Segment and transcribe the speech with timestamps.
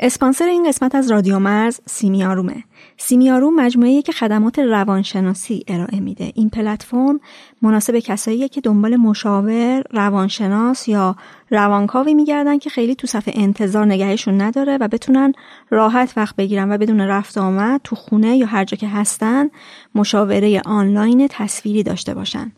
[0.00, 2.64] اسپانسر این قسمت از رادیو مرز سیمیارومه.
[2.98, 6.32] سیمیاروم مجموعه که خدمات روانشناسی ارائه میده.
[6.34, 7.20] این پلتفرم
[7.62, 11.16] مناسب کساییه که دنبال مشاور، روانشناس یا
[11.50, 15.32] روانکاوی میگردن که خیلی تو صفحه انتظار نگهشون نداره و بتونن
[15.70, 19.50] راحت وقت بگیرن و بدون رفت آمد تو خونه یا هر جا که هستن
[19.94, 22.52] مشاوره آنلاین تصویری داشته باشن.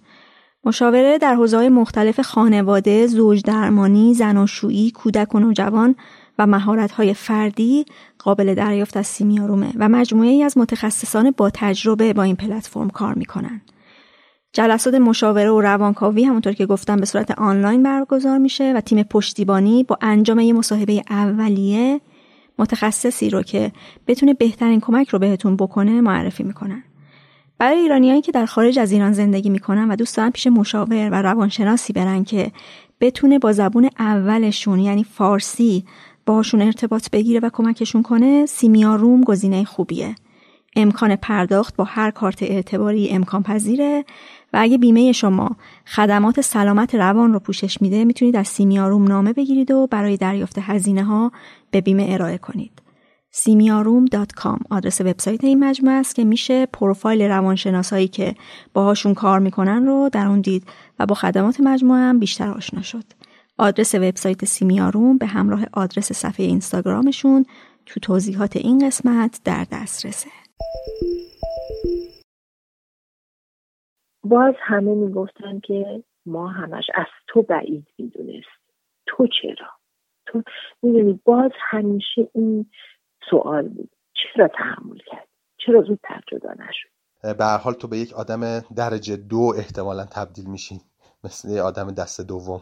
[0.65, 5.95] مشاوره در حوزه‌های مختلف خانواده، زوج درمانی، زناشویی، کودک و نوجوان
[6.39, 7.85] و مهارت‌های فردی
[8.19, 13.15] قابل دریافت از سیمیارومه و مجموعه ای از متخصصان با تجربه با این پلتفرم کار
[13.15, 13.61] می‌کنن.
[14.53, 19.85] جلسات مشاوره و روانکاوی همونطور که گفتم به صورت آنلاین برگزار میشه و تیم پشتیبانی
[19.85, 22.01] با انجام یه مصاحبه اولیه
[22.59, 23.73] متخصصی رو که
[24.07, 26.83] بتونه بهترین کمک رو بهتون بکنه معرفی می‌کنن.
[27.59, 31.15] برای ایرانیایی که در خارج از ایران زندگی می‌کنن و دوست دارن پیش مشاور و
[31.15, 32.53] روانشناسی برن که
[33.01, 35.85] بتونه با زبون اولشون یعنی فارسی
[36.29, 40.15] باشون ارتباط بگیره و کمکشون کنه سیمیا روم گزینه خوبیه.
[40.77, 44.05] امکان پرداخت با هر کارت اعتباری امکان پذیره
[44.53, 45.57] و اگه بیمه شما
[45.87, 51.05] خدمات سلامت روان رو پوشش میده می‌تونید از سیمیاروم نامه بگیرید و برای دریافت هزینه
[51.05, 51.33] ها
[51.71, 52.83] به بیمه ارائه کنید.
[53.31, 58.35] سیمیاروم.com آدرس وبسایت این مجموعه است که میشه پروفایل روانشناسایی که
[58.75, 60.65] باهاشون کار می‌کنن رو در اون دید
[60.99, 63.05] و با خدمات مجموعه هم بیشتر آشنا شد.
[63.59, 67.45] آدرس وبسایت سیمیاروم به همراه آدرس صفحه اینستاگرامشون
[67.87, 70.31] تو توضیحات این قسمت در دسترسه.
[74.25, 78.47] باز همه می‌گفتن که ما همش از تو بعید می‌دونست
[79.07, 79.69] تو چرا؟
[80.27, 80.43] تو
[80.83, 82.71] می‌دونی باز همیشه این
[83.31, 83.91] سوال بود.
[84.15, 85.29] چرا تحمل کرد
[85.67, 86.89] چرا زودتر جدا نشد؟
[87.39, 90.81] به هر حال تو به یک آدم درجه دو احتمالا تبدیل میشین
[91.25, 92.61] مثل یه آدم دست دوم.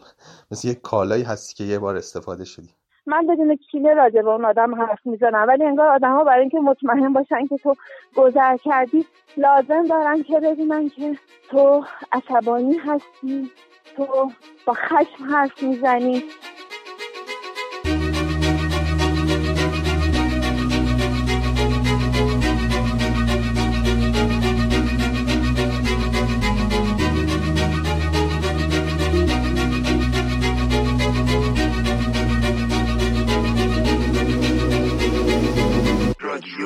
[0.51, 2.69] مثل یه کالایی هستی که یه بار استفاده شدی.
[3.05, 5.45] من بدون کینه راجع به اون آدم حرف می‌زنم.
[5.47, 7.75] ولی انگار آدم ها برای اینکه مطمئن باشن که تو
[8.15, 9.05] گذر کردی
[9.37, 11.17] لازم دارن که ببینن که
[11.49, 13.51] تو عصبانی هستی
[13.95, 14.31] تو
[14.65, 16.23] با خشم حرف می‌زنی.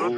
[0.02, 0.14] سلام.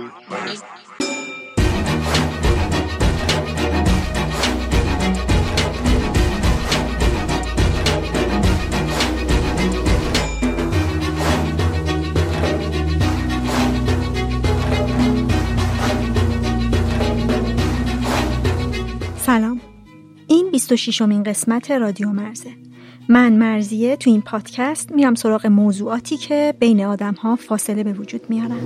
[20.27, 22.49] این 26 امین قسمت رادیو مرزه.
[23.09, 28.21] من مرزیه تو این پادکست میرم سراغ موضوعاتی که بین آدم ها فاصله به وجود
[28.29, 28.59] میارن.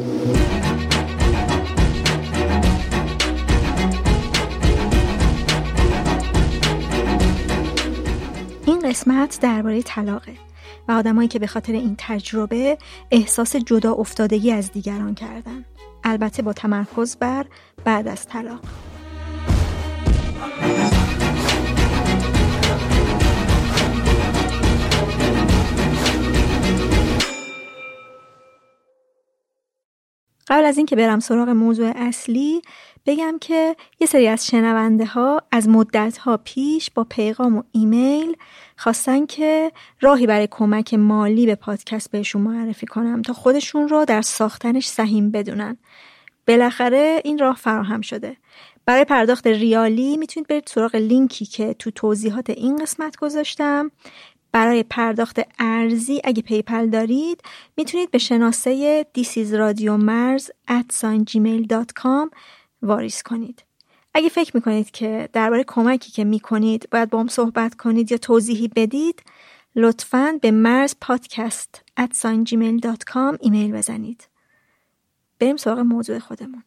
[8.87, 10.33] قسمت درباره طلاقه
[10.87, 12.77] و آدمایی که به خاطر این تجربه
[13.11, 15.65] احساس جدا افتادگی از دیگران کردن.
[16.03, 17.45] البته با تمرکز بر
[17.85, 18.59] بعد از طلاق.
[30.47, 32.61] قبل از اینکه برم سراغ موضوع اصلی
[33.05, 38.37] بگم که یه سری از شنونده ها از مدت ها پیش با پیغام و ایمیل
[38.77, 39.71] خواستن که
[40.01, 45.31] راهی برای کمک مالی به پادکست بهشون معرفی کنم تا خودشون رو در ساختنش سهیم
[45.31, 45.77] بدونن.
[46.47, 48.37] بالاخره این راه فراهم شده.
[48.85, 53.91] برای پرداخت ریالی می‌تونید برید سراغ لینکی که تو توضیحات این قسمت گذاشتم.
[54.51, 57.41] برای پرداخت ارزی اگه PayPal دارید
[57.77, 59.05] می‌تونید به شناسه
[59.87, 62.29] مرز at gmail.com
[62.81, 63.66] واریز کنید.
[64.17, 68.67] اگه فکر می‌کنید که درباره کمکی که می‌کنید باید با هم صحبت کنید یا توضیحی
[68.67, 69.23] بدید
[69.75, 71.83] لطفا به مرز پادکست
[73.41, 74.27] ایمیل بزنید.
[75.39, 76.63] بریم سراغ موضوع خودمون.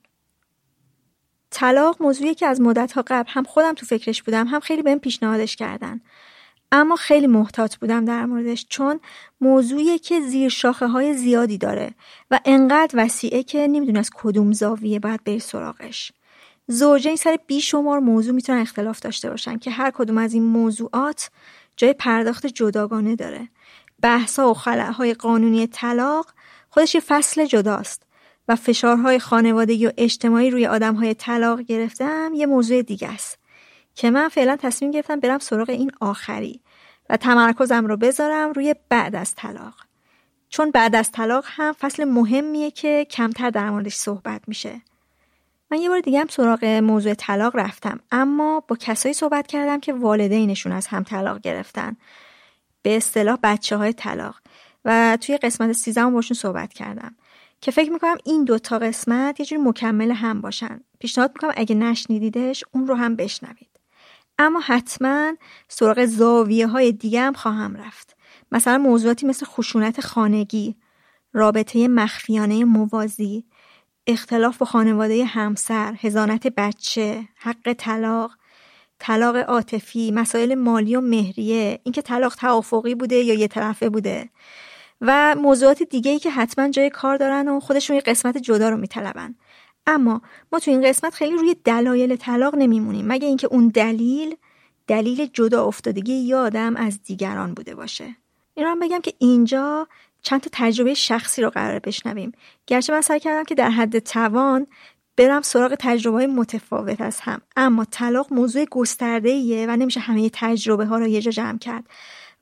[1.51, 4.99] طلاق موضوعی که از مدت ها قبل هم خودم تو فکرش بودم هم خیلی بهم
[4.99, 6.01] پیشنهادش کردن
[6.73, 9.01] اما خیلی محتاط بودم در موردش چون
[9.41, 11.95] موضوعی که زیر شاخه های زیادی داره
[12.31, 16.13] و انقدر وسیعه که نمی‌دونست کدوم زاویه باید بری سراغش
[16.71, 21.31] زوجین سر بیشمار موضوع می‌تونن اختلاف داشته باشن که هر کدوم از این موضوعات
[21.77, 23.49] جای پرداخت جداگانه داره.
[24.03, 26.27] بحثا و خلعهای قانونی طلاق
[26.69, 28.03] خودش یه فصل جداست
[28.49, 33.39] و فشارهای خانوادگی و اجتماعی روی آدمهای طلاق گرفتم یه موضوع دیگه است
[33.95, 36.61] که من فعلا تصمیم گرفتم برم سراغ این آخری
[37.11, 39.75] و تمرکزم رو بذارم روی بعد از طلاق.
[40.49, 44.81] چون بعد از طلاق هم فصل مهمیه که کمتر در موردش صحبت میشه.
[45.71, 48.01] من یه بار دیگه هم سراغ موضوع طلاق رفتم.
[48.13, 51.97] اما با کسایی صحبت کردم که والدینشون از هم طلاق گرفتن.
[52.83, 54.41] به اصطلاح بچه های طلاق.
[54.85, 57.17] و توی قسمت سیزم باشون صحبت کردم.
[57.61, 60.81] که فکر می‌کنم این دوتا قسمت یه جوری مکمل هم باشن.
[60.99, 63.71] پیشنهاد می‌کنم اگه نشنیدیدش اون رو هم بشنوید.
[64.39, 65.37] اما حتما
[65.69, 68.17] سراغ زاویه های دیگه هم خواهم رفت.
[68.53, 70.77] مثلا موضوعاتی مثل خشونت خانگی
[71.33, 73.45] رابطه مخفیانه موازی
[74.11, 78.31] اختلاف با خانواده همسر هزانت بچه حق طلاق
[78.99, 84.29] طلاق عاطفی مسائل مالی و مهریه اینکه طلاق توافقی بوده یا یه طرفه بوده
[85.01, 88.77] و موضوعات دیگه ای که حتما جای کار دارن و خودشون یه قسمت جدا رو
[88.77, 89.35] میطلبن.
[89.87, 90.23] اما
[90.53, 93.07] ما تو این قسمت خیلی روی دلایل طلاق نمیمونیم.
[93.07, 94.37] مگه اینکه اون دلیل
[94.87, 98.17] دلیل جدا افتادگی یه آدم از دیگران بوده باشه.
[98.55, 99.89] این رو هم بگم که اینجا
[100.23, 102.33] چند تا تجربه شخصی رو قرار بشنویم.
[102.67, 104.67] گرچه من سعی کردم که در حد توان
[105.17, 110.99] برم سراغ تجربه متفاوت از هم اما طلاق موضوع گسترده و نمیشه همه تجربه ها
[110.99, 111.85] رو یه جا جمع کرد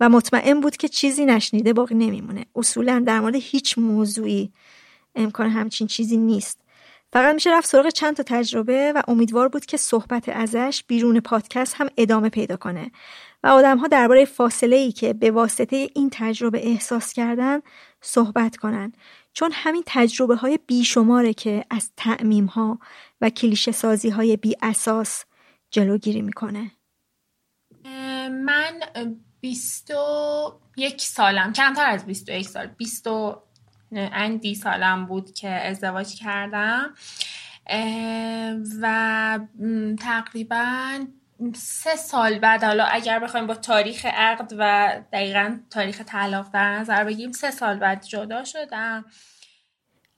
[0.00, 2.46] و مطمئن بود که چیزی نشنیده باقی نمیمونه.
[2.56, 4.52] اصولا در مورد هیچ موضوعی
[5.14, 6.58] امکان همچین چیزی نیست.
[7.12, 11.74] فقط میشه رفت سراغ چند تا تجربه و امیدوار بود که صحبت ازش بیرون پادکست
[11.78, 12.90] هم ادامه پیدا کنه.
[13.42, 17.60] و آدم ها درباره فاصله ای که به واسطه این تجربه احساس کردن
[18.00, 18.92] صحبت کنن.
[19.32, 22.78] چون همین تجربه های بیشماره که از تعمیم ها
[23.20, 25.24] و کلیشه سازی های بی اساس
[25.70, 26.70] جلوگیری می‌کنه.
[28.44, 28.80] من
[29.40, 33.42] بیست و یک سالم کمتر از بیست و یک سال بیست و
[33.92, 36.94] اندی سالم بود که ازدواج کردم.
[38.82, 39.38] و
[40.00, 41.06] تقریبا
[41.54, 47.04] سه سال بعد حالا اگر بخوایم با تاریخ عقد و دقیقا تاریخ طلاق در نظر
[47.04, 49.04] بگیم سه سال بعد جدا شدم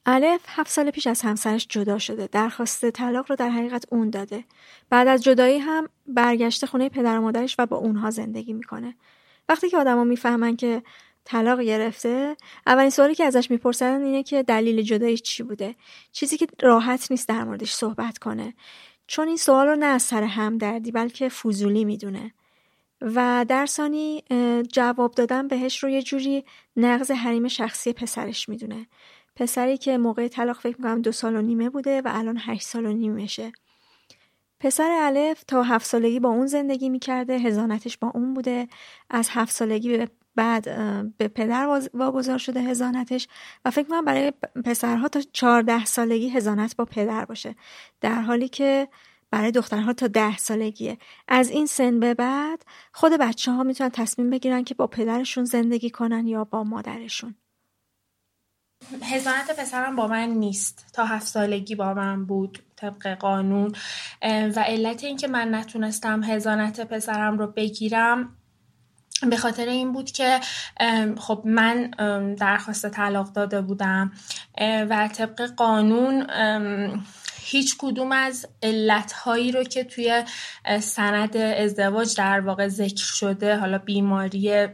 [0.06, 2.26] الف هفت سال پیش از همسرش جدا شده.
[2.32, 4.44] درخواست طلاق رو در حقیقت اون داده.
[4.90, 8.94] بعد از جدایی هم برگشته خونه پدر و مادرش و با اونها زندگی می‌کنه.
[9.48, 10.82] وقتی که آدما می‌فهمن که
[11.24, 12.36] طلاق گرفته
[12.66, 15.74] اولین سوالی که ازش می‌پرسن اینه که دلیل جداییش چی بوده؟
[16.12, 18.54] چیزی که راحت نیست در موردش صحبت کنه.
[19.10, 22.32] چون این سوال رو نه از سر همدردی بلکه فضولی می‌دونه.
[23.00, 24.24] و در ثانی
[24.72, 26.44] جواب دادن بهش رو یه جوری
[26.76, 28.86] نقض حریم شخصی پسرش می‌دونه.
[29.36, 32.86] پسری که موقع طلاق فکر می‌کنم دو سال و نیمه بوده و الان هشت سال
[32.86, 33.52] و نیمشه
[34.60, 38.68] پسر الف تا هفت سالگی با اون زندگی می‌کرده هزانتش با اون بوده.
[39.10, 40.06] از هفت سالگی
[40.40, 40.64] بعد
[41.16, 43.28] به پدر واگذار شده هزانتش
[43.64, 44.32] و فکر کنم برای
[44.64, 47.54] پسرها تا چهارده سالگی هزانت با پدر باشه.
[48.00, 48.88] در حالی که
[49.30, 50.98] برای دخترها تا ده سالگیه.
[51.28, 55.90] از این سن به بعد خود بچه ها می‌تونن تصمیم بگیرن که با پدرشون زندگی
[55.90, 57.34] کنن یا با مادرشون.
[59.02, 60.90] هزانت پسرم با من نیست.
[60.92, 63.72] تا هفت سالگی با من بود طبق قانون.
[64.22, 68.36] و علت اینکه من نتونستم هزانت پسرم رو بگیرم
[69.28, 70.40] به خاطر این بود که
[71.18, 71.90] خب من
[72.38, 74.12] درخواست طلاق داده بودم
[74.60, 76.26] و طبق قانون
[77.42, 80.24] هیچ کدوم از علتهایی رو که توی
[80.80, 84.68] سند ازدواج در واقع ذکر شده حالا بیماری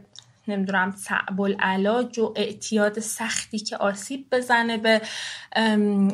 [0.49, 5.03] نمی‌دونم صعب العلاج و اعتیاد سختی که آسیب بزنه به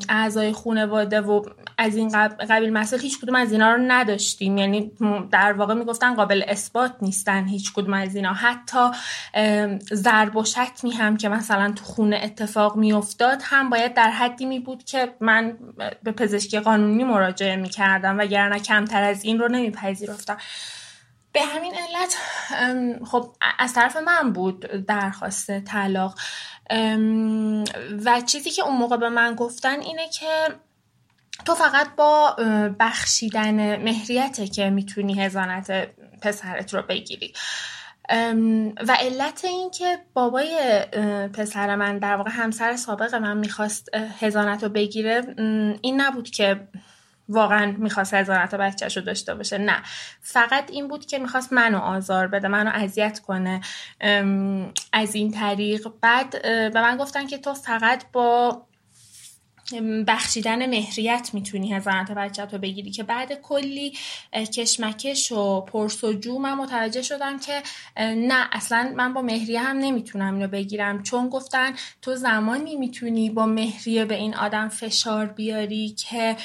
[0.09, 1.43] اعضای خانواده و
[1.79, 4.59] از این قبیل مسائل هیچ کدوم از اینا رو نداشتیم.
[4.59, 4.93] یعنی
[5.31, 8.33] در واقع می‌گفتن قابل اثبات نیستن هیچ کدوم از اینا.
[8.33, 8.91] حتی
[9.95, 14.59] ضرب و شتمی هم که مثلا تو خونه اتفاق میافتاد هم باید در حدی می
[14.59, 15.59] بود که من
[16.03, 20.37] به پزشکی قانونی مراجعه می‌کردم وگرنه کمتر از این رو نمیپذیرفتم.
[21.33, 22.17] به همین علت
[23.05, 26.19] خب از طرف من بود درخواست طلاق.
[28.05, 30.49] و چیزی که اون موقع به من گفتن اینه که
[31.45, 32.37] تو فقط با
[32.81, 35.89] بخشیدن مهریته که می‌تونی هزانت
[36.23, 37.33] پسرت رو بگیری.
[38.89, 40.81] و علت این که بابای
[41.35, 45.35] پسر من در واقع همسر سابق من می‌خواست هزانت رو بگیره
[45.83, 46.69] این نبود که
[47.29, 49.59] واقعا می‌خواست هزانت بچهش رو داشته باشه.
[49.59, 49.83] نه.
[50.21, 53.61] فقط این بود که می‌خواست منو آزار بده منو اذیت کنه.
[54.93, 55.89] از این طریق.
[56.01, 58.63] بعد به من گفتن که تو فقط با
[60.09, 63.93] بخشیدن مهریت می‌تونی هزانت بچه رو بگیری که بعد کلی
[64.33, 67.63] کشمکش و پرس و جو من متوجه شدم که
[68.01, 71.03] نه اصلا من با مهریه هم نمی‌تونم اینو بگیرم.
[71.03, 76.37] چون گفتن تو زمانی می‌تونی با مهریه به این آدم فشار بیاری که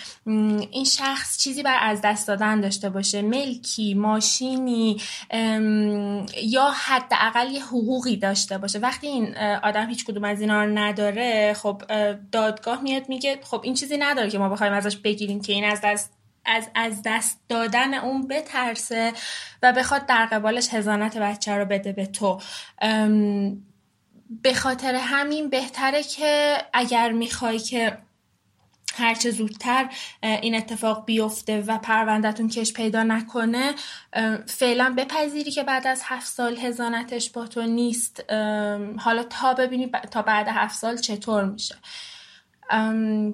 [0.71, 3.21] این شخص چیزی بر از دست دادن داشته باشه.
[3.21, 4.97] ملکی ماشینی
[6.43, 8.79] یا حداقل یه حقوقی داشته باشه.
[8.79, 11.81] وقتی این آدم هیچ کدوم از اینا رو نداره خب
[12.31, 15.81] دادگاه میاد میگه خب این چیزی نداره که ما بخوایم ازش بگیریم که این از
[15.83, 16.13] دست
[16.45, 19.13] از, از دست دادن اون بترسه
[19.63, 22.41] و بخواد در قبالش هزانت بچه رو بده به تو.
[24.29, 27.97] به خاطر همین بهتره که اگر می‌خوای که
[28.93, 29.89] هرچه زودتر
[30.23, 33.75] این اتفاق بیفته و پروندهتون کش پیدا نکنه
[34.47, 38.23] فعلا بپذیری که بعد از هفت سال هزانتش با تو نیست.
[38.99, 41.75] حالا تا ببینی تا بعد هفت سال چطور میشه.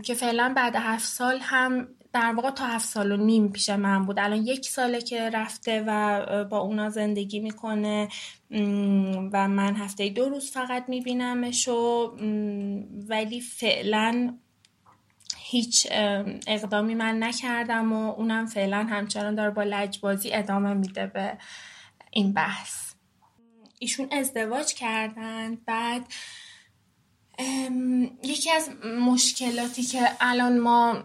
[0.04, 4.06] که فعلا بعد هفت سال هم در واقع تا هفت سال و نیم پیش من
[4.06, 4.20] بود.
[4.20, 8.08] الان یک ساله که رفته و با اونا زندگی می‌کنه
[9.34, 12.12] و من هفته دو روز فقط میبینمش و
[13.10, 14.38] ولی فعلا
[15.38, 15.88] هیچ
[16.48, 21.38] اقدامی من نکردم و اونم فعلا همچنان داره با لجبازی ادامه میده به
[22.12, 22.94] این بحث.
[23.80, 26.06] ایشون ازدواج کردن بعد
[28.24, 28.70] یکی از
[29.00, 31.04] مشکلاتی که الان ما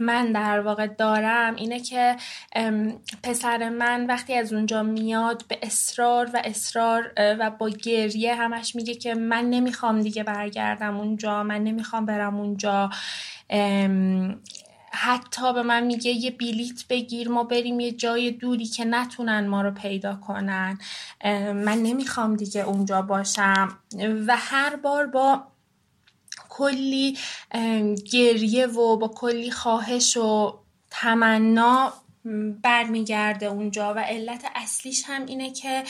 [0.00, 2.16] من در واقع دارم اینه که
[3.22, 8.94] پسر من وقتی از اونجا میاد به اصرار و اصرار و با گریه همش میگه
[8.94, 12.90] که من نمی‌خوام دیگه برگردم اونجا من نمی‌خوام برم اونجا.
[14.94, 19.62] حتی به من میگه یه بلیت بگیر ما بریم یه جای دوری که نتونن ما
[19.62, 20.78] رو پیدا کنن.
[21.54, 23.78] من نمی‌خوام دیگه اونجا باشم.
[24.26, 25.42] و هر بار با
[26.48, 27.18] کلی
[28.12, 30.58] گریه و با کلی خواهش و
[30.90, 31.92] تمنا
[32.62, 33.94] برمیگرده اونجا.
[33.94, 35.84] و علت اصلیش هم اینه که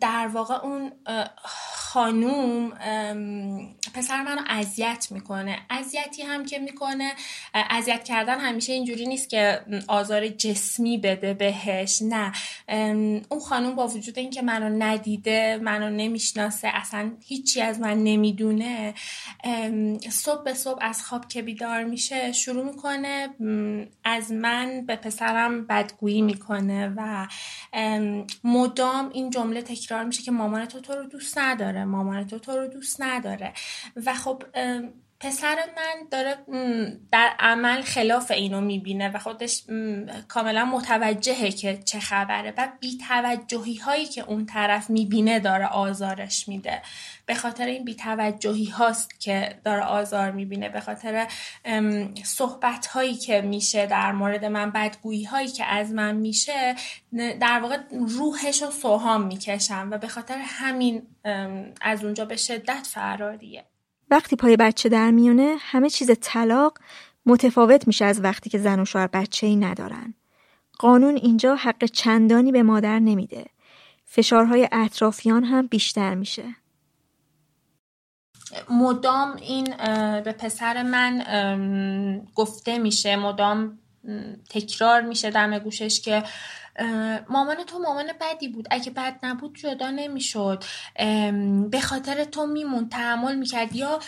[0.00, 0.92] در واقع اون
[1.74, 2.72] خانوم
[3.98, 5.58] پسر منو اذیت می‌کنه.
[5.70, 7.12] اذیتی هم که می‌کنه
[7.54, 12.32] اذیت کردن همیشه اینجوری نیست که آزار جسمی بده بهش نه.
[13.28, 18.94] اون خانوم با وجود اینکه منو ندیده منو نمی‌شناسه اصلا هیچی از من نمی‌دونه
[20.10, 23.28] صبح به صبح از خواب که بیدار میشه شروع می‌کنه
[24.04, 27.26] از من به پسرم بدگویی می‌کنه و
[28.44, 32.52] مدام این جمله تکرار میشه که مامان تو تو رو دوست نداره مامان تو تو
[32.52, 33.52] رو دوست نداره.
[33.96, 34.42] و خب
[35.20, 36.36] پسر من داره
[37.12, 39.64] در عمل خلاف اینو می‌بینه و خودش
[40.28, 42.54] کاملا متوجهه که چه خبره.
[42.56, 46.82] و بیتوجهی هایی که اون طرف می‌بینه داره آزارش میده.
[47.26, 50.68] به خاطر این بیتوجهی هاست که داره آزار می‌بینه.
[50.68, 51.26] به خاطر
[52.24, 56.74] صحبت هایی که میشه در مورد من بدگویی هایی که از من میشه
[57.40, 61.02] در واقع روحش رو سوهام می‌کشم و به خاطر همین
[61.80, 63.64] از اونجا به شدت فراریه
[64.10, 66.78] وقتی پای بچه در میونه همه چیز طلاق
[67.26, 70.14] متفاوت میشه از وقتی که زن و شوهر بچه ای ندارن.
[70.78, 73.46] قانون اینجا حق چندانی به مادر نمیده.
[74.04, 76.44] فشارهای اطرافیان هم بیشتر میشه.
[78.70, 79.64] مدام این
[80.24, 83.78] به پسر من گفته میشه مدام
[84.50, 86.24] تکرار میشه دم گوشش که
[87.28, 88.68] مامان تو مامان بدی بود.
[88.70, 90.64] اگه بد نبود جدا نمی‌شد.
[91.70, 93.76] به خاطر تو میمون تحمل می‌کرد.
[93.76, 93.98] یا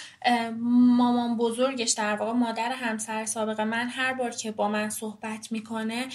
[0.96, 6.06] مامان بزرگش در واقع مادر همسر سابق من هر بار که با من صحبت می‌کنه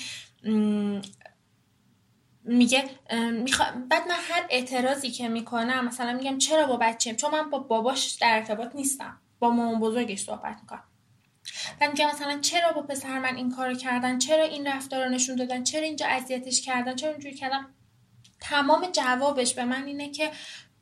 [2.43, 2.83] میگه
[3.31, 3.65] میخوا...
[3.89, 8.11] بعد من هر اعتراضی که می‌کنم مثلا میگم چرا با بچه چون من با باباش
[8.21, 9.17] در ارتباط نیستم.
[9.39, 10.83] با مامان بزرگش صحبت می‌کنم.
[11.81, 15.35] و میگم مثلا چرا با پسر من این کارو کردن؟ چرا این رفتار رو نشون
[15.35, 17.65] دادن؟ چرا اینجا اذیتش کردن؟ چرا اینجوری کردن؟
[18.39, 20.31] تمام جوابش به من اینه که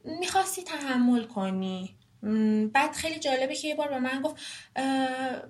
[0.03, 1.97] می‌خواستی تحمل کنی.
[2.73, 4.35] بعد خیلی جالبه که یه بار به من گفت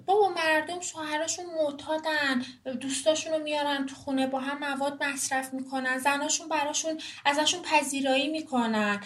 [0.06, 2.44] بابا مردم شوهراشون معتادن
[2.82, 9.00] دوستاشون رو میارن تو خونه با هم مواد مصرف می‌کنن زناشون براشون ازشون پذیرایی می‌کنن.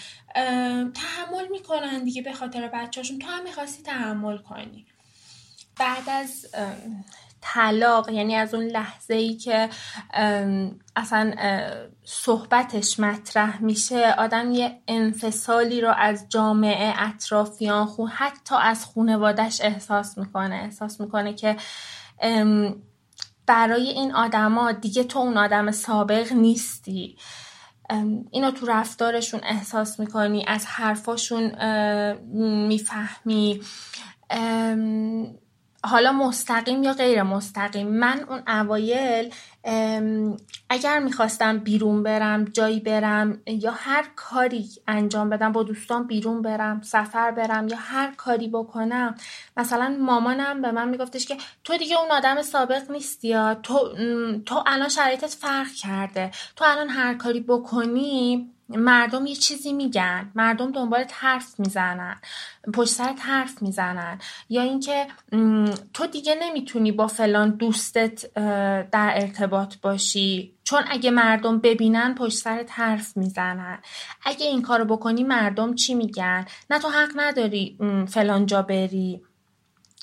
[0.93, 4.85] تحمل می‌کنن دیگه به خاطر بچهاشون تو هم می‌خواستی تحمل کنی.
[5.79, 6.46] بعد از
[7.41, 9.69] طلاق یعنی از اون لحظه ای که
[10.96, 11.34] اصلا
[12.05, 20.17] صحبتش مطرح میشه آدم یه انفصالی رو از جامعه اطرافیان خو حتی از خونوادش احساس
[20.17, 20.55] می‌کنه.
[20.55, 21.57] احساس می‌کنه که
[23.46, 27.17] برای این آدما دیگه تو اون آدم سابق نیستی.
[28.31, 31.51] اینو تو رفتارشون احساس می‌کنی از حرفاشون
[32.67, 33.62] می‌فهمی.
[35.84, 39.34] حالا مستقیم یا غیر مستقیم من اون اوایل
[40.69, 46.81] اگر می‌خواستم بیرون برم جایی برم یا هر کاری انجام بدم با دوستان بیرون برم
[46.81, 49.15] سفر برم یا هر کاری بکنم
[49.57, 53.95] مثلا مامانم به من میگفتش که تو دیگه اون آدم سابق نیستی یا تو,
[54.45, 56.31] تو الان شرایطت فرق کرده.
[56.55, 60.31] تو الان هر کاری بکنی مردم یه چیزی میگن.
[60.36, 62.15] مردم دنبال حرف می‌زنن.
[62.74, 64.19] پشت سرت حرف می‌زنن.
[64.50, 65.07] یا اینکه
[65.93, 68.33] تو دیگه نمی‌تونی با فلان دوستت
[68.91, 70.53] در ارتباط باشی.
[70.63, 73.81] چون اگه مردم ببینن پشت سرت حرف می‌زنن.
[74.25, 79.21] اگه این کارو بکنی مردم چی میگن؟ نه تو حق نداری فلان جا بری.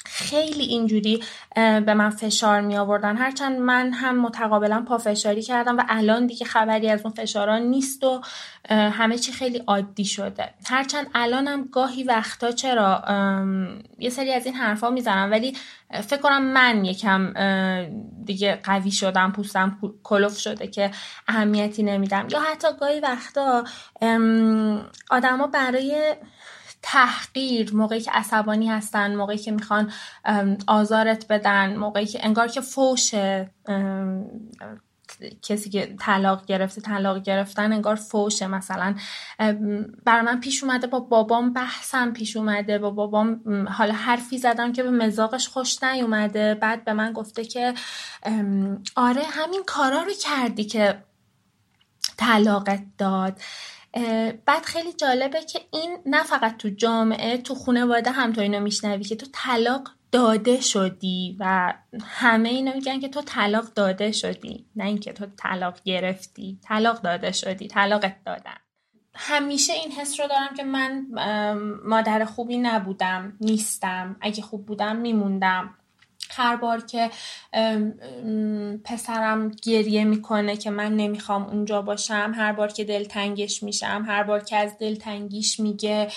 [0.06, 1.22] خیلی اینجوری
[1.54, 6.90] به من فشار می آوردن هرچند من هم متقابلا پافشاری کردم و الان دیگه خبری
[6.90, 8.20] از اون فشاران نیست و
[8.70, 10.54] همه چی خیلی عادی شده.
[10.66, 13.04] هرچند الانم گاهی وقتا چرا
[13.98, 15.56] یه سری از این حرفا می‌زنم ولی
[15.90, 17.32] فکر کنم من یکم
[18.24, 20.90] دیگه قوی شدم پوستم کلوف شده که
[21.28, 22.26] اهمیتی نمیدم.
[22.30, 23.64] یا حتی گاهی وقتا
[25.10, 26.14] آدما برای
[26.86, 29.92] تحقیر موقعی که عصبانی هستن موقعی که می‌خوان
[30.66, 33.14] آزارت بدن موقعی که انگار که فوش
[35.42, 38.94] کسی که طلاق گرفته طلاق گرفتن انگار فوشه مثلا.
[40.04, 44.82] بر من پیش اومده با بابام بحثم پیش اومده با بابام حالا حرفی زدم که
[44.82, 46.54] به مزاقش خوش نیومده.
[46.54, 47.74] بعد به من گفته که
[48.96, 51.04] آره همین کارا رو کردی که
[52.16, 53.40] طلاقت داد.
[54.46, 59.04] بعد خیلی جالبه که این نه فقط تو جامعه تو خانواده هم تو اینو میشنوی
[59.04, 64.66] که تو طلاق داده شدی و همه اینو میگن که تو طلاق داده شدی.
[64.76, 68.56] نه اینکه تو طلاق گرفتی طلاق داده شدی طلاقت دادن.
[69.14, 71.06] همیشه این حس رو دارم که من
[71.84, 74.16] مادر خوبی نبودم نیستم.
[74.20, 75.74] اگه خوب بودم میموندم.
[76.36, 77.10] هر بار که
[78.84, 84.40] پسرم گریه می‌کنه که من نمی‌خوام اونجا باشم هر بار که دلتنگش میشم هر بار
[84.40, 86.08] که از دلتنگیش میگه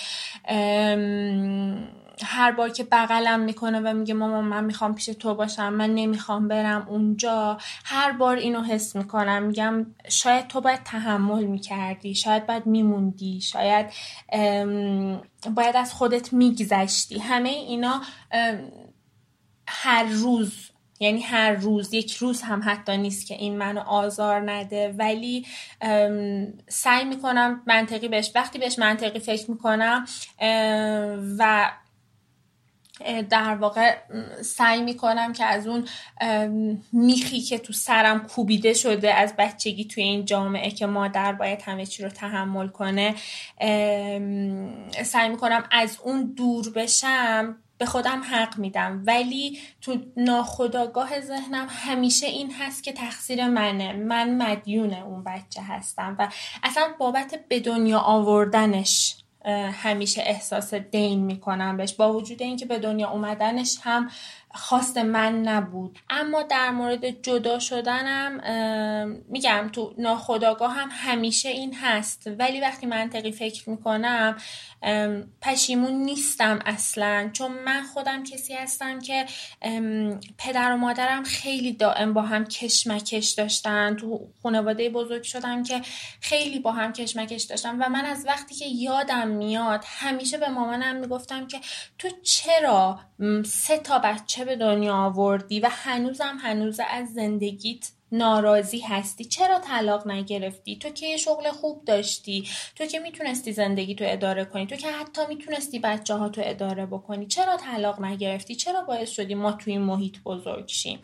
[2.24, 6.48] هر بار که بغلم می‌کنه و میگه مامان من می‌خوام پیش تو باشم من نمی‌خوام
[6.48, 9.42] برم اونجا هر بار اینو حس می‌کنم.
[9.42, 13.86] میگم شاید تو باید تحمل می‌کردی شاید باید میموندی شاید
[15.56, 17.18] باید از خودت میگذشتی.
[17.18, 18.00] همه اینا
[19.70, 20.52] هر روز
[21.00, 24.94] یعنی هر روز یک روز هم حتی نیست که این منو آزار نده.
[24.98, 25.46] ولی
[26.68, 30.06] سعی می‌کنم منطقی بهش وقتی بهش منطقی فکر می‌کنم
[31.38, 31.70] و
[33.30, 33.96] در واقع
[34.42, 35.88] سعی می‌کنم که از اون
[36.92, 41.86] میخی که تو سرم کوبیده شده از بچگی توی این جامعه که مادر باید همه
[41.86, 43.14] چی رو تحمل کنه
[45.04, 47.56] سعی می‌کنم از اون دور بشم.
[47.78, 49.02] به خودم حق میدم.
[49.06, 53.92] ولی تو ناخداگاه ذهنم همیشه این هست که تقصیر منه.
[53.92, 56.28] من مدیون اون بچه هستم و
[56.62, 59.14] اصلا بابت به دنیا آوردنش
[59.72, 61.94] همیشه احساس دین می‌کنم بهش.
[61.94, 64.10] با وجود اینکه به دنیا اومدنش هم
[64.54, 65.98] خواست من نبود.
[66.10, 68.40] اما در مورد جدا شدنم
[69.28, 72.30] میگم تو ناخداگاه هم همیشه این هست.
[72.38, 74.36] ولی وقتی منطقی فکر می‌کنم
[75.42, 77.30] پشیمون نیستم اصلا.
[77.32, 79.26] چون من خودم کسی هستم که
[80.38, 83.96] پدر و مادرم خیلی دائم با هم کشمکش داشتن.
[83.96, 85.80] تو خانواده بزرگ شدم که
[86.20, 90.96] خیلی با هم کشمکش داشتم و من از وقتی که یادم میاد همیشه به مامانم
[90.96, 91.60] می‌گفتم که
[91.98, 93.00] تو چرا
[93.44, 100.06] سه تا بچه به دنیا آوردی و هنوزم هنوز از زندگیت ناراضی هستی؟ چرا طلاق
[100.06, 102.48] نگرفتی؟ تو که یه شغل خوب داشتی.
[102.76, 104.66] تو که می‌تونستی زندگی تو اداره کنی.
[104.66, 107.26] تو که حتی می‌تونستی بچه ها تو اداره بکنی.
[107.26, 111.00] چرا طلاق نگرفتی؟ چرا باعث شدی ما توی این محیط بزرگ شیم؟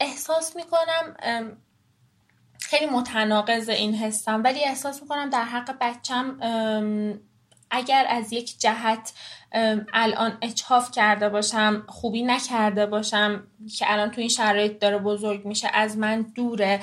[0.00, 1.16] احساس می‌کنم
[2.60, 6.38] خیلی متناقض این حسم ولی احساس می‌کنم در حق بچم
[7.70, 9.12] اگر از یک جهت
[9.92, 13.42] الان اچهاف کرده باشم خوبی نکرده باشم
[13.78, 16.80] که الان تو این شرایط داره بزرگ میشه از من دوره.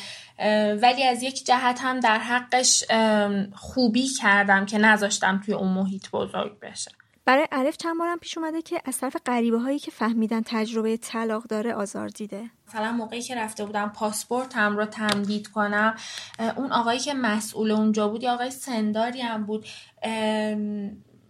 [0.82, 2.84] ولی از یک جهت هم در حقش
[3.56, 6.92] خوبی کردم که نذاشتم توی اون محیط بزرگ بشه.
[7.28, 11.44] برای الف چند بارم پیش اومده که از طرف غریبه هایی که فهمیدن تجربه طلاق
[11.44, 12.44] داره آزار دیده.
[12.68, 15.96] مثلا موقعی که رفته بودم پاسپورتم رو تمدید کنم
[16.56, 19.66] اون آقایی که مسئول اونجا بود یا آقای سنداری هم بود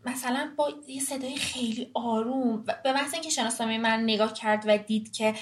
[0.06, 5.12] مثلا با یه صدای خیلی آروم به محض اینکه شناسنامه من نگاه کرد و دید
[5.12, 5.34] که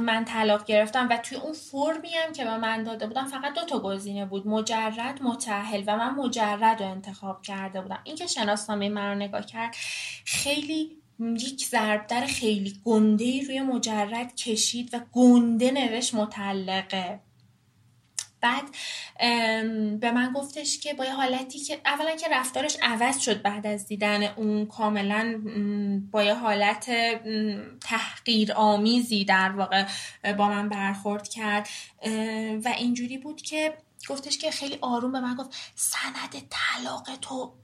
[0.00, 3.64] من طلاق گرفتم و توی اون فرمی هم که به من داده بودم فقط دو
[3.64, 8.00] تا گزینه بود مجرد متأهل و من مجرد رو انتخاب کرده بودم.
[8.04, 9.76] اینکه شناسنامه من رو نگاه کرد
[10.24, 17.20] خیلی یک ضربدر خیلی گنده روی مجرد کشید و گنده نوشت مطلقه
[18.40, 18.64] بعد
[20.00, 23.86] به من گفتش که با یه حالتی که اولا که رفتارش عوض شد بعد از
[23.86, 25.42] دیدن اون کاملا
[26.10, 26.90] با یه حالت
[27.80, 29.86] تحقیر آمیزی در واقع
[30.38, 31.68] با من برخورد کرد.
[32.64, 33.74] و اینجوری بود که
[34.08, 37.54] گفتش که خیلی آروم به من گفت سند طلاق تو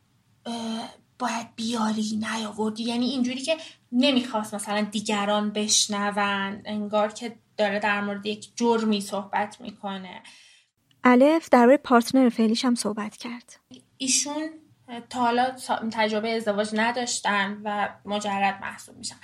[1.18, 2.82] باید بیاری نیاوردی.
[2.82, 3.56] یعنی اینجوری که
[3.92, 10.22] نمی‌خواست مثلا دیگران بشنون انگار که داره در مورد یک جرمی صحبت می‌کنه.
[11.08, 13.60] الف درباره پارتنر فعلیش هم صحبت کرد.
[13.98, 14.50] ایشون
[15.10, 15.56] تا حالا
[15.92, 19.16] تجربه ازدواج نداشتن و مجرد محسوب میشن.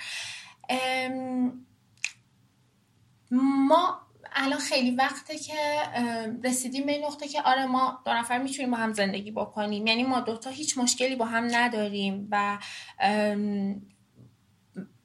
[3.67, 4.01] ما
[4.35, 5.53] الان خیلی وقته که
[6.43, 9.87] رسیدیم به نقطه که آره ما دو نفر می‌تونیم با هم زندگی بکنیم.
[9.87, 12.57] یعنی ما دوتا هیچ مشکلی با هم نداریم و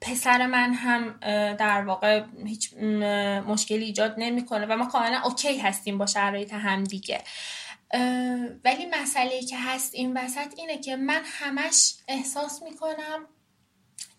[0.01, 1.19] پسر من هم
[1.55, 2.75] در واقع هیچ
[3.47, 7.21] مشکلی ایجاد نمی‌کنه و ما کاملا اوکی هستیم با شرایط هم دیگه.
[8.65, 13.27] ولی مسئله که هست این وسط اینه که من همش احساس می‌کنم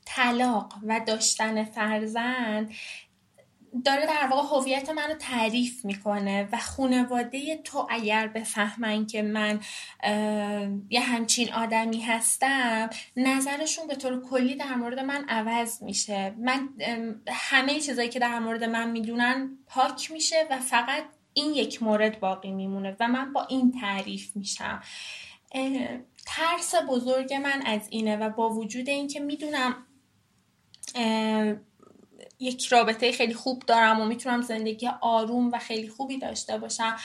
[0.05, 2.73] طلاق و داشتن فرزند
[3.85, 9.59] داره در واقع هویت منو تعریف می‌کنه و خانواده تو اگر بفهمن که من
[10.89, 16.35] یه همچین آدمی هستم نظرشون به طور کلی در مورد من عوض میشه.
[16.39, 16.69] من
[17.27, 21.03] همه چیزایی که در مورد من می‌دونن پاک میشه و فقط
[21.33, 24.83] این یک مورد باقی میمونه و من با این تعریف میشم.
[26.25, 29.75] ترس بزرگ من از اینه و با وجود اینکه می‌دونم
[32.39, 36.95] یک رابطه خیلی خوب دارم و می‌تونم زندگی آروم و خیلی خوبی داشته باشم.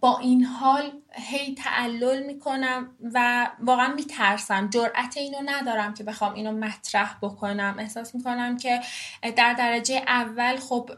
[0.00, 4.70] با این حال هی تعلل می‌کنم و واقعا میترسم.
[4.70, 7.76] جرأت اینو ندارم که بخوام اینو مطرح بکنم.
[7.78, 8.80] احساس می‌کنم که
[9.36, 10.90] در درجه اول خب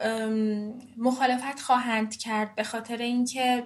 [0.97, 3.65] مخالفت خواهند کرد به خاطر اینکه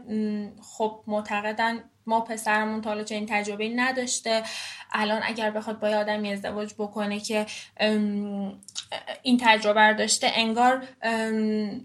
[0.62, 4.42] خب معتقدن ما پسرمون تا حالا چنین تجربه نداشته.
[4.92, 7.46] الان اگر بخواد با آدمی ازدواج بکنه که
[9.22, 10.88] این تجربه داشته انگار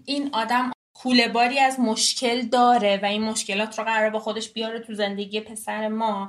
[0.04, 4.80] این آدم کوله باری از مشکل داره و این مشکلات رو قرار با خودش بیاره
[4.80, 6.28] تو زندگی پسر ما.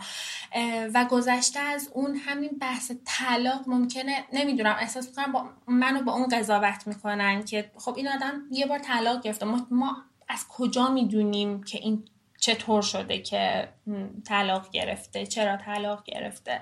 [0.94, 6.28] و گذشته از اون همین بحث طلاق ممکنه نمی‌دونم احساس می‌کنم با منو با اون
[6.28, 9.46] قضاوت می‌کنن که خب این آدم یه بار طلاق گرفته.
[9.46, 9.98] ما, ما
[10.30, 12.06] از کجا می‌دونیم که این
[12.42, 13.70] چطور شده که
[14.26, 16.62] طلاق گرفته چرا طلاق گرفته.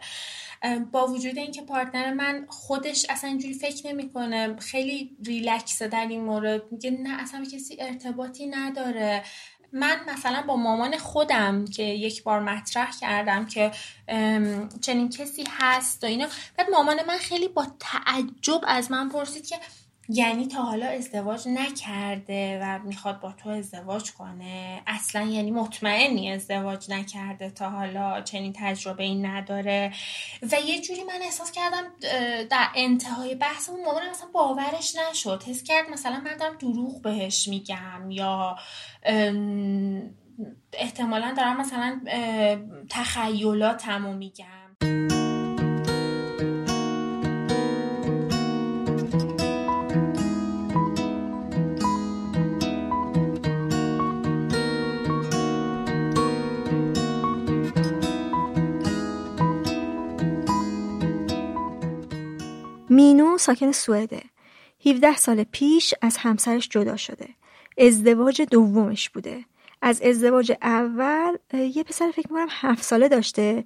[0.91, 6.71] با وجود اینکه پارتنر من خودش اصلا اینجوری فکر نمی‌کنه خیلی ریلکسه در این مورد
[6.71, 9.23] میگه نه اصلا کسی ارتباطی نداره.
[9.71, 13.71] من مثلا با مامان خودم که یک بار مطرح کردم که
[14.81, 19.55] چنین کسی هست و اینا بعد مامان من خیلی با تعجب از من پرسید که
[20.11, 24.81] یعنی تا حالا ازدواج نکرده و می‌خواد با تو ازدواج کنه.
[24.87, 29.93] اصلا یعنی مطمئنی ازدواج نکرده تا حالا چنین تجربه ای نداره.
[30.51, 31.83] و یه جوری من احساس کردم
[32.49, 35.43] در انتهای بحث اون مامانم مثلا باورش نشد.
[35.47, 38.55] حس کرد مثلا من دارم دروغ بهش میگم یا
[40.73, 42.01] احتمالا دارم مثلا
[42.89, 45.18] تخیلاتمو میگم.
[62.99, 64.21] مینو ساکن سوئده.
[64.85, 67.29] 17 سال پیش از همسرش جدا شده.
[67.77, 69.45] ازدواج دومش بوده.
[69.81, 73.65] از ازدواج اول یه پسر فکر می‌کنم هفت ساله داشته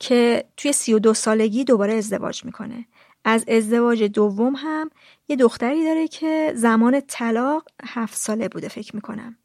[0.00, 2.86] که توی سی و دو سالگی دوباره ازدواج می‌کنه.
[3.24, 4.90] از ازدواج دوم هم
[5.28, 9.36] یه دختری داره که زمان طلاق هفت ساله بوده فکر می‌کنم.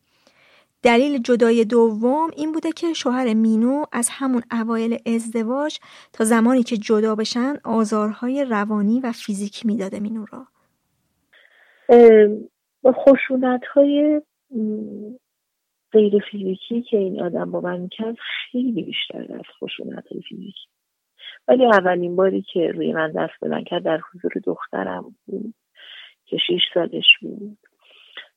[0.84, 5.78] دلیل جدای دوم این بوده که شوهر مینو از همون اوایل ازدواج
[6.14, 10.48] تا زمانی که جدا بشن آزارهای روانی و فیزیکی می‌داده مینو را.
[12.92, 14.22] خشونت های
[15.92, 18.16] غیر فیزیکی که این آدم با من می‌کرد
[18.52, 20.68] خیلی بیشتر از خشونت های فیزیکی.
[21.48, 25.54] ولی اولین باری که روی من دست بلند کرد در حضور دخترم بود
[26.26, 27.58] که شیش سالش بود.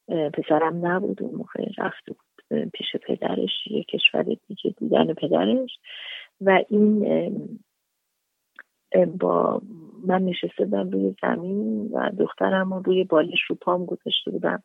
[0.09, 5.71] پسرم نبود اون موقع رفته بود پیش پدرش یه کشور دیگه دیدن پدرش.
[6.41, 7.07] و این
[9.19, 9.63] با
[10.07, 14.63] من نشسته بودم روی زمین و دخترم رو روی بالش رو پام گذاشته بودم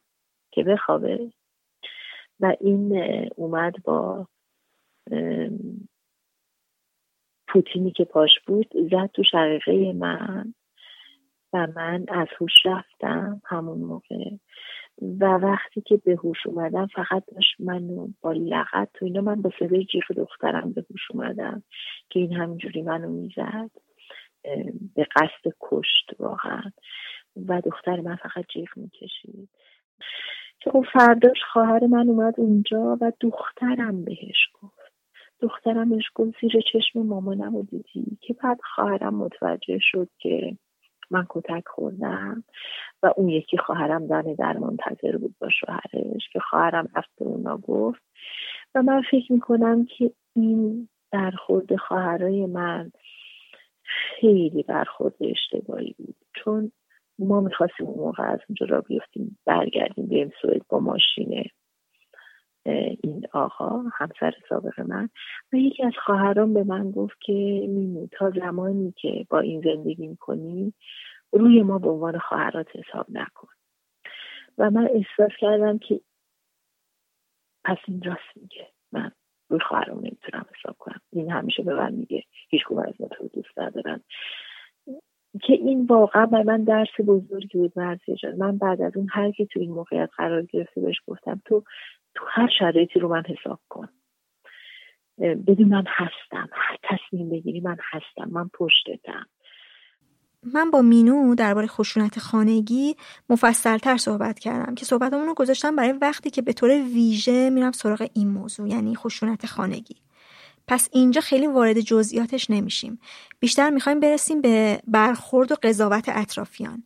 [0.52, 1.32] که بخوابه.
[2.40, 2.94] و این
[3.36, 4.28] اومد با
[7.48, 10.54] پوتینی که پاش بود زد تو شقیقه من
[11.54, 14.30] و من از هوش رفتم همون موقع.
[15.02, 19.52] و وقتی که به هوش اومدم فقط داشت منو با لغت تو اینا من با
[19.60, 21.64] صدای جیغ دخترم به هوش اومدم
[22.10, 23.72] که این همینجوری منو می‌زد
[24.96, 26.64] به قصد کشت واقعا.
[27.48, 29.50] و دختر من فقط جیغ می‌کشید.
[30.60, 34.92] که اون فرداش خواهر من اومد اونجا و دخترم بهش گفت.
[35.40, 40.58] دخترم بهش گفت زیر چشم مامانم رو دیدی؟ که بعد خواهرم متوجه شد که
[41.12, 42.44] من کتک خوردم
[43.04, 47.58] و اون یکی خواهرم زن در منتظر بود با شوهرش که خواهرم رفت به اونا
[47.58, 48.02] گفت
[48.76, 52.92] و من فکر می‌کنم که این برخورد خواهرای من
[53.84, 56.16] خیلی برخورد اشتباهی بود.
[56.36, 56.72] چون
[57.20, 61.44] ما می‌خواستیم اون موقع از اونجا را بیفتیم برگردیم بریم سوئد با ماشین
[62.66, 65.10] این آقا همسر سابق من.
[65.54, 67.34] و یکی از خواهران به من گفت که
[67.70, 70.74] میمو تا زمانی که با این زندگی می‌کنی
[71.32, 73.48] روی ما به عنوان خواهرات حساب نکن.
[74.58, 76.02] و من احساس کردم که
[77.64, 78.68] پس این راست میگه.
[78.92, 79.12] من
[79.50, 81.02] روی خواهرم نمی‌تونم حساب کنم.
[81.12, 82.24] این همیشه به من میگه.
[82.50, 84.02] هیچ از ما تو دوست ندارن.
[85.44, 89.32] که این واقعا به من درس بزرگی بود مرزی جان من بعد از اون هر
[89.32, 91.64] کی تو این موقعیت قرار گرفته بهش گفتم تو
[92.16, 93.90] تو هر شرایطی رو من حساب کن.
[95.18, 96.50] بدون من هستم.
[96.54, 98.30] هر تصمیم بگیری من هستم.
[98.32, 99.26] من پشتتم.
[100.44, 102.96] من با مینو درباره خشونت خانگی
[103.30, 108.10] مفصلتر صحبت کردم که صحبتمون رو گذاشتم برای وقتی که به طور ویژه میرم سراغ
[108.14, 109.96] این موضوع یعنی خشونت خانگی.
[110.68, 113.00] پس اینجا خیلی وارد جزئیاتش نمیشیم.
[113.40, 116.84] بیشتر می‌خوایم برسیم به برخورد و قضاوت اطرافیان.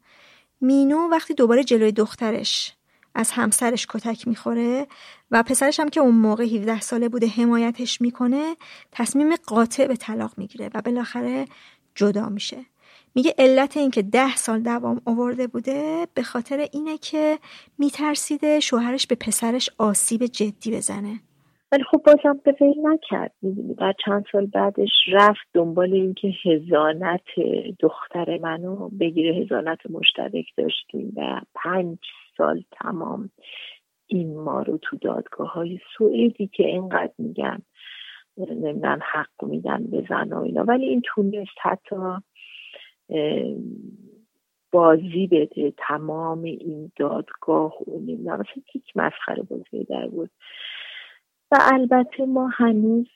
[0.62, 2.74] مینو وقتی دوباره جلوی دخترش
[3.16, 4.88] از همسرش کتک می‌خوره
[5.32, 8.56] و پسرش هم که اون موقع 17 ساله بوده حمایتش می‌کنه
[8.92, 11.46] تصمیم قاطع به طلاق می‌گیره و بالاخره
[11.96, 12.58] جدا میشه.
[13.16, 17.38] میگه علت این که ده سال دوام آورده بوده به خاطر اینه که
[17.78, 21.20] میترسیده شوهرش به پسرش آسیب جدی بزنه.
[21.72, 23.32] ولی خب بازم به فیل نکرد.
[23.42, 27.22] می‌دونی بعد چند سال بعدش رفت دنبال اینکه هزانت
[27.80, 31.98] دختر منو بگیره هزانت مشترک داشتیم و پنج
[32.38, 33.30] سال تمام
[34.08, 37.62] این ما رو تو دادگاه های سوئدی که اینقدر میگن
[38.38, 40.64] نمیدن حق میدن به زن و اینا.
[40.64, 41.96] ولی این تونست حتی
[44.72, 48.64] بازی بده تمام این دادگاه و نمی‌دونم مثلا
[48.96, 50.30] مسخره بازی در بود.
[51.52, 53.08] و البته ما هنوز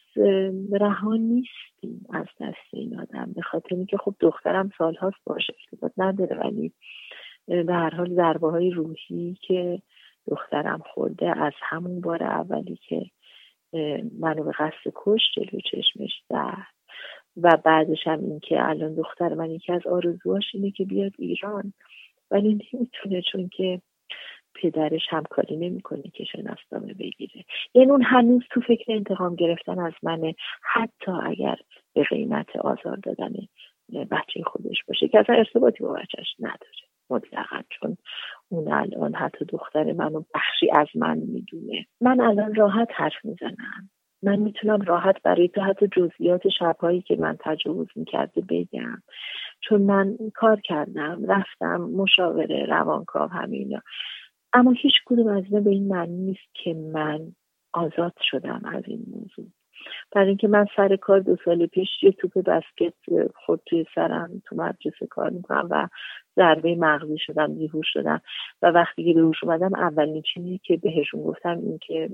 [0.72, 6.38] رها نیستیم از دست این آدم به خاطر اینکه خب دخترم سالهاست باشه ارتباط نداره
[6.38, 6.74] ولی
[7.50, 9.82] به هر حال ضربه های روحی که
[10.28, 13.06] دخترم خورده از همون بار اولی که
[14.20, 16.80] منو به قصد کش جلو چشمش زد.
[17.38, 21.74] و بعدش هم این که الان دختر من یکی از آرزوهاش اینه که بیاد ایران.
[22.32, 23.82] ولی نمی‌تونه چون که
[24.56, 27.46] پدرش همکاری نمی‌کنه که شناسنامه بگیره.
[27.74, 30.36] یعنی اون هنوز تو فکر انتقام گرفتن از منه.
[30.62, 31.56] حتی اگر
[31.94, 33.34] به قیمت آزار دادن
[34.12, 36.89] بچه خودش باشه که اصلا ارتباطی با بچهش نداره.
[37.10, 37.98] مطلقا چون
[38.50, 41.86] اون الان حتی دختر منو بخشی از من می‌دونه.
[42.02, 43.90] من الان راحت حرف می‌زنم.
[44.24, 49.02] من می‌تونم راحت برای تو حتی جزئیات شبهایی که من تجاوز می‌کرده بگم.
[49.62, 53.82] چون من کار کردم رفتم مشاوره روانکاو همینا
[54.54, 57.20] اما هیچ کدوم از اینا به این معنی نیست که من
[57.74, 59.46] آزاد شدم از این موضوع.
[60.12, 62.94] برای اینکه من سر کار دو سال پیش یه توپ بسکت
[63.36, 65.88] خود توی سرم تو مدرسه کار می‌کنم و
[66.40, 68.22] ضربه مغزی شدم بیهوش شدم
[68.62, 72.10] و وقتی که بیهوش اومدم اولین چیزی که بهشون گفتم این که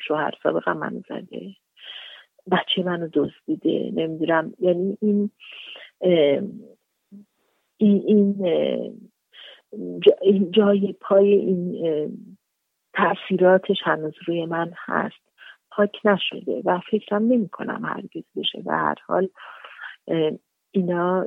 [0.00, 1.54] شوهر سابقم منو زده
[2.52, 4.52] بچه منو دزدیده نمی‌دونم.
[4.58, 5.30] یعنی این
[7.76, 8.44] این
[10.22, 11.76] این جای پای این
[12.94, 15.30] تاثیراتش هنوز روی من هست.
[15.70, 19.28] پاک نشده و فکرم نمی کنم هرگز بشه و هر حال
[20.70, 21.26] اینا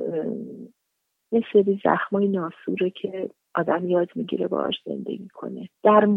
[1.34, 5.68] یه سری زخمای ناسوره که آدم یاد می‌گیره باهاش زندگی کنه.
[5.82, 6.08] در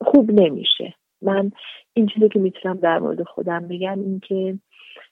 [0.00, 0.94] خوب نمیشه.
[1.22, 1.50] من
[1.94, 4.58] این چیزی که می‌تونم در مورد خودم بگم این که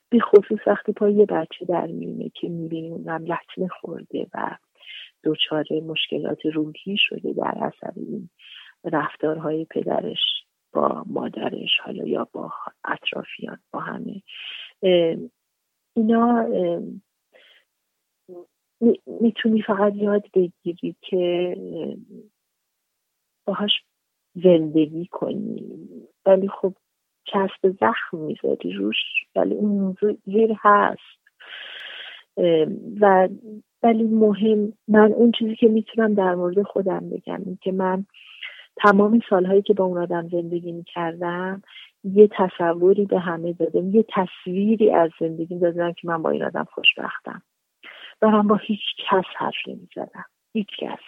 [0.09, 4.57] بی خصوص وقتی پای یه بچه در میونه که می‌بینی اونم لطمه خورده و
[5.23, 8.29] دچار مشکلات روحی شده در اثر این
[8.83, 10.19] رفتارهای پدرش
[10.73, 12.51] با مادرش حالا یا با
[12.85, 14.21] اطرافیان با همه.
[15.95, 16.45] اینا
[19.21, 21.55] می‌تونی فقط یاد بگیری که
[23.45, 23.71] باهاش
[24.35, 25.79] زندگی کنی.
[26.25, 26.73] ولی خب
[27.25, 28.95] چسب زخم می‌ذاری روش
[29.35, 31.19] ولی اون موضوع زیر هست.
[33.01, 33.29] و
[33.83, 38.05] ولی مهم من اون چیزی که می‌تونم در مورد خودم بگم این که من
[38.77, 41.61] تمام سالهایی که با اون آدم زندگی می‌کردم
[42.03, 46.63] یه تصوری به همه دادم یه تصویری از زندگی دادم که من با این آدم
[46.63, 47.41] خوشبختم.
[48.21, 50.99] من با هیچ کس حرف نمی‌زدم هیچ کس.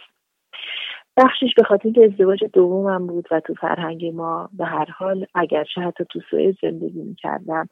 [1.17, 5.81] بخشش به خاطر اینکه ازدواج دومم بود و تو فرهنگ ما به هر حال اگرچه
[5.81, 7.69] حتی تو سوئد زندگی می‌کردم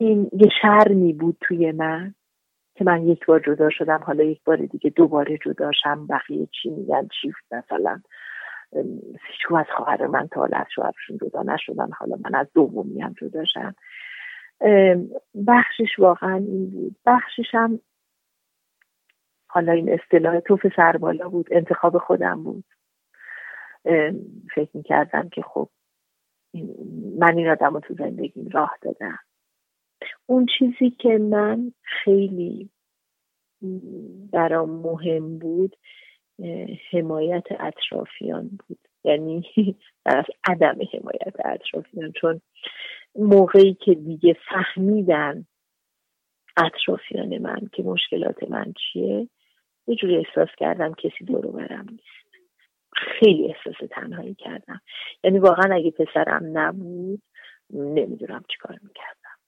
[0.00, 2.14] این یه شرمی بود توی من
[2.74, 4.00] که من یک بار جدا شدم.
[4.06, 6.06] حالا یک بار دیگه دوباره جدا شم.
[6.06, 8.00] بقیه چی میگن چی مثلا
[9.12, 11.90] هیچ از خواهر من تا حالا از شوهرشون جدا نشدن.
[11.98, 13.74] حالا من از دومی هم جدا شدم
[15.46, 16.96] بخشش واقعا این بود.
[17.06, 17.80] بخشش هم
[19.48, 22.64] حالا این اصطلاح توف سربالا بود انتخاب خودم بود.
[24.54, 25.68] فکر می‌کردم که خب
[27.18, 29.18] من این آدم رو تو زندگیم راه دادم.
[30.26, 32.70] اون چیزی که من خیلی
[34.32, 35.76] برام مهم بود
[36.92, 38.78] حمایت اطرافیان بود.
[39.04, 39.44] یعنی
[40.06, 42.40] از عدم حمایت اطرافیان چون
[43.14, 45.46] موقعی که دیگه فهمیدن
[46.56, 49.28] اطرافیان من که مشکلات من چیه
[49.86, 52.46] یه جوری احساس کردم کسی دورو برم نیست.
[52.94, 54.80] خیلی احساس تنهایی کردم.
[55.24, 57.22] یعنی واقعا اگه پسرم نبود
[57.70, 59.38] نمی‌دونم چیکار می‌کردم.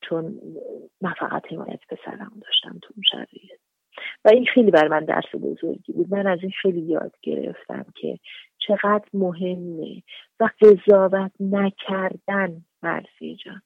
[0.00, 0.40] چون
[1.00, 3.60] من فقط حمایت پسرم داشتم تو اون شرایط.
[4.24, 6.14] و این خیلی بر من درس بزرگی بود.
[6.14, 8.18] من از این خیلی یاد گرفتم که
[8.58, 10.02] چقدر مهمه
[10.40, 12.64] و قضاوت نکردن.
[12.84, 13.62] مرسی جان.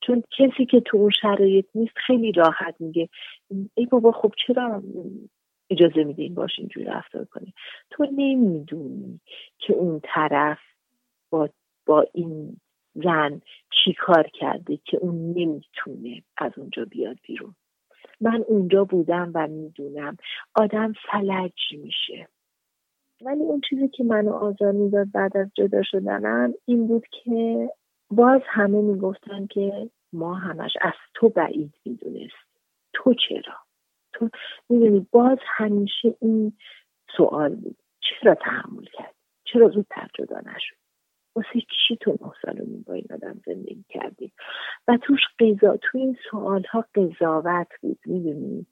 [0.00, 3.08] چون کسی که تو اون شرایط نیست خیلی راحت میگه
[3.74, 4.82] ای بابا خب چرا
[5.70, 7.54] اجازه میده این باش اینجوری رفتار کنی؟
[7.90, 9.20] تو نمی‌دونی
[9.58, 10.58] که اون طرف
[11.30, 11.48] با,
[11.86, 12.60] با این
[12.94, 17.54] زن چی کار کرده که اون نمی‌تونه از اونجا بیاد بیرون.
[18.20, 20.16] من اونجا بودم و می‌دونم
[20.54, 22.28] آدم فلج میشه.
[23.20, 27.68] ولی اون چیزی که منو آزار می‌داد بعد از جدا شدنم این بود که
[28.10, 32.34] باز همه می‌گفتن که ما همش از تو بعید می‌دونست
[32.92, 33.54] تو چرا؟
[34.12, 34.30] تو
[34.68, 36.52] می‌دونی باز همیشه این
[37.16, 37.76] سوال بود.
[38.00, 40.76] چرا تحمل کرد؟ چرا زودتر جدا نشد؟
[41.36, 44.32] واسه چی تو نه سال و با این آدم زندگی کردی؟
[44.88, 48.66] و توش قضا تو این سوال ها قضاوت بود می‌دونی؟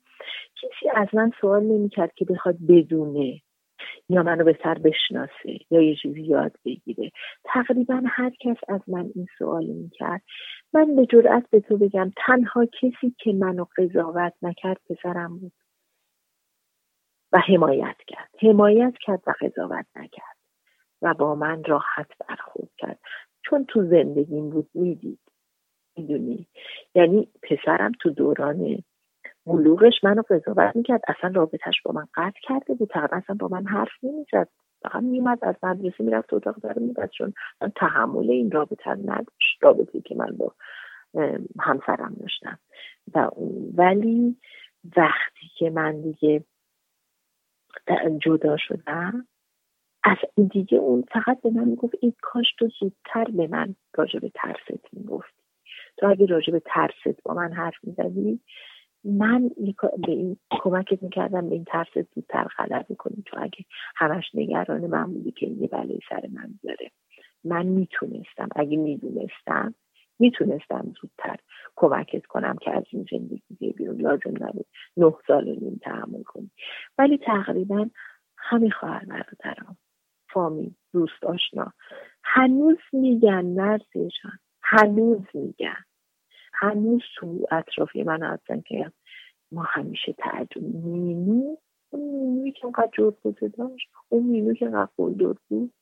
[0.56, 3.40] کسی از من سوال نمی‌کرد که بخواد بدونه.
[4.08, 7.10] یا منو بهتر بشناسه یا یه چیزی یاد بگیره.
[7.44, 10.22] تقریبا هر کس از من این سوال می‌کرد.
[10.72, 15.52] من به جرأت به تو بگم تنها کسی که منو قضاوت نکرد پسرم بود.
[17.32, 18.30] و حمایت کرد.
[18.42, 20.36] حمایت کرد و قضاوت نکرد.
[21.02, 22.98] و با من راحت برخورد کرد.
[23.44, 25.20] چون تو زندگیم بود می‌دید.
[25.96, 26.46] می‌دونی.
[26.94, 28.84] یعنی پسرم تو دوران
[29.48, 31.00] بلوغش منو قضاوت می‌کرد.
[31.08, 32.88] اصلا رابطش با من قطع کرده بود.
[32.88, 34.48] تقریبا اصلا با من حرف نمی‌زد.
[34.82, 39.58] فقط میومد از مدرسه می‌رفت اتاق داره میبد چون من تحمل این رابطه نداشت.
[39.60, 40.54] رابطه که من با
[41.60, 42.58] همسرم داشتم.
[43.14, 43.30] و
[43.76, 44.36] ولی
[44.96, 46.44] وقتی که من دیگه
[48.22, 49.26] جدا شدم
[50.04, 50.16] از
[50.50, 54.84] دیگه اون فقط به من می‌گفت این کاش تو زودتر به من راجع به ترست
[54.92, 55.42] می‌گفتی.
[55.96, 58.40] تو اگه راجع به ترست با من حرف می‌زدی
[59.04, 59.50] من
[60.06, 63.64] به این کمکت می‌کردم به این ترست زودتر غلبه کنی تو اگه
[63.96, 66.90] همش نگران من بودی که یه بله سر من داره
[67.44, 68.48] من می‌تونستم.
[68.56, 69.74] اگه می‌دونستم
[70.18, 71.36] می‌تونستم زودتر
[71.76, 74.00] کمکت کنم که از این زندگی بیرون.
[74.00, 76.50] لازم نبود نه سال و نیم تحمل کنی.
[76.98, 77.88] ولی تقریبا
[78.38, 79.76] همه خواهر برادرم
[80.30, 81.72] فامیل دوست آشنا.
[82.24, 85.84] هنوز میگن نرسیشان هنوز میگن.
[86.60, 88.92] هنوز تو اطرافی من هستن که
[89.52, 91.56] ما همیشه تعجب مینو
[91.90, 95.72] اون مینوی که انقدر جربوزه داشت اون مینو که انقدر بود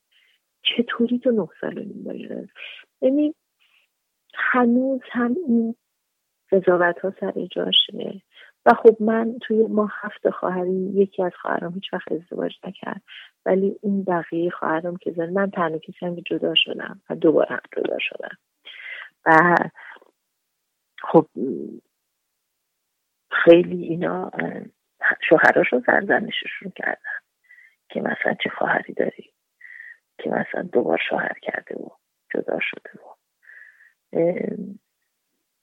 [0.62, 2.49] چطوری تو نه سال نیم
[3.01, 3.35] یعنی
[4.35, 5.74] هنوز هم این
[6.53, 8.22] قضاوت ها سر جاشه.
[8.66, 13.03] و خب من توی ما هفت خواهری یکی از خواهرام هیچ وقت ازدواج نکرد
[13.47, 17.61] ولی اون بقیه خواهرام که زن من تنها کسی هم جدا شدم و دوباره هم
[17.77, 18.37] جدا شدم.
[19.27, 19.57] و
[21.03, 21.26] خب
[23.30, 24.30] خیلی اینا
[25.28, 27.16] شوهراشون سرزنششون کردن
[27.88, 29.32] که مثلا چه خواهری داری
[30.18, 31.88] که مثلا دوبار شوهر کرده و
[32.34, 33.16] جدا شده و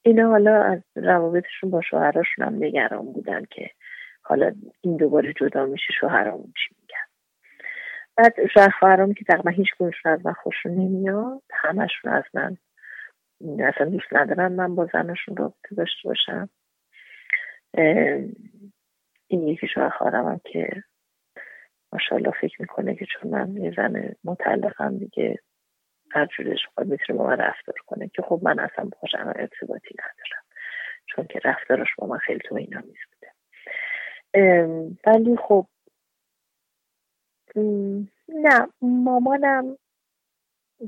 [0.02, 3.70] اینا حالا از روابطشون با شوهراشون هم نگران بودن که
[4.22, 7.06] حالا این دوباره جدا میشه شوهرامون چی میگن
[8.16, 12.58] بعد شوهر که تقریبا هیچ کنشون از من خوشون نمیاد همشون از من
[13.44, 16.50] اصلا دوست ندارن من با زنشون رابطه داشته باشم.
[19.28, 20.84] این یکی شوهر خواهرم که
[21.94, 25.40] ماشاءالله فکر می‌کنه که چون من یه زن مطلقم دیگه
[26.12, 30.44] هر جورش خواهد می‌تونه با من رفتار کنه که خب من اصلا باش ارتباطی ندارم.
[31.06, 33.34] چون که رفتارش با من خیلی تو اینا بوده.
[35.08, 35.68] ولی خب
[38.30, 39.78] نه مامانم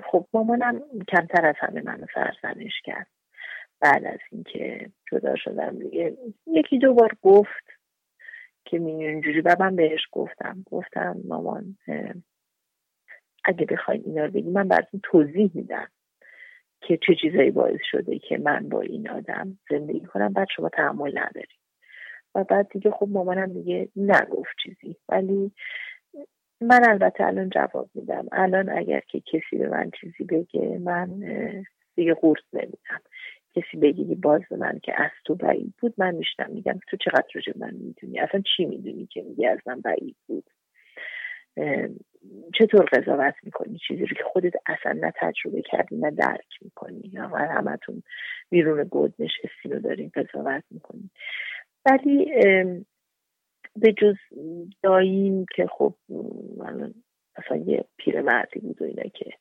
[0.03, 3.07] خب مامانم کمتر از همه منو سرزنش کرد.
[3.79, 6.17] بعد از اینکه جدا شدم دیگه
[6.47, 7.65] یکی دو بار گفت
[8.65, 9.41] که می اینجوری.
[9.41, 10.63] و من بهش گفتم.
[10.71, 11.77] گفتم مامان
[13.43, 15.87] اگه بخواید اینا رو بگی من براتون توضیح میدم
[16.81, 20.33] که چه چیزایی باعث شده که من با این آدم زندگی کنم.
[20.33, 21.55] بعد شما تحمل نداری
[22.35, 24.95] و بعد دیگه خب مامانم دیگه نگفت چیزی.
[25.09, 25.51] ولی
[26.67, 28.27] من البته الان جواب میدم.
[28.31, 31.23] الان اگر که کسی به من چیزی بگه من
[31.95, 33.01] دیگه قورت نمیدم.
[33.55, 36.51] کسی بگی باز من که از تو بعید بود من میشنم.
[36.51, 40.49] میگم تو چقدر راجع من می‌دونی؟ اصلا چی می‌دونی که میگی از من بعید بود؟
[42.53, 47.09] چطور قضاوت می‌کنی؟ چیزی رو که خودت اصلا نه تجربه کردی نه درک می‌کنی.
[47.13, 48.03] یا همتون
[48.49, 51.09] بیرون گود نشستی رو دارین قضاوت می‌کنی
[51.85, 52.31] ولی
[53.75, 54.15] به جز
[54.83, 55.95] داییم که خب
[56.57, 56.93] من
[57.35, 59.31] اصلا یه پیرمردی بود و اینه که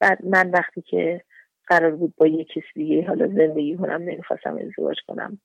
[0.00, 1.22] بعد من وقتی که
[1.66, 5.38] قرار بود با یه کسی دیگه حالا زندگی کنم نمی‌خواستم ازدواج کنم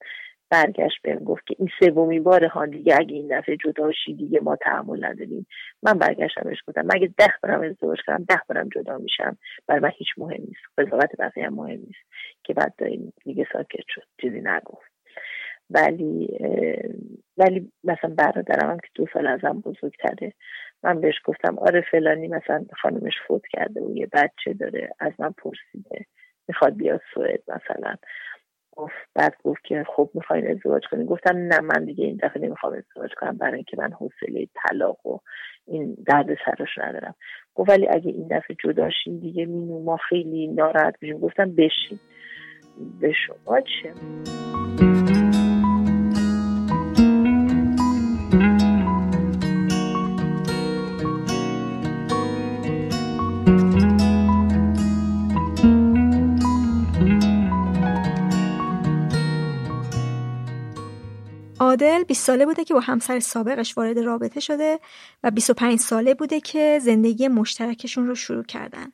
[0.52, 4.56] برگشت بهم گفت که این سومی بار ها دیگه اگه این دفعه جداشی دیگه ما
[4.56, 5.48] تحمل نداریم.
[5.84, 9.38] من برگشتم بهش گفتم مگه ده بارم ازدواج کنم ده بارم جدا میشم.
[9.68, 12.06] برای من هیچ مهم نیست قضاوت بقیه هم مهم نیست
[12.46, 14.93] که بعد داریم دیگه ساکت شد چیزی نگفت.
[15.70, 16.38] ولی
[17.38, 20.34] ولی مثلا برادرم هم که دو سال ازم بزرگتره.
[20.84, 25.32] من بهش گفتم آره فلانی مثلا خانمش فوت کرده و یه بچه داره از من
[25.32, 26.06] پرسیده
[26.48, 27.96] می‌خواد بیاد سوئد مثلا.
[28.76, 31.06] گفت بعد گفت که خب می‌خواین ازدواج کنین.
[31.06, 35.18] گفتم نه من دیگه این دفعه نمی‌خوام ازدواج کنم برای اینکه من حوصله طلاق و
[35.68, 37.16] این درد سرش ندارم.
[37.56, 42.00] گفت ولی اگه این دفعه جداشین دیگه مینو ما خیلی ناراحت میشیم گفتم بشین.
[43.02, 43.94] به شما چه؟
[61.74, 64.80] عادل 20 ساله بوده که با همسر سابقش وارد رابطه شده
[65.24, 68.92] و 25 ساله بوده که زندگی مشترکشون رو شروع کردن.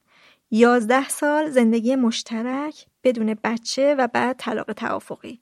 [0.51, 5.39] 11 سال زندگی مشترک بدون بچه و بعد طلاق توافقی.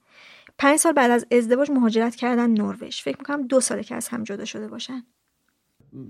[0.58, 3.02] 5 سال بعد از ازدواج مهاجرت کردن نروژ.
[3.02, 5.04] فکر می‌کنم دو ساله که از هم جدا شده باشن.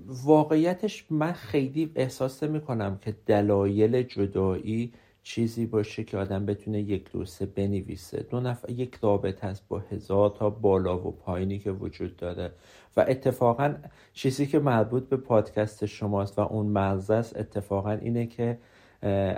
[0.06, 4.94] واقعیتش من خیلی احساس نمی کنم که دلایل جدایی
[5.28, 8.26] چیزی باشه که آدم بتونه یک دوسته بنویسه.
[8.30, 12.52] دو نفر یک رابطه هست با هزار تا بالا و پایینی که وجود داره.
[12.98, 13.76] و اتفاقا
[14.14, 18.58] چیزی که مربوط به پادکست شماست و اون مرزه است اتفاقا اینه که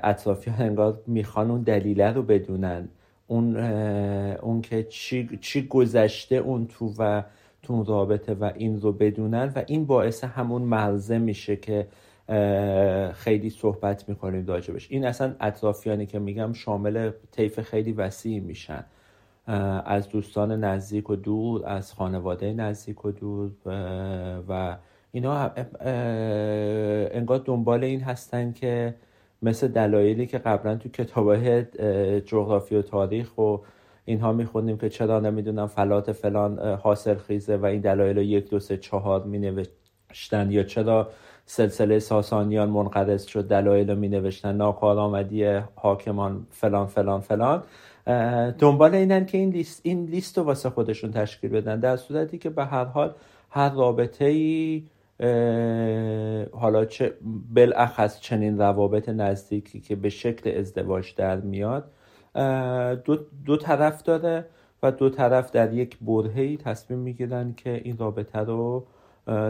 [0.04, 2.90] اطرافیان انگار می‌خوان اون دلیله رو بدونن.
[3.28, 3.58] اون,
[4.36, 7.24] اون که چی, چی گذشته اون تو و
[7.64, 11.88] تو رابطه و این رو بدونن و این باعث همون مرزه میشه که
[13.14, 14.92] خیلی صحبت می‌کنیم راجبش.
[14.92, 18.86] این اصلا اطرافیانی که میگم شامل طیف خیلی وسیع میشن.
[19.86, 23.52] از دوستان نزدیک و دور از خانواده نزدیک و دور
[24.50, 24.78] و
[25.12, 25.52] اینا
[27.12, 28.96] انگار دنبال این هستن که
[29.42, 31.64] مثل دلایلی که قبلا تو کتابای
[32.22, 33.58] جغرافی و تاریخ و
[34.06, 38.78] اینها میخوندیم که چرا نمی‌دونم فلات فلان حاصل خیزه و این دلایل یک دو سه
[38.78, 41.10] چهار می نوشتن یا چرا
[41.52, 45.46] سلسله ساسانیان منقرض شد دلایل رو می نوشتن ناکارآمدی
[45.76, 47.64] حاکمان فلان فلان فلان.
[48.60, 52.50] دنبال اینن که این لیست این لیست رو واسه خودشون تشکیل بدن در صورتی که
[52.50, 53.14] به هر حال
[53.50, 54.84] هر رابطه ای
[56.52, 57.14] حالا چه
[57.56, 61.92] بالاخص چنین روابط نزدیکی که به شکل ازدواج در میاد
[63.04, 64.46] دو, دو طرف داره
[64.84, 68.86] و دو طرف در یک برهی تصمیم می‌گیرن که این رابطه رو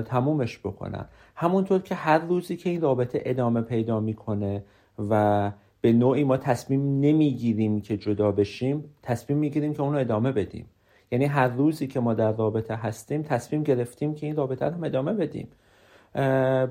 [0.06, 1.06] تمومش بکنن.
[1.42, 4.64] همونطور که هر روزی که این رابطه ادامه پیدا می‌کنه
[5.10, 10.66] و به نوعی ما تصمیم نمی‌گیریم که جدا بشیم تصمیم می‌گیریم که اونو ادامه بدیم.
[11.12, 15.14] یعنی هر روزی که ما در رابطه هستیم تصمیم گرفتیم که این رابطه رو ادامه
[15.14, 15.48] بدیم.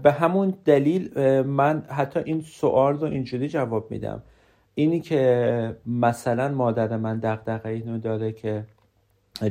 [0.03, 4.23] به همون دلیل من حتی این سوال رو اینجوری جواب میدم.
[4.75, 8.65] اینی که مثلا مادر من دقدقه اینو داره که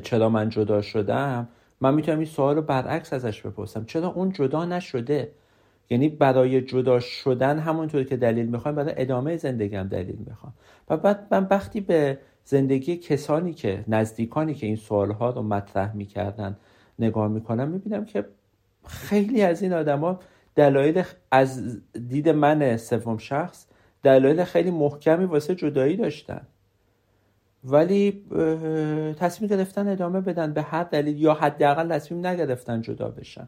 [0.03, 1.47] چرا من جدا شدم
[1.81, 3.85] من می‌تونم این سوال رو برعکس ازش بپرسم.
[3.85, 5.31] چرا اون جدا نشده؟
[5.89, 10.53] یعنی برای جدا شدن همونطور که دلیل می‌خوام برای ادامه زندگیم دلیل می‌خوام.
[10.89, 16.57] و بعد من وقتی به زندگی کسانی که نزدیکانی که این سوالها رو مطرح می‌کردن
[16.99, 18.25] نگاه می‌کنم می‌بینم که
[18.87, 20.19] خیلی از این آدما
[20.55, 23.67] دلایل از دید من سوم شخص
[24.03, 26.41] دلایل خیلی محکمی واسه جدایی داشتن.
[27.69, 28.23] ولی
[29.19, 33.47] تصمیم گرفتن ادامه بدن به هر دلیل یا حداقل تصمیم نگرفتن جدا بشن.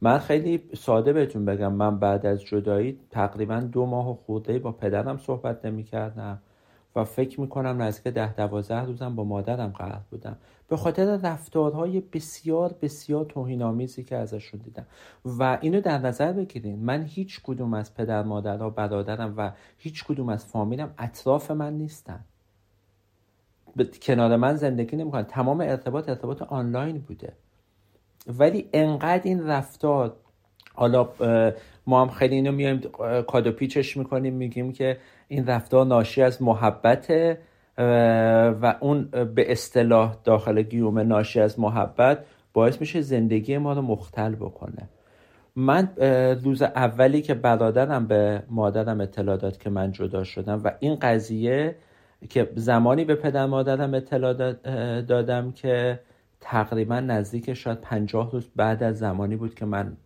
[0.00, 4.72] من خیلی ساده بهتون بگم من بعد از جدایی تقریبا دو ماه و خورده با
[4.72, 6.38] پدرم صحبت نمی کردم
[6.96, 10.36] و فکر می‌کنم نزدیک ده دوازده روزم با مادرم قرار بودم.
[10.68, 14.86] به خاطر رفتارهای بسیار بسیار توهینآمیزی که ازشون دیدم.
[15.24, 20.28] و اینو در نظر بگیرین من هیچ کدوم از پدر مادرها برادرم و هیچ کدوم
[20.28, 22.24] از فامیلم اطراف من نیستن.
[24.02, 25.22] کنار من زندگی نمی‌کنن.
[25.22, 27.32] تمام ارتباط ارتباط آنلاین بوده.
[28.26, 30.16] ولی انقدر این رفتار
[30.74, 31.08] حالا
[31.86, 32.80] ما هم خیلی اینو میایم
[33.28, 34.98] کادو پیچش می‌کنیم میگیم که
[35.28, 37.12] این رفتار ناشی از محبت
[38.62, 39.04] و اون
[39.34, 44.88] به اصطلاح داخل گیوم ناشی از محبت باعث میشه زندگی ما رو مختل بکنه.
[45.56, 45.88] من
[46.44, 51.74] روز اولی که برادرم به مادرم اطلاع داد که من جدا شدم و این قضیه
[52.28, 54.32] که زمانی به پدر مادرم اطلاع
[55.02, 56.00] دادم که
[56.40, 59.96] تقریبا نزدیک شاید پنجاه روز بعد از زمانی بود که من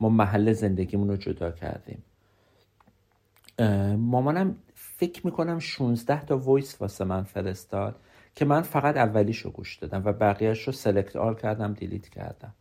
[0.00, 2.02] ما محل زندگیمون رو جدا کردیم.
[3.96, 7.96] مامانم فکر می‌کنم 16 تا voice واسه من فرستاد
[8.34, 12.54] که من فقط اولیشو گوش دادم و بقیهش رو select all کردم delete کردم.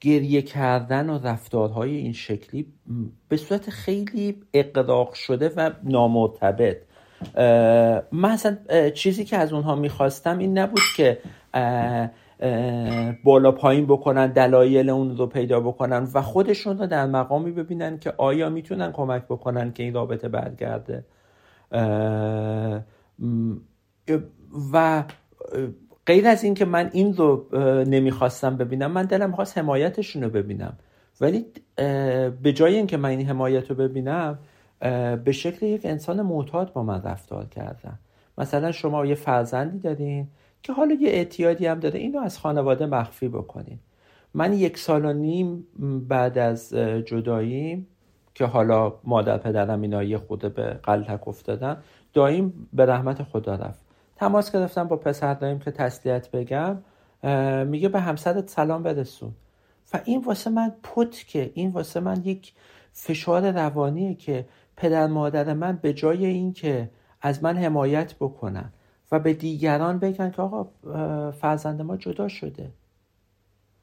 [0.00, 2.72] گریه کردن و رفتارهای این شکلی
[3.28, 6.76] به صورت خیلی اقراق شده و نامرتبط.
[8.12, 8.56] من اصلا
[8.90, 11.18] چیزی که از اونها می‌خواستم این نبود که
[13.24, 18.12] بالا پایین بکنن دلایل اون رو پیدا بکنن و خودشون رو در مقامی ببینن که
[18.16, 21.04] آیا می‌تونن کمک بکنن که این رابطه برگرده.
[24.72, 25.04] و
[26.06, 27.46] غیر از اینکه من این رو
[27.84, 30.78] نمی‌خواستم ببینم من دلم خواست حمایتشون رو ببینم.
[31.20, 31.46] ولی
[32.42, 34.38] به جای اینکه من این حمایت رو ببینم
[35.24, 37.98] به شکل یک انسان معتاد با من رفتار کردن.
[38.38, 40.28] مثلا شما یه فرزندی دارین
[40.62, 43.78] که حالا یه اعتیادی هم داره اینو از خانواده مخفی بکنین.
[44.34, 45.66] من یک سال و نیم
[46.08, 46.74] بعد از
[47.06, 47.86] جداییم
[48.34, 51.76] که حالا مادر پدرم اینا یه خود به قلتک افتادن
[52.12, 53.80] دایم به رحمت خدا رفت.
[54.16, 56.78] تماس گرفتم با پسر دایم که تسلیت بگم
[57.66, 59.32] میگه به همسرت سلام برسون.
[59.94, 62.52] و این واسه من پت که این واسه من یک
[62.92, 64.46] فشار روانیه که
[64.78, 68.72] پدر مادر من به جای اینکه از من حمایت بکنن
[69.12, 70.66] و به دیگران بگن که آقا
[71.30, 72.70] فرزند ما جدا شده.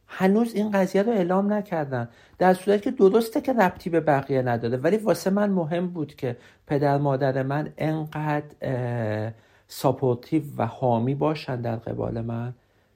[0.07, 2.09] هنوز این قضیه رو اعلام نکردن.
[2.37, 6.37] در صورتی که درسته که ربطی به بقیه نداره ولی واسه من مهم بود که
[6.67, 9.31] پدر مادر من انقدر
[9.67, 12.53] ساپورتیو و حامی باشن در قبال من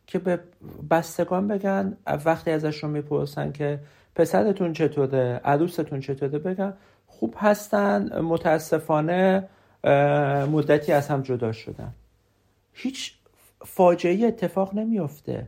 [0.08, 0.40] که به
[0.92, 3.80] بستگان بگن وقتی ازشون می‌پرسن که
[4.16, 6.74] پسرتون چطوره عروستون چطوره بگن
[7.20, 9.50] خوب هستن متاسفانه
[10.52, 11.94] مدتی از هم جدا شدن.
[12.74, 13.14] هیچ
[13.66, 15.48] فاجعه اتفاق نمیافته.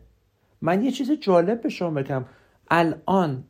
[0.62, 2.26] من یه چیز جالب به شما بگم.
[2.72, 3.44] الان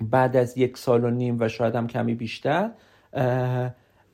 [0.00, 2.70] بعد از یک سال و نیم و شاید هم کمی بیشتر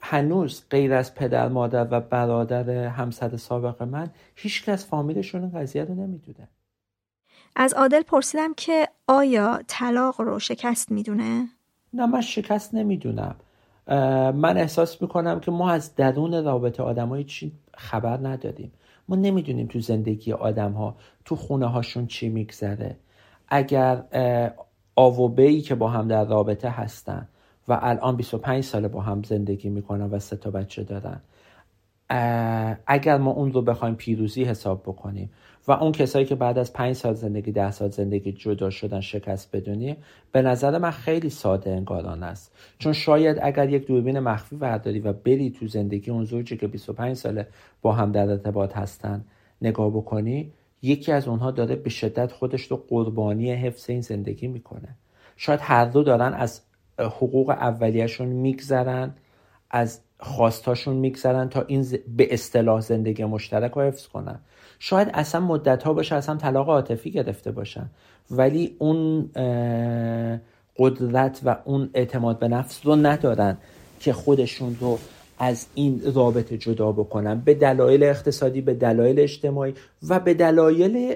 [0.00, 5.84] هنوز غیر از پدر مادر و برادر همسر سابق من هیچ کس فامیلشون این قضیه
[5.84, 6.48] رو نمی‌دونه.
[7.56, 11.48] از عادل پرسیدم که آیا طلاق رو شکست می‌دونه؟
[11.92, 13.36] نه من شکست نمی‌دونم.
[14.34, 18.72] من احساس می‌کنم که ما از درون رابطه آدمایی چی خبر نداریم.
[19.08, 22.96] ما نمی‌دونیم تو زندگی آدم ها تو خونه هاشون چی میگذره.
[23.48, 24.04] اگر
[24.96, 27.28] آوبهی که با هم در رابطه هستن
[27.68, 31.20] و الان 25 ساله با هم زندگی می‌کنن و سه تا بچه دارن
[32.86, 35.30] اگر ما اون رو بخوایم پیروزی حساب بکنیم
[35.68, 39.56] و اون کسایی که بعد از پنج سال زندگی ده سال زندگی جدا شدن شکست
[39.56, 39.96] بدونیم
[40.32, 42.52] به نظر من خیلی ساده انگاران است.
[42.78, 47.16] چون شاید اگر یک دوربین مخفی برداری و بری تو زندگی اون زوجی که 25
[47.16, 47.46] ساله
[47.82, 49.24] با هم در ارتباط هستن
[49.62, 50.52] نگاه بکنی
[50.82, 54.88] یکی از اونها داره به شدت خودش رو قربانی حفظ این زندگی می‌کنه.
[55.36, 56.60] شاید هر دو دارن از
[56.98, 59.14] حقوق اولیهشون میگذرن
[59.70, 64.40] از خواستاشون میگذرن تا این به اصطلاح زندگی مشترک رو حفظ کنن.
[64.78, 67.90] شاید اصلا مدت ها باشه اصلا طلاق عاطفی گرفته باشن.
[68.30, 69.30] ولی اون
[70.78, 73.56] قدرت و اون اعتماد به نفس رو ندارن
[74.00, 74.98] که خودشون رو
[75.38, 77.40] از این رابطه جدا بکنن.
[77.40, 79.74] به دلایل اقتصادی به دلایل اجتماعی
[80.08, 81.14] و به دلایل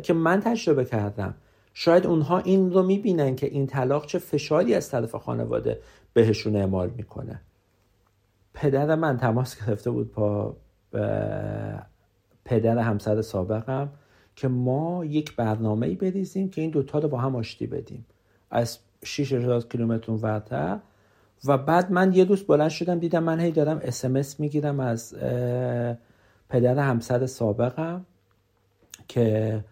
[0.00, 1.34] که من تجربه کردم.
[1.74, 5.78] شاید اونها این رو می‌بینن که این طلاق چه فشاری از طرف خانواده
[6.12, 7.40] بهشون اعمال می‌کنه.
[8.54, 10.56] پدر من تماس گرفته بود با
[12.46, 13.88] پدر همسر سابقم
[14.36, 18.06] که ما یک برنامه ای بریزیم که این دوتا رو با هم آشتی بدیم.
[18.50, 20.78] از 6000 کیلومتر ورتر.
[21.44, 25.14] و بعد من یه روز بلند شدم دیدم من هی دارم اسمس می‌گیرم از
[26.48, 28.06] پدر همسر سابقم
[29.08, 29.64] که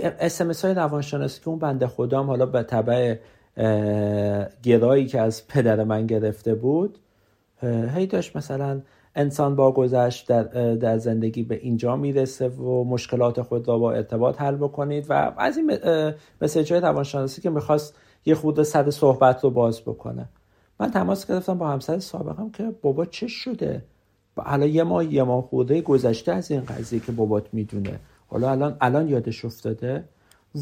[0.00, 3.16] اسمس های روانشناسی که اون بنده خودم حالا به طبع
[4.62, 6.98] گرایی که از پدر من گرفته بود
[7.94, 8.80] هی داشت مثلا
[9.14, 10.42] انسان با گذشت در,
[10.74, 15.56] در زندگی به اینجا می‌رسه و مشکلات خود را با ارتباط حل بکنید و از
[15.56, 15.78] این
[16.42, 17.94] مسیج های روانشناسی که می‌خواست
[18.24, 20.28] یه خود صد صحبت رو باز بکنه.
[20.80, 23.84] من تماس گرفتم با همسر سابقم که بابا چه شده؟
[24.36, 28.00] حالا یه ماه یه ماه خورده گذشته از این قضیه که بابات می‌دونه.
[28.26, 30.04] حالا الان الان یادش افتاده.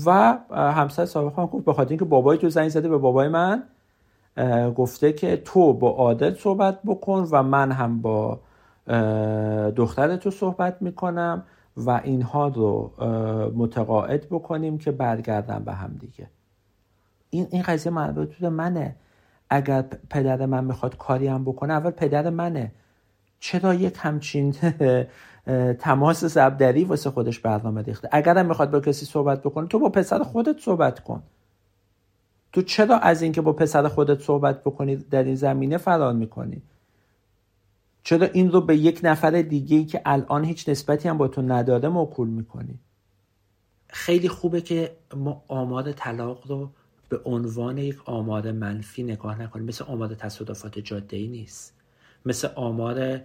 [0.07, 3.63] و همسر سابقم گفت بخاطر اینکه بابای تو زنگ زده به بابای من
[4.77, 8.41] گفته که تو با عادل صحبت بکن و من هم با
[9.77, 11.45] دختر تو صحبت می‌کنم
[11.77, 12.93] و اینها رو
[13.57, 16.31] متقاعد بکنیم که برگردن به هم دیگه.
[17.31, 18.97] این این قضیه مربوط به منه.
[19.51, 22.73] اگر پدر من می‌خواد کاری هم بکنه اول پدر منه.
[23.41, 24.55] چرا یک همچین
[25.79, 29.89] تماس زبدری واسه خودش برنامه ریخته؟ اگر هم می‌خواد با کسی صحبت بکنه تو با
[29.89, 31.23] پسر خودت صحبت کن.
[32.53, 36.63] تو چرا از اینکه با پسر خودت صحبت بکنی در این زمینه فرار می‌کنی؟
[38.03, 41.89] چرا این رو به یک نفر دیگه که الان هیچ نسبتی هم با تو نداره
[41.89, 42.79] موکول می‌کنی؟
[43.89, 46.71] خیلی خوبه که ما آمار طلاق رو
[47.09, 49.67] به عنوان یک آمار منفی نگاه نکنیم.
[49.67, 51.75] مثل آمار تصادفات جاده ای نیست.
[52.27, 53.21] مثل آمار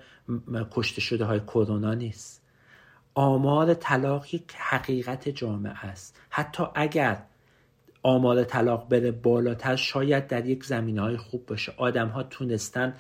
[0.72, 2.42] کشته شده های کرونا نیست.
[3.14, 6.22] آمار طلاق یک حقیقت جامعه است.
[6.30, 7.24] حتی اگر
[8.08, 11.74] آمار طلاق بره بالاتر شاید در یک زمینه های خوب باشه.
[11.78, 12.94] آدم ها تونستن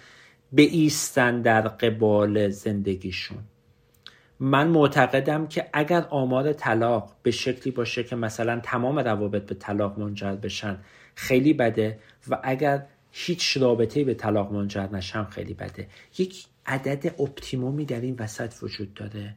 [0.55, 3.37] ایستن در قبال زندگیشون.
[4.39, 9.99] من معتقدم که اگر آمار طلاق به شکلی باشه که مثلا تمام روابط به طلاق
[9.99, 10.77] منجر بشن
[11.15, 11.99] خیلی بده
[12.29, 15.87] و اگر هیچ رابطه‌ای به طلاق منجر نشم خیلی بده.
[16.17, 19.35] یک عدد اپتیمومی در این وسط وجود داره.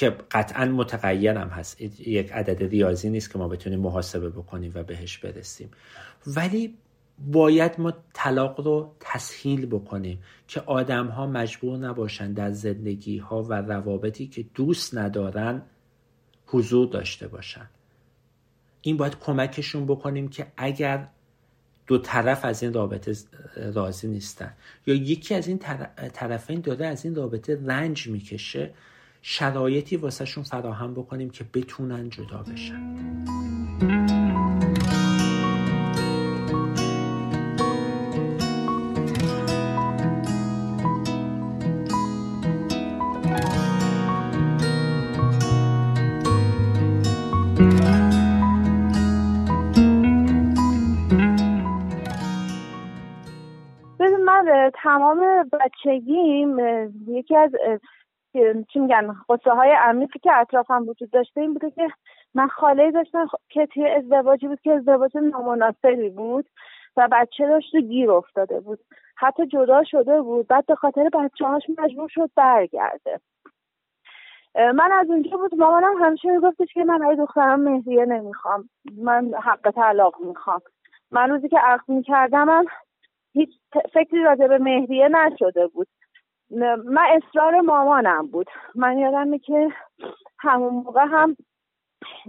[0.00, 1.80] که قطعا متغیرم هست.
[2.00, 5.70] یک عدد ریاضی نیست که ما بتونیم محاسبه بکنیم و بهش برسیم.
[6.26, 6.74] ولی
[7.18, 13.52] باید ما طلاق رو تسهیل بکنیم که آدم ها مجبور نباشن در زندگی ها و
[13.52, 15.62] روابطی که دوست ندارن
[16.46, 17.70] حضور داشته باشن.
[18.80, 21.08] این باید کمکشون بکنیم که اگر
[21.86, 23.16] دو طرف از این رابطه
[23.74, 24.52] راضی نیستن
[24.86, 25.58] یا یکی از این
[26.12, 28.74] طرفین داره از این رابطه رنج می‌کشه
[29.22, 32.90] شرایطی واسهشون فراهم بکنیم که بتونن جدا بشن.
[54.82, 55.20] تمام
[55.52, 56.58] بچگیم
[57.08, 57.50] یکی از
[58.72, 61.88] چی میگن قصه های عمیقی که اطرافم وجود داشته این بوده که
[62.34, 66.48] من خاله داشتم که توی ازدواجی بود که ازدواج نامناسبی بود
[66.96, 68.78] و بچه داشت و گیر افتاده بود.
[69.16, 70.46] حتی جدا شده بود.
[70.46, 73.20] بعد به خاطر بچه هاش مجبور شد برگرده.
[74.54, 78.68] من از اونجا بود مامانم همیشه میگفتش که من ای دخترم مهریه نمی‌خوام.
[78.96, 80.60] من حق طلاق می‌خوام.
[81.10, 82.64] من روزی که عقد می‌کردم
[83.32, 83.50] هیچ
[83.92, 85.88] فکری راجع به مهریه نشده بود.
[86.50, 88.46] من اصرار مامانم بود.
[88.74, 89.68] من یادمه که
[90.38, 91.36] همون موقع هم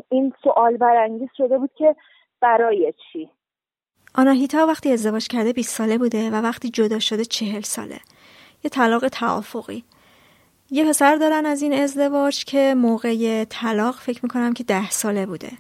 [0.10, 1.96] این سوال برانگیز شده بود که
[2.42, 3.30] برای چی؟
[4.16, 8.00] آناهیتا وقتی ازدواج کرده 20 ساله بوده و وقتی جدا شده چهل ساله.
[8.64, 9.84] یه طلاق توافقی.
[10.72, 15.52] یه پسر دارن از این ازدواج که موقع طلاق فکر می‌کنم که ده ساله بوده.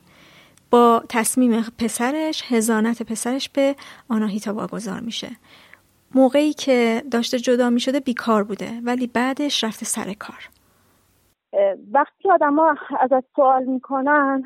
[0.69, 3.75] با تصمیم پسرش هزانت پسرش به
[4.09, 5.27] آناهیتا واگذار میشه.
[6.15, 10.49] موقعی که داشته جدا می‌شده بیکار بوده ولی بعدش رفته سر کار.
[11.91, 14.43] وقتی آدم ها ازت سوال می‌کنن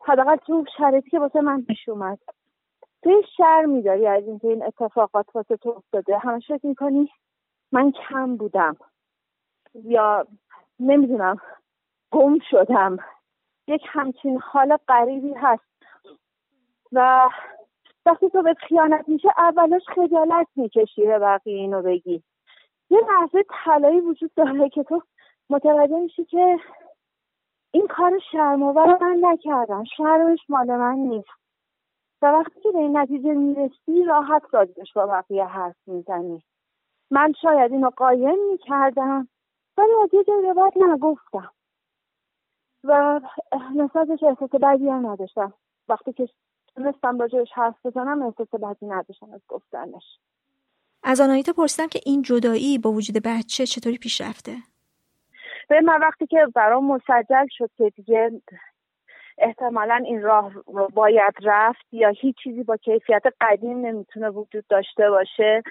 [0.00, 2.18] حداقل تو شرایطی که واسه من پیش اومد
[3.02, 7.10] توی شر میداری از اینکه این اتفاقات واسه تو افتاده؟ همش فکر می‌کنی
[7.72, 8.76] من کم بودم؟
[9.74, 10.26] یا
[10.80, 11.40] نمی‌دونم
[12.10, 12.96] گم شدم؟
[13.66, 15.62] یک همچین حال غریبی هست.
[16.92, 17.28] و
[18.06, 22.22] وقتی تو به خیانت میشه اولش خجالت می‌کشی به بقیه اینو بگی.
[22.90, 25.02] یه لحظه طلایی وجود داره که تو
[25.50, 26.58] متوجه میشی که
[27.70, 29.84] این کار شرمآور من نکردم.
[29.96, 31.28] شرمش مال من نیست.
[32.22, 36.42] و وقتی که به این نتیجه می‌رسی راحت راجبش با بقیه حرف می‌زنی.
[37.10, 39.28] من شاید اینو قایم می‌کردم
[39.78, 41.50] ولی از یه جای بعد نگفتم.
[42.84, 43.20] و
[43.76, 45.52] نسبتش احساس بدی هم نداشتم.
[45.88, 46.28] وقتی که
[46.76, 50.18] تونستم راجبش حرف بزنم احساس بدی نداشتم از گفتنش.
[51.02, 54.56] از آنایتا پرسیدم که این جدایی با وجود بچه چطوری پیش رفته؟
[55.68, 58.42] به من وقتی که برام مسجل شد که دیگه
[59.38, 65.10] احتمالا این راه رو باید رفت یا هیچ چیزی با کیفیت قدیم نمی‌تونه وجود داشته
[65.10, 65.62] باشه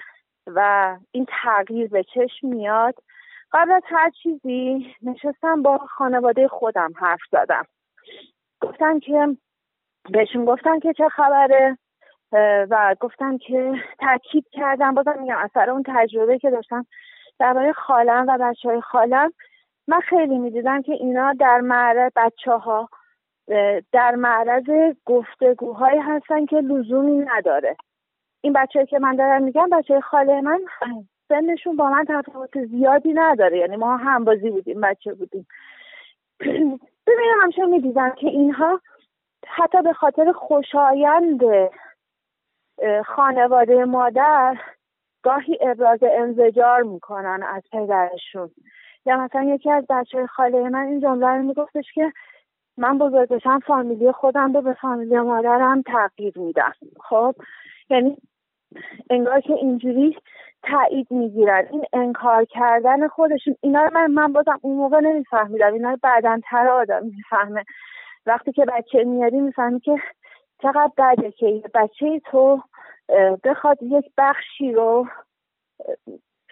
[0.46, 2.94] و این تغییر به چشم میاد
[3.52, 7.66] قبل از هر چیزی نشستم با خانواده خودم حرف زدم.
[8.60, 9.36] گفتن که
[10.10, 11.78] بهشون گفتن که چه خبره
[12.70, 14.94] و گفتن که تاکید کردم.
[14.94, 16.86] بازم میگم اثر اون تجربه که داشتم
[17.38, 19.32] درباره خالم و بچه های خالم
[19.88, 22.88] من خیلی می‌دیدم که اینا در معرض بچه ها
[23.92, 27.76] در معرض گفتگوهایی هستن که لزومی نداره.
[28.40, 30.60] این بچه که من دارم میگم بچه خاله من
[31.28, 33.58] سنشون با من تفاوت زیادی نداره.
[33.58, 35.46] یعنی ما هم بازی بودیم بچه بودیم.
[37.06, 38.80] ببینم همشه می‌دیدم که اینها
[39.48, 41.40] حتی به خاطر خوشایند
[43.06, 44.56] خانواده مادر
[45.22, 48.50] گاهی ابراز انزجار می‌کنن از پدرشون.
[49.06, 52.12] یا مثلا یکی از بچه خاله من این جمله رو میگفتش که
[52.76, 56.72] من بزرگشم فامیلی خودم رو به فامیلی مادرم تغییر میدم.
[57.08, 57.34] خب؟
[57.90, 58.16] یعنی
[59.10, 60.18] انگار که اینجوری
[60.62, 61.66] تایید می‌گیرن.
[61.70, 65.72] این انکار کردن خودشون اینا رو من من بازم اون موقع نمیفهمیدم.
[65.72, 67.64] اینا رو بعدا تر آدم می‌فهمه.
[68.26, 69.96] وقتی که بچه میاری می‌فهمی که
[70.62, 72.62] چقدر بده که بچه تو
[73.44, 75.06] بخواد یک بخشی رو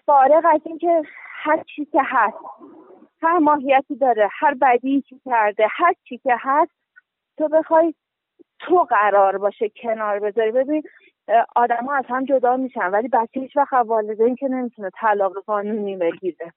[0.06, 1.02] فارغ از اینکه
[1.44, 2.36] هر چی که هست
[3.22, 6.72] هر ماهیتی داره هر بدی که کرده هر چی که هست
[7.38, 7.94] تو بخوای
[8.58, 10.50] تو قرار باشه کنار بذاری.
[10.50, 10.82] ببین
[11.56, 15.96] آدم ها از هم جدا میشن ولی بچه هیچ وقت والدین که نمی‌تونه طلاق قانونی
[15.96, 16.52] بگیره.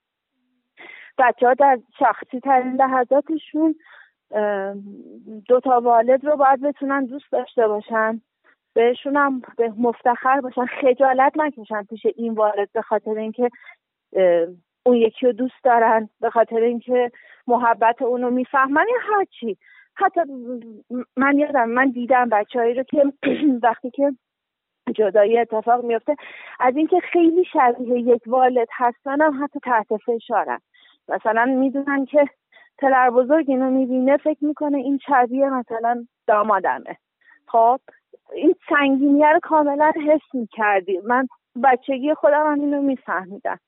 [1.17, 3.75] بچه ها در شخصی ترین لحظاتشون
[5.47, 8.21] دو تا والد رو باید بتونن دوست داشته باشن.
[8.73, 10.65] بهشون هم به مفتخر باشن.
[10.65, 13.49] خجالت نکشن پیش این والد به خاطر اینکه
[14.85, 17.11] اون یکی رو دوست دارن به خاطر اینکه
[17.47, 18.85] محبت اونو می‌فهمن.
[18.89, 19.57] یا هرچی
[19.95, 20.21] حتی
[21.17, 23.03] من یادم من دیدم بچههایی رو که
[23.63, 24.11] وقتی که
[24.95, 26.15] جدایی اتفاق میفته
[26.59, 30.59] از اینکه خیلی شبیه یک والد هستن هم حتی تحت فشارن.
[31.07, 32.25] مثلا می‌دونن که
[32.77, 36.97] پدر بزرگ اینو می‌بینه فکر می‌کنه این شبیه مثلا دامادمه.
[37.47, 37.79] خب
[38.33, 40.99] این سنگینیه رو کاملا حس می‌کردی.
[41.05, 41.27] من
[41.63, 43.59] بچگی خودم هم اینو میفهمیدم.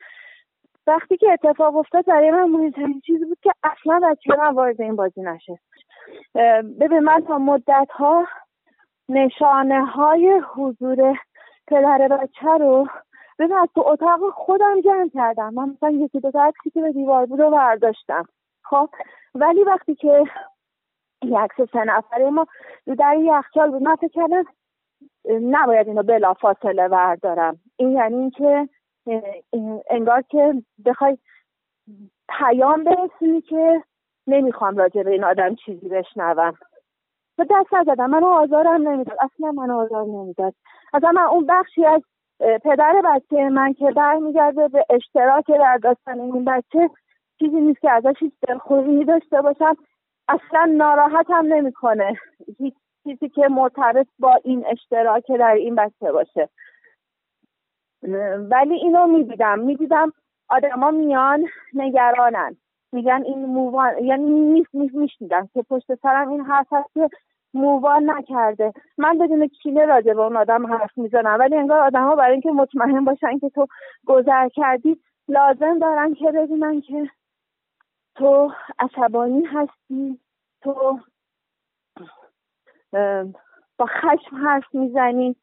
[0.88, 4.96] وقتی که اتفاق افتاد برای من مهمترین چیزی بود که اصلا بچه من وارد این
[4.96, 5.60] بازی نشه
[6.80, 8.28] ببین من تا مدت ها
[9.10, 11.18] نشانه های حضور
[11.68, 12.88] پدر بچه رو
[13.40, 15.54] ببین از تو اتاق خودم جمع کردم.
[15.54, 18.26] من مثلا یکی دو تا که به دیوار بود رو برداشتم
[18.70, 18.90] خب
[19.36, 20.24] ولی وقتی که
[21.38, 22.48] عکس سه نفره ما
[22.98, 24.44] در یخچال بود من فکر کردم
[25.42, 28.70] نباید اینو بلا فاصله بردارم این یعنی اینکه
[29.90, 31.18] انگار که بخوای
[32.30, 33.84] پیام برسونی که
[34.28, 36.54] نمی‌خوام راجع به این آدم چیزی بشنوم.
[37.38, 39.18] و دست نزدم منو آزارم نمی‌داد.
[39.22, 40.54] اصلا منو آزار نمی‌داد.
[40.94, 42.02] اصلا من اون بخشی از
[42.40, 46.90] پدر بچه من که برمیگرده به اشتراک در داستان این بچه
[47.40, 49.78] چیزی نیست که ازش هیچ دلخوری داشته باشم.
[50.28, 52.16] اصلا ناراحتم نمی‌کنه.
[52.60, 52.74] هیچ
[53.04, 56.50] چیزی که مرتبط با این اشتراک در این بچه باشه.
[58.50, 59.60] ولی اینو می‌دیدم.
[59.60, 60.14] می‌دیدم
[60.50, 62.58] آدما میان نگرانن.
[62.92, 67.10] میگن این مووان یعنی میشنیدم که پشت سرم این حرف هست که
[67.54, 68.74] مووان نکرده.
[68.98, 71.38] من بدون کینه راجع به اون آدم حرف می‌زنم.
[71.40, 73.68] ولی انگار آدم ها برای اینکه مطمئن باشن که تو
[74.06, 77.10] گذر کردی لازم دارن که ببینن که
[78.18, 80.20] تو عصبانی هستی؟
[80.62, 81.00] تو
[83.78, 85.36] با خشم حرف می‌زنی؟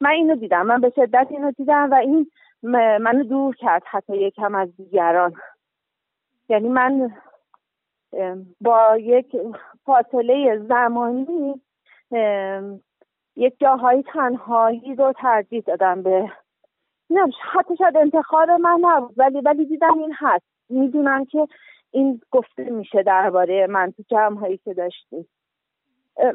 [0.00, 2.30] من اینو دیدم من به شدت اینو دیدم و این
[2.62, 5.34] منو دور کرد حتی یکم از دیگران.
[6.48, 7.12] یعنی من
[8.60, 9.36] با یک
[9.84, 11.60] فاصله زمانی
[13.36, 16.32] یک جاهای تنهایی رو ترجیح دادم به
[17.10, 20.44] نه حتی شاید انتخاب من نبود ولی ولی دیدم این هست.
[20.68, 21.48] می‌دونم که
[21.90, 25.28] این گفته میشه درباره من تو جمع هایی که داشتیم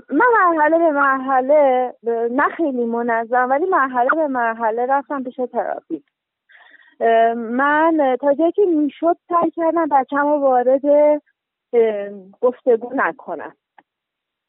[0.09, 1.93] من مرحله به مرحله
[2.31, 6.03] نه خیلی منظم ولی مرحله به مرحله رفتم پیش تراپی
[7.35, 10.81] من تا جایی که می‌شد سعی کردم بچم رو وارد
[12.41, 13.55] گفتگو نکنم.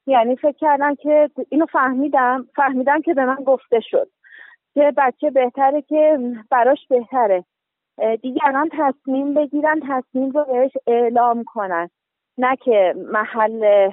[0.07, 4.09] یعنی فکر کردم که اینو فهمیدم فهمیدم که به من گفته شد.
[4.75, 6.19] که بچه بهتره که
[6.51, 7.45] براش بهتره.
[8.23, 11.91] دیگران تصمیم بگیرن تصمیم رو بهش اعلام کنن.
[12.39, 13.91] نه که محل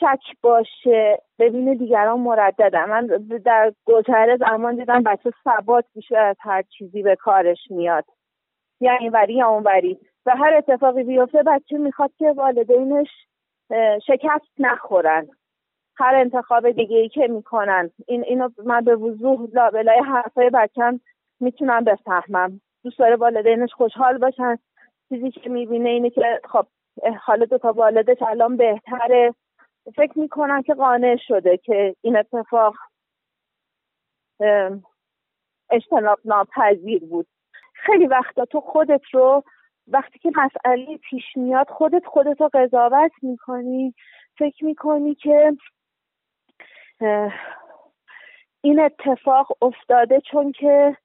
[0.00, 2.90] شک باشه ببینه دیگران مرددن.
[2.90, 3.06] من
[3.44, 8.04] در گذر زمان دیدم بچه ثبات میشه از هر چیزی به کارش میاد.
[8.80, 9.98] یا اینوری یا اونوری.
[10.26, 13.08] و هر اتفاقی بیفته بچه می‌خواد که والدینش
[14.06, 15.26] شکست نخورن.
[15.96, 17.90] هر انتخاب دیگه ای که می‌کنن.
[18.06, 21.00] این اینو من به وضوح لابلای حرفای بچم
[21.40, 22.60] می‌تونم بفهمم.
[22.84, 24.58] دوست داره والدینش خوشحال باشن.
[25.08, 26.66] چیزی که می‌بینه اینه که خب
[27.20, 29.34] حال دو تا والدش الان بهتره.
[29.96, 32.74] فکر می‌کنن که قانع شده که این اتفاق
[35.70, 37.26] اجتناب ناپذیر بود.
[37.74, 39.42] خیلی وقتا تو خودت رو
[39.88, 43.94] وقتی که مسئله پیش میاد خودت خودت رو قضاوت می‌کنی.
[44.38, 45.56] فکر می‌کنی که
[48.60, 50.96] این اتفاق افتاده چون که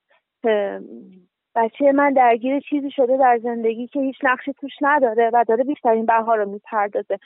[1.55, 6.05] بچه من درگیر چیزی شده در زندگی که هیچ نقشی توش نداره و داره بیشترین
[6.05, 7.19] بها رو می‌پردازه.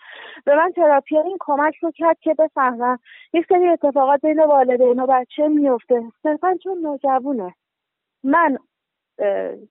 [0.45, 2.99] به من تراپی این کمک رو کرد که بفهمم
[3.33, 7.53] یک سری اتفاقات بین والدین و بچه میفته صرفا چون نوجوونه
[8.23, 8.57] من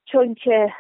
[0.05, 0.73] چون که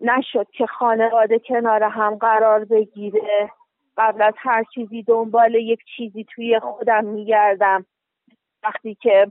[0.00, 3.50] نشد که خانواده کنار هم قرار بگیره
[3.96, 7.86] قبل از هر چیزی دنبال یک چیزی توی خودم میگردم.
[8.62, 9.26] وقتی که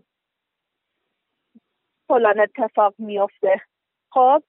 [2.14, 3.61] فلان اتفاق میفته.
[4.09, 4.43] خب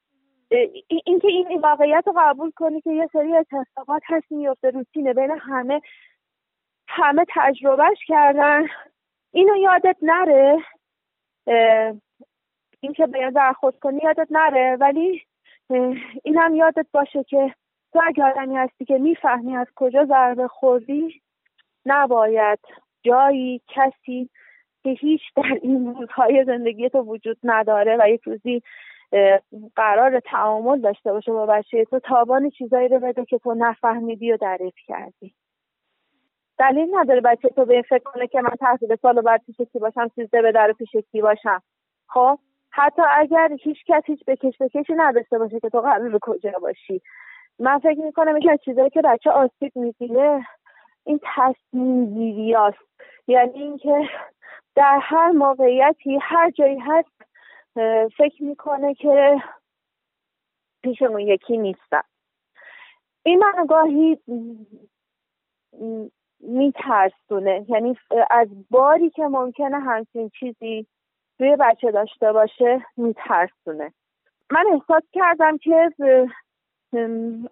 [1.05, 5.81] اینکه این, واقعیت رو قبول کنی که یه سری اتفاقات هست میفته روتینه بین همه
[6.89, 8.67] همه تجربهش کردن
[9.33, 10.59] اینو یادت نره؟
[12.81, 15.23] اینکه به برخورد کنی یادت نره؟ ولی
[16.25, 17.55] این هم یادت باشه که
[17.93, 21.23] تو اگه آدمی هستی که می‌فهمی از کجا ضربه خوردی
[21.87, 22.59] نباید
[23.03, 24.31] جایی کسی
[24.85, 28.62] که هیچ در این روزهای زندگی تو وجود نداره و یک روزی
[29.76, 34.37] قرار تعامل داشته باشه با بچه تو تابان چیزایی رو بده که تو نفهمیدی و
[34.37, 35.35] دریق کردی.
[36.59, 40.11] دلیل نداره بچه تو به فکر کنه که من تحصیل سال بعد پیش کی باشم
[40.14, 41.62] سیزده به در پیش کی باشم.
[42.09, 42.39] خب
[42.70, 47.03] حتی اگر هیچ کس هیچ بکش بکشی نداشته باشه که تو قرار کجا باشی.
[47.59, 50.47] من فکر می‌کنم یکی از چیزایی که بچه آسیب می‌بینه
[51.05, 52.57] این تصمیم گیری
[53.26, 54.09] یعنی اینکه
[54.77, 57.22] در هر موقعیتی هر جایی هست
[58.16, 59.43] فکر می‌کنه که
[60.83, 62.05] پیش اون یکی نیستم
[63.22, 64.18] این من گاهی
[66.41, 67.66] میترسونه.
[67.68, 67.99] یعنی
[68.31, 70.87] از باری که ممکنه همچین چیزی
[71.39, 73.93] روی بچه داشته باشه میترسونه.
[74.51, 75.91] من احساس کردم که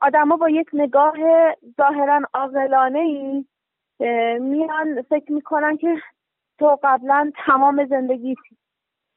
[0.00, 1.16] آدما با یک نگاه
[1.76, 3.44] ظاهرا عاقلانه ای
[4.38, 6.02] میان فکر می‌کنن که
[6.62, 8.36] تو قبلا تمام زندگی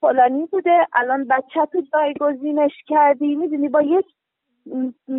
[0.02, 4.06] فلانی بوده الان بچه تو جایگزینش کردی می‌دونی با یک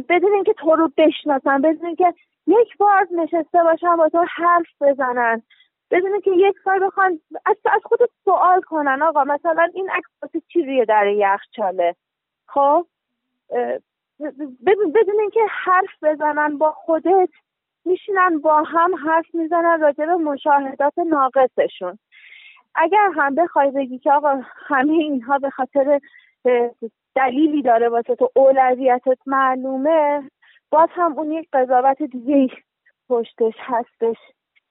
[0.09, 2.15] بدون اینکه تو رو بشناسن بدون اینکه
[2.47, 5.43] یک بار نشسته باشن با تو حرف بزنن
[5.91, 9.03] بدون که یک بار بخوان از, از خودت سوال کنن.
[9.03, 11.95] آقا مثلا این عکس چی روی در یخچاله
[12.47, 12.87] خب؟
[14.67, 17.31] بدون اینکه حرف بزنن با خودت
[17.85, 21.99] میشینن با هم حرف می‌زنن راجع به مشاهدات ناقصشون.
[22.77, 26.01] اگر هم بخوای بگی که آقا همه اینها به خاطر
[27.15, 30.31] دلیلی داره واسه تو اولویتت معلومه
[30.71, 32.49] باز هم اون یک قضاوت دیگه
[33.09, 34.17] پشتش هستش.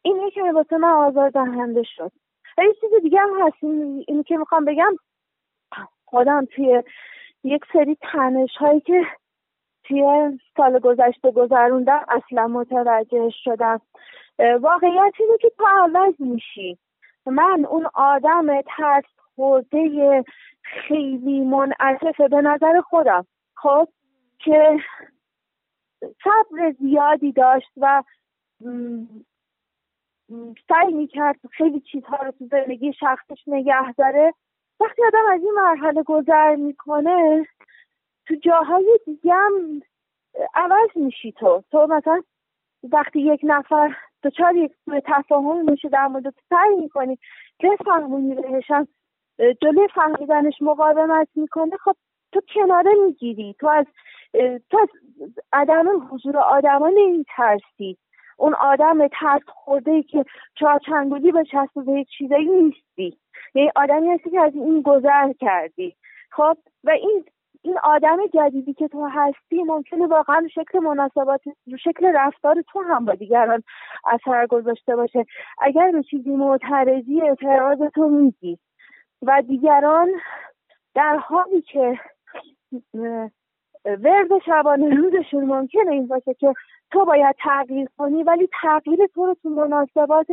[0.01, 2.11] این یکی واسه من آزار دهنده شد.
[2.57, 3.63] و یه چیز دیگه هم هست.
[4.07, 4.95] این, که می‌خوام بگم
[6.05, 6.83] خودم توی
[7.43, 9.05] یک سری تنش هایی که
[9.83, 10.03] توی
[10.57, 13.81] سال گذشته گذروندم اصلا متوجه شدم.
[14.39, 16.77] واقعیت اینه که تو عوض میشی.
[17.25, 19.05] من اون آدم ترس
[19.35, 20.23] خورده
[20.61, 23.25] خیلی منعطفه به نظر خودم.
[23.55, 23.87] خب
[24.39, 24.79] که
[26.23, 28.03] صبر زیادی داشت و
[30.69, 34.33] سعی می‌کرد خیلی چیزها رو تو زندگی شخصش نگه داره.
[34.79, 37.47] وقتی آدم از این مرحله گذر می‌کنه
[38.27, 39.81] تو جاهای دیگه هم
[40.53, 41.63] عوض میشی تو.
[41.71, 42.23] تو مثلا
[42.91, 43.95] وقتی یک نفر
[44.25, 47.17] دچار یک سوء تفاهم میشه در مورد سعی می‌کنی
[47.63, 48.87] بفهمونی بهشم.
[49.61, 51.77] جلوی فهمیدنش مقاومت می‌کنه.
[51.77, 51.95] خب
[52.31, 53.55] تو کناره می‌گیری.
[53.59, 53.85] تو از
[54.69, 54.89] تو از
[55.53, 57.97] عدم حضور آدما نمیترسی.
[58.37, 63.17] اون آدم ترس خورده ای که چهارچنگولی به چسب به یک چیزایی نیستی.
[63.55, 65.95] یعنی آدمی هستی که از این گذر کردی.
[66.31, 67.25] خب و این
[67.65, 71.41] این آدم جدیدی که تو هستی ممکنه واقعا شکل مناسبات
[71.71, 73.63] رو شکل رفتار تو هم با دیگران
[74.05, 75.25] اثر گذاشته باشه.
[75.61, 78.59] اگر به چیزی معترضی اعتراض تو میگی
[79.21, 80.07] و دیگران
[80.95, 81.99] در حالی که
[83.85, 86.53] ورد شبانه روزشون ممکنه این باشه که
[86.91, 90.27] تو باید تغییر کنی ولی تغییر تو رو تو مناسبات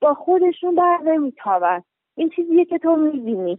[0.00, 1.82] با خودشون در نمیتابن.
[2.16, 3.58] این چیزیه که تو می‌بینی.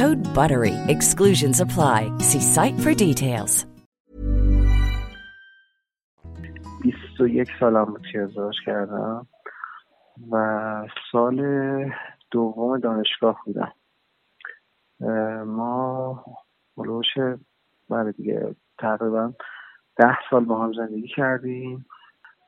[0.00, 0.74] Code BUTTERY.
[0.94, 2.00] Exclusions apply.
[2.28, 3.66] See site for details.
[7.18, 9.26] 21 سالم بود که ازدواج کردم
[10.30, 10.36] و
[11.12, 11.42] سال
[12.30, 13.72] دوم دانشگاه بودم
[15.44, 16.24] ما
[16.76, 17.06] ملوش
[17.90, 19.32] بعد دیگه تقریبا
[19.96, 21.86] ده سال با هم زندگی کردیم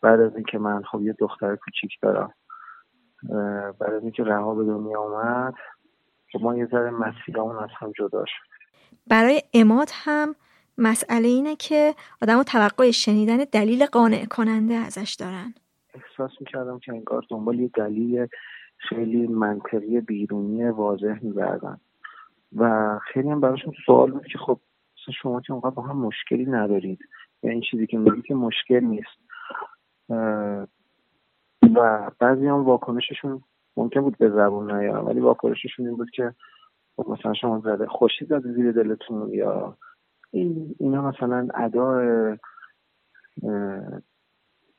[0.02, 2.34] بعد از اینکه من خب یه دختر کوچیک دارم
[3.80, 5.54] بعد از اینکه رها به دنیا آمد
[6.36, 8.46] خب ما یه ذره مسیرمون از هم جدا شد.
[9.06, 10.34] برای اماد هم
[10.78, 15.54] مسئله اینه که آدم توقع شنیدن دلیل قانع کننده ازش دارن.
[15.94, 18.26] احساس می‌کردم که انگار دنبال یه دلیل
[18.76, 21.80] خیلی منطقی بیرونی واضح میبردن
[22.56, 24.60] و خیلی هم براشون سوال بود که خب
[25.22, 26.98] شما که اونقدر با هم مشکلی ندارید.
[27.42, 29.18] یا این چیزی که میگی که مشکل نیست.
[31.76, 33.42] و بعضی هم واکنششون
[33.76, 36.34] ممکن بود به زبون نیارم ولی واکنششون این بود که
[36.96, 39.76] خب مثلا شما زده خوشی زده زیر دلتون یا
[40.30, 42.02] این اینا مثلا ادا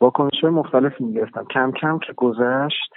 [0.01, 2.93] واکنش مختلف می‌گرفتم کم کم که گذشت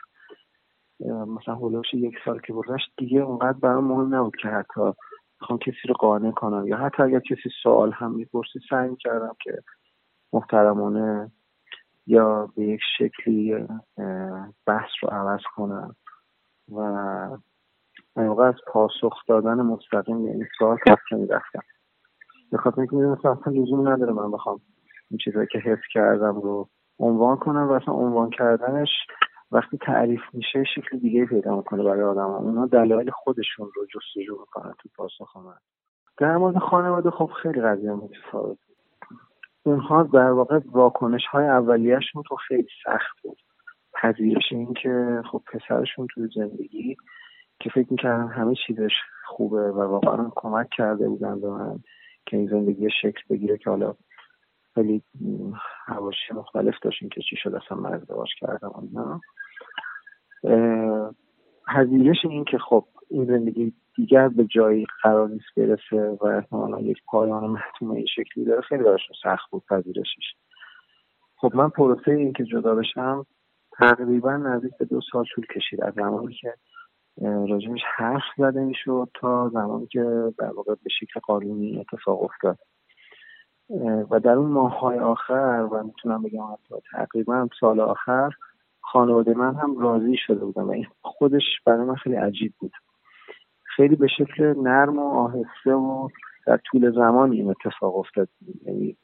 [1.06, 4.92] مثلا هلوش یک سال که گذشت دیگه اونقدر برام مهم نبود که حتی
[5.40, 9.58] بخوام کسی رو قانع کنم یا حتی اگر کسی سوال هم می‌پرسی سعی کردم که
[10.32, 11.32] محترمانه
[12.10, 13.66] یا به یک شکلی
[14.66, 15.96] بحث رو عوض کنم
[16.72, 16.80] و
[18.16, 21.62] من از پاسخ دادن مستقیم یعنی سوال کسی می‌رفتم.
[22.52, 24.60] به خاطر اینکه می‌دونستم اصلا لزوم نداره من بخوام
[25.10, 28.90] این چیزایی که حس کردم رو عنوان کنم و اصلا عنوان کردنش
[29.52, 32.30] وقتی تعریف میشه شکل دیگه پیدا می‌کنه برای آدم هم.
[32.30, 35.58] اونا دلایل خودشون رو جستجو می‌کنن تو پاسخ من.
[36.18, 38.58] در مورد خانواده خب خیلی قضیه متفاوت
[39.62, 43.38] اونها در واقع واکنش های اولیهشون تو خیلی سخت بود.
[43.94, 46.96] پذیرش این که خب پسرشون توی زندگی
[47.60, 48.92] که فکر می‌کردم همه چیزش
[49.26, 51.78] خوبه و واقعا کمک کرده بودن به من
[52.26, 53.94] که این زندگی شکل بگیره که حالا
[54.74, 55.02] خیلی
[55.86, 59.20] حواشی مختلف داشتیم که چی شد اصلا من ازدواج کردم نه
[61.66, 66.98] پذیرش این که خب این زندگی دیگر به جایی قرار نیست برسه و احتمالا یک
[67.06, 68.60] پایان محتوم این شکلی داره.
[68.60, 70.34] خیلی براشون سخت بود پذیرشش.
[71.36, 73.26] خب من پروسه این که جدا بشم
[73.72, 75.82] تقریبا نزدیک به دو سال طول کشید.
[75.82, 76.54] از زمانی که
[77.20, 82.58] راجبش حرف زده می‌شد تا زمانی که در واقع به شکل قانونی اتفاق افتاد.
[84.10, 86.40] و در اون ماههای آخر و می‌تونم بگم
[86.92, 88.30] تقریبا سال آخر
[88.80, 92.72] خانواده من هم راضی شده بودن و این خودش برای من خیلی عجیب بود.
[93.80, 96.08] خیلی به شکل نرم و آهسته و
[96.46, 98.28] در طول زمان این اتفاق افتاد.
[98.66, 98.96] یعنی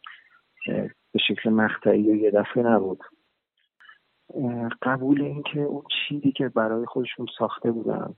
[1.12, 3.00] به شکل مقطعی و یه دفعه نبود.
[4.82, 8.14] قبول اینکه اون چیزی که برای خودشون ساخته بودن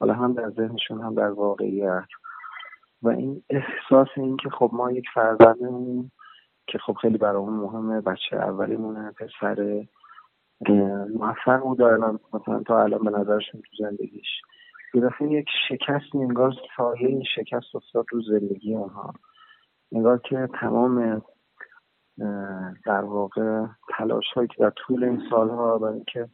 [0.00, 2.08] حالا هم در ذهنشون هم در واقعیت.
[3.02, 6.10] و این احساس این که خب ما یک فرزندمون
[6.66, 9.84] که خب خیلی برامون مهمه بچه اولیمونه پسر
[11.14, 14.28] موفق بود مثلا تا الان به نظرشون تو زندگیش
[14.94, 19.14] یه یک شکست انگار سایه شکست افتاد رو زندگی اونها.
[19.92, 21.22] انگار که تمام
[22.86, 23.66] در واقع
[23.98, 26.28] تلاش هایی که در طول این سالها برای اینکه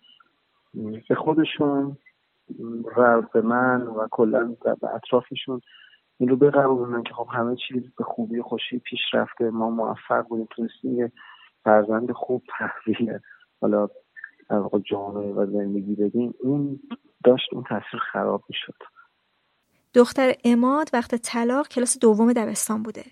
[1.09, 1.97] به خودشون
[2.97, 5.61] و به من و کلا به اطرافشون
[6.19, 10.49] این رو بقبولونن که خب همه چیز به خوبی خوشی پیش رفته ما موفق بودیم
[10.51, 11.13] تونستیم یه
[11.65, 13.19] فرزند خوب تحویل
[13.61, 13.89] حالا
[14.51, 16.81] در واقع جامعه و زندگی بدیم اون
[17.25, 18.75] داشت اون تاثیر خراب می‌شد.
[19.95, 23.05] دختر اماد وقت طلاق کلاس دوم دبستان بوده.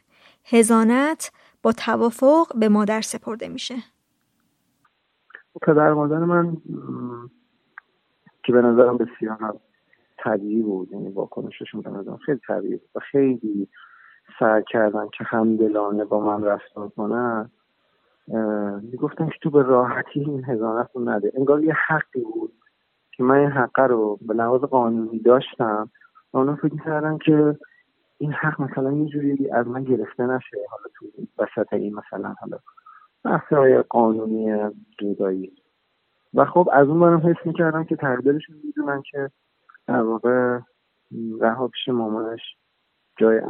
[0.44, 1.32] هزانت
[1.62, 3.74] با توافق به مادر سپرده میشه.
[5.62, 6.56] پدر مادر من
[8.44, 9.60] که به نظرم بسیار
[10.18, 13.68] طبیعی بود یعنی واکنششون به نظرم خیلی طبیعی بود و خیلی
[14.38, 17.50] سعی کردن که همدلانه با من رفتار کنن.
[18.82, 21.32] می‌گفتن که تو به راحتی این هزانت رو نده.
[21.36, 22.52] انگار یه حقی بود
[23.12, 25.90] که من این حقه رو به لحاظ قانونی داشتم
[26.32, 27.58] و اونا فکر کردن که
[28.18, 31.06] این حق مثلا یه جوری از من گرفته نشه حالا تو
[31.38, 32.58] وسط این مثلا حالا
[33.24, 35.52] بحث های قانونی جدایی.
[36.34, 39.30] و خب از اون برم حس می‌کردم که تقدیرشون می‌دونن که
[39.86, 40.60] در واقع
[41.40, 42.40] رها پیش مامانش
[43.16, 43.40] جای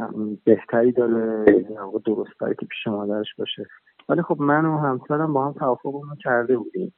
[0.43, 3.65] بهتری داره در واقع درستتری که پیش مادرش باشه.
[4.09, 6.93] ولی خب من و همسرم با هم توافق رو کرده بودیم.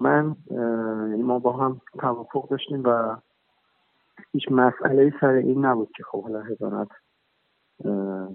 [0.00, 0.36] من
[1.10, 3.16] یعنی ما با هم توافق داشتیم و
[4.32, 6.88] هیچ مسئله سر این نبود که خب حالا هزانت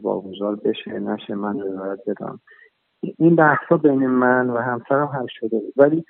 [0.01, 2.39] واگذار بشه نشه من رضایت بدم.
[3.01, 5.73] این بحثا بین من و همسرم حل شده بود.
[5.77, 6.05] ولی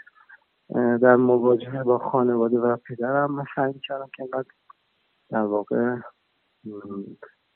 [0.76, 4.50] در مواجهه با خانواده و پدرم من سعی کردم که اینقدر
[5.30, 5.96] در واقع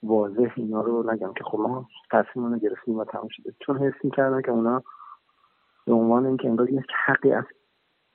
[0.04, 3.54] واضح اینا رو نگم که خب ما تصمیم رو گرفتیم و تمام شده.
[3.66, 4.84] چون حس می‌کردن که اونا
[5.86, 7.44] به عنوان اینکه انگار یک حقی از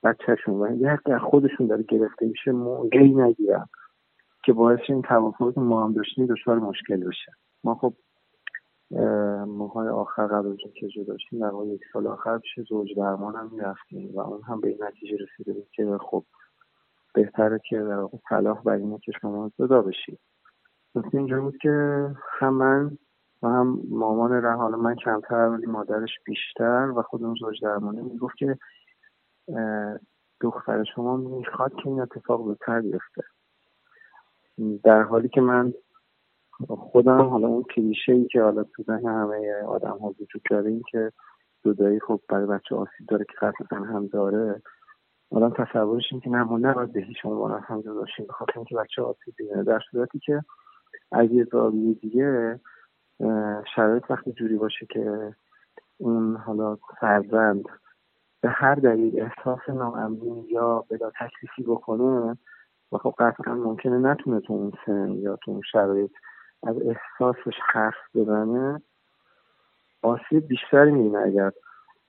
[0.03, 3.65] بچهشون و یه حقی از خودشون داره گرفته میشه موقعی نگیرن
[4.45, 7.31] که باعث این توافقی که ما هم داشتیم دچار مشکل بشه.
[7.63, 7.93] ما خب
[9.47, 14.11] ماهای آخر قبل که جدا داشتیم در یک سال آخر پیش زوج درمان هم می‌رفتیم
[14.15, 16.25] و اون هم به این نتیجه رسیده بود که خب
[17.13, 20.19] بهتره که در واقع صلاح بر اینه که شما جدا بشید.
[20.95, 22.05] مثل اینجا بود که
[22.39, 22.97] هم من
[23.43, 28.35] و هم مامان ره حالا من کمتر ولی مادرش بیشتر و خودمون زوج درمانی می‌گفت
[28.37, 28.57] که
[30.41, 33.23] دختر شما می‌خواد که این اتفاق زودتر بیفته.
[34.83, 35.73] در حالی که من
[36.67, 40.83] خودم حالا اون کلیشه ای که حالا تو ذهن همه آدم ها وجود داره این
[40.91, 41.11] که
[41.65, 44.61] جدایی خب برای بچه آسیب داره که قطعا هم داره
[45.31, 48.75] آدم تصورش این که نه ما نباید به هیچ عنوان هم جدا شیم بخاطر اینکه
[48.75, 50.41] بچه آسیب ببینه در صورتی که
[51.11, 52.59] از یه زاویه دیگه
[53.75, 55.33] شرایط وقتی جوری باشه که
[55.97, 57.65] اون حالا فرزند
[58.41, 62.37] به هر دلیل احساس ناامنی یا بلا تکلیفی بکنه
[62.91, 66.11] و خب قطعا ممکنه نتونه تو اون سن یا تو اون شرایط
[66.63, 68.81] از احساسش حرف بزنه.
[70.01, 71.51] آسیب بیشتری می‌بینه اگر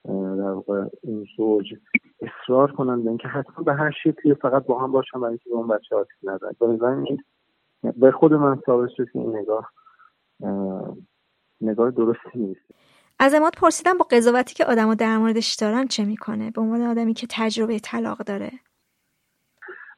[0.05, 1.75] در واقع این زوج
[2.21, 5.57] اصرار کنن به اینکه حتما به هر شکلی فقط با هم باشن برای اینکه به
[5.57, 6.67] اون بچه آسیب نزن به
[8.15, 9.73] خود من ثابت شد که این نگاه
[11.61, 12.61] نگاه درستی نیست.
[13.19, 17.15] از اماد پرسیدم با قضاوتی که آدما در موردش دارن چه می‌کنه؟ به عنوان آدمی
[17.15, 18.51] که تجربه طلاق داره.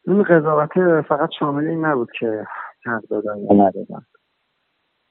[0.06, 2.46] این قضاوت فقط شامل این نبود که
[2.84, 4.06] حق دادن یا ندادن.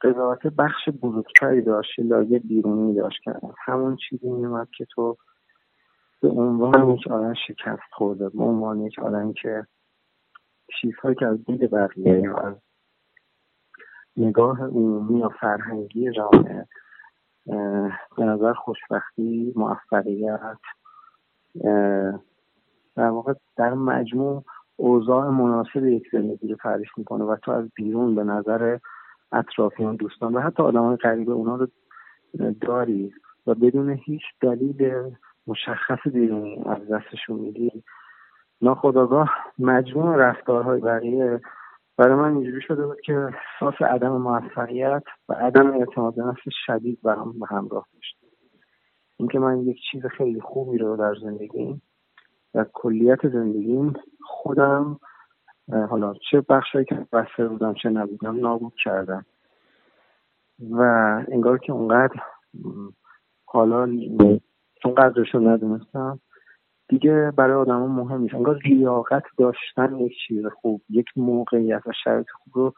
[0.02, 3.34] قضاوت بخش بزرگتری داشت لایه بیرونی داشت که
[3.65, 5.18] همون چیزی میومد که تو
[6.22, 9.65] به عنوان یک آدم شکست خورده به عنوان یک آدمی که
[10.81, 12.56] چیزهایی که از دید بقیه یا از
[14.18, 16.68] نگاه عمومی یا فرهنگی جامعه
[18.18, 20.57] به نظر خوشبختی موفقیت
[22.95, 24.43] در واقع در مجموع
[24.76, 28.77] اوضاع مناسب یک زندگی رو تعریف می‌کنه و تو از بیرون به نظر
[29.31, 31.68] اطرافیان دوستان و حتی آدمان قریب اونا رو
[32.61, 33.14] داری
[33.48, 35.11] و بدون هیچ دلیل
[35.48, 37.84] مشخص بیرونی از دستشون میدی.
[38.62, 39.30] ناخداگاه
[39.60, 41.42] مجموع رفتارهای بقیه
[41.98, 47.40] برای من اینجوری شده بود که احساس عدم موفقیت و عدم اعتماد نفس شدید برام
[47.40, 48.18] به همراه داشت.
[49.18, 51.82] اینکه من یک چیز خیلی خوبی رو در زندگیم
[52.54, 55.00] و کلیت زندگیم خودم
[55.90, 59.26] حالا چه بخشهایی که بسته بودم چه نبودم نابود کردم.
[60.72, 60.82] و
[61.32, 62.22] انگار که اونقدر
[63.46, 63.86] حالا
[64.84, 66.20] چون قدرش رو ندونستم
[66.91, 68.35] دیگه برای آدم مهم نیست.
[68.35, 72.73] انگار لیاقت داشتن یک چیز خوب یک موقعیت و شرایط خوب رو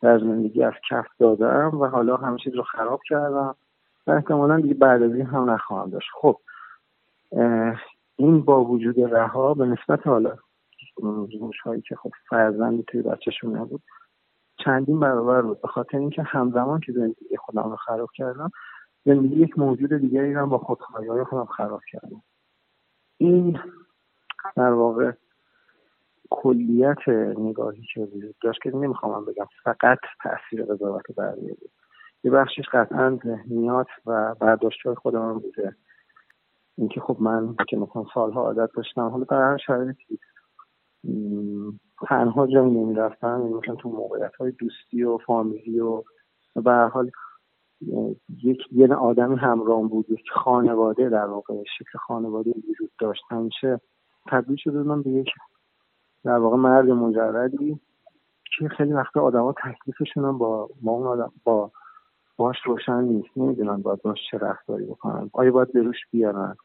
[0.00, 3.54] در زندگی از کف دادم و حالا همه چیز رو خراب کردم
[4.06, 6.08] و احتمالا دیگه بعد از این هم نخواهم داشت.
[6.14, 6.36] خب
[8.16, 10.36] این با وجود رها به نسبت حالا
[11.40, 13.82] روش هایی که خب فرزندی توی بچهشون نبود
[14.64, 15.62] چندین برابر بود.
[15.62, 18.50] به خاطر اینکه همزمان که زندگی خودم رو خراب کردم
[19.04, 22.22] زندگی یک موجود دیگری رو با خودخواهی های خودم خراب کردم.
[23.18, 23.58] این
[24.56, 25.12] در واقع
[26.30, 27.08] کلیت
[27.38, 31.70] نگاهی که وجود داشت که نمی‌خوام بگم فقط تاثیر قضاوت بقیه بود
[32.24, 35.76] یه بخشش قطعا ذهنیات و برداشت های خودم بوده.
[36.78, 40.18] اینکه خب من که مثلا سالها عادت داشتم حالا در هر شرایطی
[42.08, 46.02] تنها جایی نمی‌رفتم یعنی مثلا تو موقعیت های دوستی و فامیلی و
[46.54, 47.10] به حال
[48.42, 53.22] یک یه آدمی همراه بود یک خانواده در واقع شکل خانواده وجود داشت.
[53.30, 53.80] همیشه
[54.26, 55.28] تبدیل شده من به یک
[56.24, 57.80] در واقع مرد مجردی
[58.58, 61.70] که خیلی وقتا آدما تکلیفشون با با اون آدم با
[62.36, 63.28] باش روشن نیست.
[63.36, 65.30] نمی‌دونن باید باش چه رفتاری بکنن.
[65.32, 66.56] آیا باید به روش بیارن؟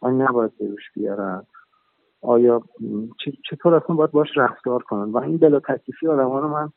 [0.00, 1.42] آیا نباید به روش بیارن؟
[2.22, 2.62] آیا
[3.50, 6.72] چطور اصلا باید باش رفتار کنن؟ و این بلا تکلیفی آدم رو من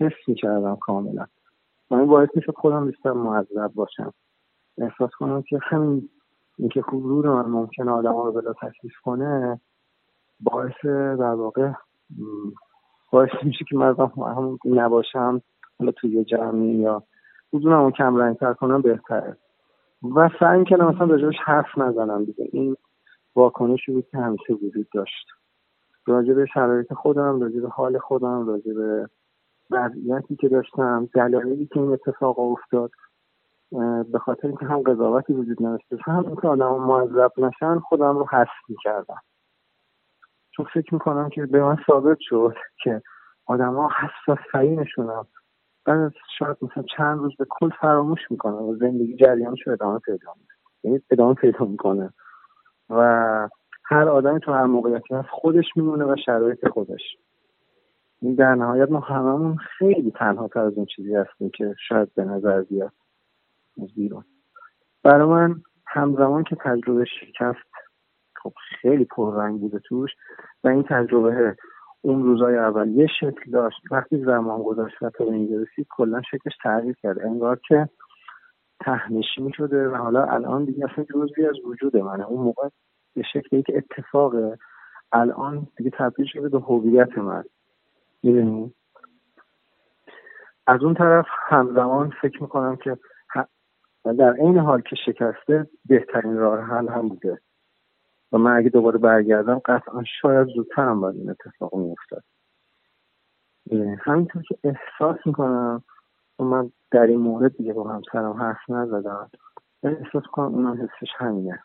[0.00, 1.26] حس می‌کردم کاملا.
[1.98, 4.12] این باعث می‌شد خودم بیشتر معذب باشم.
[4.78, 6.08] احساس کنم که همین
[6.58, 9.60] اینکه حضور من ممکنه آدم رو بلا تکلیف کنه
[10.40, 11.72] باعث در واقع
[13.12, 15.42] باعث میشه که من هم نباشم
[15.78, 17.02] حالا توی جمعی یا
[17.52, 19.36] حضورم رو کم رنگتر کنم بهتره.
[20.16, 22.48] و سعی کردم مثلا راجبش حرف نزنم دیگه.
[22.52, 22.76] این
[23.36, 25.26] واکنشی بود که همیشه وجود داشت.
[26.06, 28.72] راجع به شرایط خودم راجع به حال خودم راجع
[29.70, 32.90] وضعیتی که داشتم دلایلی که این اتفاق افتاد
[34.12, 38.48] به خاطر اینکه هم قضاوتی وجود نداشته هم اینکه آدم معذب نشن خودم رو حس
[38.68, 39.20] می‌کردم.
[40.50, 43.02] چون فکر می‌کنم که به من ثابت شد که
[43.46, 45.26] آدما حساس ترینشونم
[45.84, 50.32] بعد شاید مثلا چند روز به کل فراموش می‌کنه و زندگی جریانش رو ادامه پیدا
[50.40, 50.58] می‌کنه.
[50.84, 52.12] یعنی ادامه پیدا می‌کنه.
[52.90, 53.48] و
[53.84, 57.16] هر آدمی تو هر موقعیتی هست خودش میمونه و شرایط خودش.
[58.22, 62.62] در نهایت ما هممون خیلی تنها تر از اون چیزی هستیم که شاید به نظر
[62.62, 62.92] بیاد
[63.82, 64.24] از بیرون.
[65.02, 67.70] برای من همزمان که تجربه شکست
[68.42, 70.10] خب خیلی پررنگ بوده توش
[70.64, 71.56] و این تجربه
[72.00, 73.80] اون روزای اول یه شکل داشت.
[73.90, 77.18] وقتی زمان گذاشت و تا به اینجا رسید کلا شکلش تغییر کرد.
[77.18, 77.88] انگار که
[78.80, 82.26] تهنشی شده و حالا الان دیگه اصلا جزوی از وجود منه.
[82.26, 82.68] اون موقع
[83.14, 84.34] به شکلی که اتفاق
[85.12, 87.44] الان دیگه تبدیل شده به هویت من.
[88.22, 88.74] می‌دونی؟
[90.66, 92.98] از اون طرف همزمان فکر می‌کنم که
[94.04, 97.40] در این حال که شکسته بهترین راه حل هم بوده.
[98.32, 102.24] و من اگه دوباره برگردم قطعا شاید زودتر هم باید این اتفاق میافتاد.
[104.00, 105.82] همینطور که احساس می‌کنم
[106.38, 109.30] و من در این مورد دیگه با همسرم حرف نزدم
[109.82, 111.62] احساس کنم اونم حسش همینه.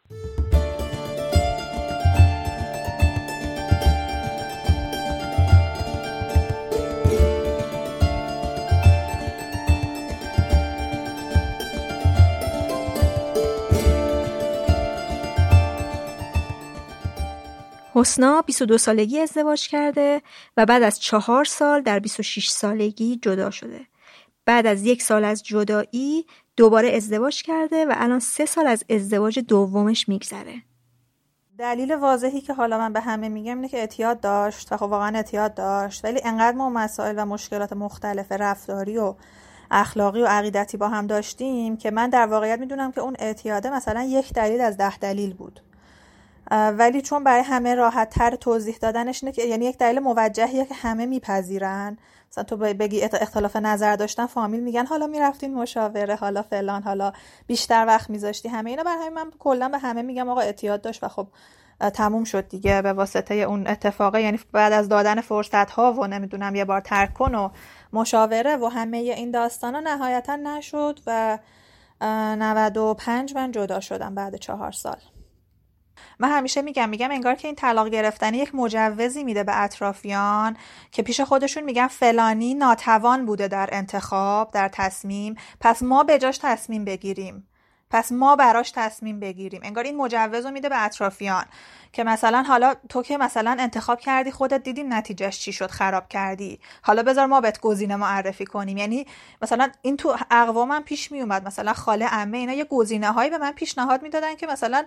[17.98, 20.22] حسنا 22 سالگی ازدواج کرده
[20.58, 23.80] و بعد از چهار سال در 26 سالگی جدا شده.
[24.46, 26.26] بعد از یک سال از جدایی
[26.58, 30.62] دوباره ازدواج کرده و الان سه سال از ازدواج دومش میگذره.
[31.58, 35.16] دلیل واضحی که حالا من به همه میگم اینه که اعتیاد داشت و خب واقعا
[35.16, 39.16] اعتیاد داشت ولی انقدر ما مسائل و مشکلات مختلف رفتاری و
[39.72, 44.04] اخلاقی و عقیدتی با هم داشتیم که من در واقعیت می‌دونم که اون اعتیاده مثلا
[44.04, 45.60] یک دلیل از ده دلیل بود
[46.52, 50.74] ولی چون برای همه راحت تر توضیح دادنش اینه که یعنی یک دلیل موجهیه که
[50.74, 51.98] همه میپذیرن.
[52.32, 57.12] مثلا تو بگی اختلاف نظر داشتن فامیل میگن حالا می‌رفتین مشاوره حالا فلان حالا
[57.48, 58.84] بیشتر وقت میذاشتی همه اینا.
[58.84, 61.28] برای من کلا به همه میگم آقا اعتیاد داشت و خب
[61.94, 64.22] تموم شد دیگه به واسطه اون اتفاقه.
[64.22, 67.50] یعنی بعد از دادن فرصت ها و نمی‌دونم یه بار ترک کن و
[67.94, 71.40] مشاوره و همه این داستان ها نهایتا نشد و
[72.02, 74.98] 95 من جدا شدم بعد چهار سال.
[76.20, 80.58] من همیشه میگم میگم انگار که این طلاق گرفتن یک مجوزی میده به اطرافیان
[80.92, 85.36] که پیش خودشون میگن فلانی ناتوان بوده در انتخاب در تصمیم.
[85.60, 87.48] پس ما به جاش تصمیم بگیریم.
[87.90, 89.62] پس ما براش تصمیم بگیریم.
[89.64, 91.46] انگار این مجوز رو میده به اطرافیان
[91.92, 96.60] که مثلا حالا تو که مثلا انتخاب کردی خودت دیدیم نتیجهش چی شد خراب کردی.
[96.82, 98.78] حالا بذار ما بهت گزینه معرفی کنیم.
[98.78, 99.08] یعنی
[99.42, 103.38] مثلا این تو اقوامم پیش می اومد مثلا خاله عمه اینا یه گزینه هایی به
[103.38, 104.86] من پیشنهاد می‌دادن که مثلا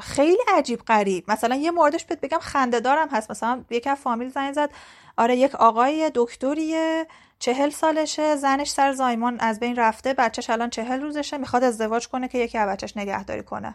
[0.00, 1.30] خیلی عجیب غریب.
[1.30, 3.30] مثلا یه موردش بهت بگم خنده دارم هست.
[3.30, 4.70] مثلا یک فامیل زنگ زد
[5.16, 7.06] آره یک آقای دکتریه.
[7.42, 12.28] چهل سالشه زنش سر زایمان از بین رفته بچهش الان چهل روزشه می‌خواد ازدواج کنه
[12.28, 13.74] که یکی بچهش نگهداری کنه.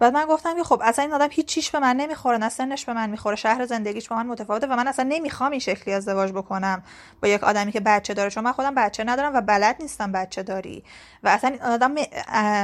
[0.00, 2.84] بعد من گفتم که خب اصلا این آدم هیچ چیش به من نمی‌خوره نه سنش
[2.84, 6.32] به من می‌خوره شهر زندگیش با من متفاوته و من اصلا نمی‌خوام این شکلی ازدواج
[6.32, 6.82] بکنم
[7.22, 10.42] با یک آدمی که بچه داره چون من خودم بچه ندارم و بلد نیستم بچه
[10.42, 10.84] داری
[11.22, 11.94] و اصلا این آدم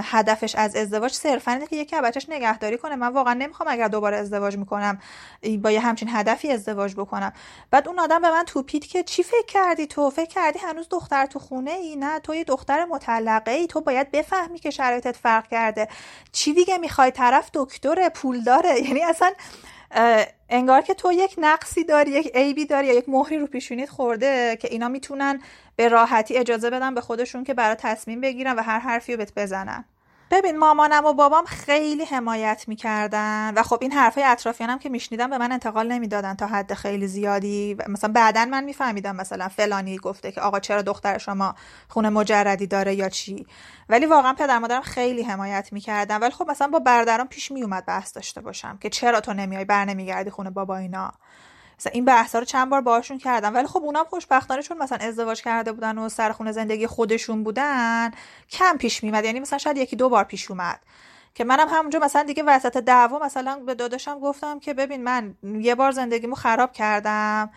[0.04, 2.96] هدفش از ازدواج صرفا اینه که یکی بچهش نگهداری کنه.
[2.96, 4.98] من واقعا نمی‌خوام اگر دوباره ازدواج می‌کنم
[5.62, 7.32] با یه همچین هدفی ازدواج بکنم.
[7.70, 11.26] بعد اون آدم به من توپید که چی فکر کردی تو؟ فکر کردی هنوز دختر
[11.26, 15.48] تو خونه ای نه تو یه دختر مطلقه ای تو باید بفهمی که شرایطت فرق
[15.48, 15.88] کرده.
[16.32, 19.32] چی دیگه می‌خوای طرف دکتر پول داره یعنی اصلا
[20.48, 24.56] انگار که تو یک نقصی داری یک عیبی داری یا یک مهری رو پیشونیت خورده
[24.60, 25.40] که اینا می‌تونن
[25.76, 29.32] به راحتی اجازه بدن به خودشون که برای تصمیم بگیرن و هر حرفی رو بهت
[29.36, 29.84] بزنن.
[30.30, 35.38] ببین مامانم و بابام خیلی حمایت می‌کردن و خب این حرفای اطرافیانم که میشنیدم به
[35.38, 40.40] من انتقال نمی‌دادن تا حد خیلی زیادی مثلا بعدا من میفهمیدم مثلا فلانی گفته که
[40.40, 41.54] آقا چرا دختر شما
[41.88, 43.46] خونه مجردی داره یا چی.
[43.88, 46.16] ولی واقعا پدر مادرم خیلی حمایت می‌کردن.
[46.16, 49.84] ولی خب مثلا با برادرام پیش میومد بحث داشته باشم که چرا تو نمیای بر
[49.84, 51.12] نمیگردی خونه بابا اینا.
[51.78, 53.54] مثلا این بحثا رو چند بار باهاشون کردم.
[53.54, 58.10] ولی خب اونام خوشبختانه چون مثلا ازدواج کرده بودن و سر خونه زندگی خودشون بودن
[58.50, 60.80] کم پیش میمد یعنی مثلا شاید یکی دو بار پیش اومد.
[61.34, 65.74] که منم همونجا مثلا دیگه وسط دعوا مثلا به داداشم گفتم که ببین من یه
[65.74, 67.50] بار زندگیمو خراب کردم.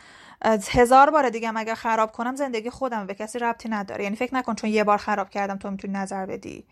[0.72, 4.04] هزار بار دیگه اگر خراب کنم زندگی خودم به کسی ربطی نداره.
[4.04, 6.66] یعنی فکر نکن چون یه بار خراب کردم تو می‌تونی نظر بدی.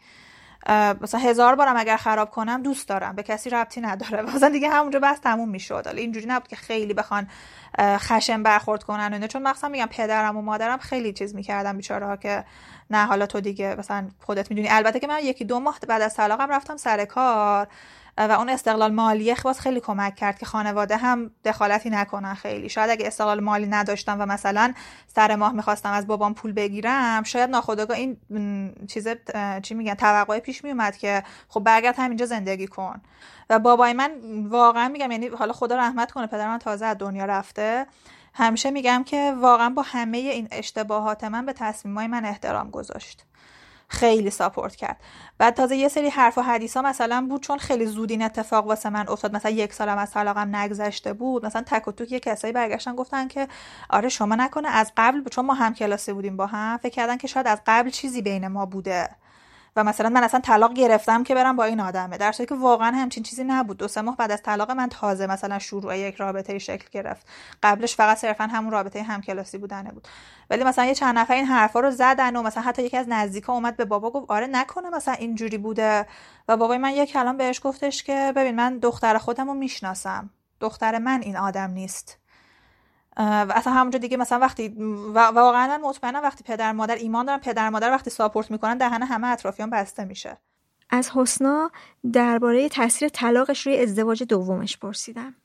[1.02, 4.22] مثلا هزار بارم اگر خراب کنم دوست دارم به کسی ربطی نداره.
[4.36, 7.28] مثلا دیگه همونجا بس تموم می‌شد حالا اینجوری نبود که خیلی بخوان
[7.80, 12.16] خشم برخورد کنن و چون مثلا میگم پدرم و مادرم خیلی چیز می‌کردم بیچاره ها
[12.16, 12.44] که
[12.90, 14.70] نه حالا تو دیگه مثلا خودت می‌دونی.
[14.70, 17.68] البته که من یکی دو ماه بعد از طلاقم رفتم سر کار.
[18.18, 22.70] و اون استقلال مالی باز خیلی کمک کرد که خانواده هم دخالتی نکنن خیلی.
[22.70, 24.74] شاید اگه استقلال مالی نداشتم و مثلا
[25.08, 28.18] سر ماه می‌خواستم از بابام پول بگیرم شاید ناخودآگاه این
[28.88, 29.08] چیز
[29.64, 33.02] چی میگن توقع پیش میومد که خب برگرد همینجا زندگی کن.
[33.50, 34.12] و بابای من
[34.50, 37.88] واقعا میگم یعنی حالا خدا رحمت کنه پدر من تازه از دنیا رفته.
[38.34, 43.27] همیشه میگم که واقعا با همه این اشتباهات من به تصمیمای من احترام گذاشت.
[43.90, 44.98] خیلی ساپورت کرد.
[45.38, 48.68] بعد تازه یه سری حرف و حدیث ها مثلا بود چون خیلی زود این اتفاق
[48.68, 49.36] واسه من افتاد.
[49.36, 51.46] مثلا یک سالم از طلاقم نگذشته بود.
[51.46, 53.48] مثلا تک و توک یه کسایی برگشتن گفتن که
[53.90, 57.28] آره شما نکنه از قبل چون ما هم کلاسی بودیم با هم فکر کردن که
[57.28, 59.10] شاید از قبل چیزی بین ما بوده.
[59.78, 63.24] و مثلا من اصلا طلاق گرفتم که برم با این آدمه در که واقعا همچین
[63.24, 63.78] چیزی نبود.
[63.78, 67.28] دو سه ماه بعد از طلاق من تازه مثلا شروع یک رابطه شکل گرفت.
[67.64, 70.08] قبلش فقط صرفا همون رابطه همکلاسی بودنه بود.
[70.50, 73.54] ولی مثلا یه چند نفر این حرفا رو زدن و مثلا حتی یکی از نزدیکا
[73.54, 76.06] اومد به بابا گفت آره نکنه مثلا اینجوری بوده.
[76.48, 80.30] و بابای من یک کلام بهش گفتش که ببین من دختر خودم رو می‌شناسم.
[80.60, 82.18] دختر من این آدم نیست.
[83.18, 84.76] و اصلا همونجا دیگه مثلا وقتی
[85.14, 89.28] واقعا من مطمئنم وقتی پدر مادر ایمان دارن پدر مادر وقتی ساپورت می‌کنن دهن همه
[89.28, 90.38] اطرافیان بسته میشه.
[90.90, 91.72] از حسنا
[92.14, 95.36] درباره تاثیر طلاقش روی ازدواج دومش پرسیدم.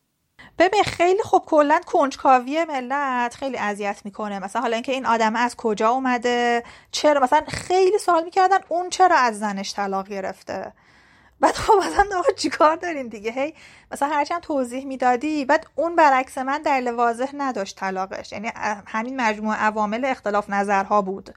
[0.59, 4.39] ببین خیلی خوب کلا کنجکاوی ملت خیلی اذیت می‌کنه.
[4.39, 9.17] مثلا حالا اینکه این آدم از کجا اومده؟ چرا؟ مثلا خیلی سوال می‌کردن اون چرا
[9.17, 10.73] از زنش طلاق گرفته؟
[11.43, 13.55] بعد خب مثلا آقا چیکار دارین دیگه؟ هی
[13.93, 18.33] مثلا هرچند توضیح می‌دادی بعد اون برعکس من دلیل واضح نداشت طلاقش.
[18.33, 18.53] یعنی
[18.87, 21.35] همین مجموعه عوامل اختلاف نظرها بود.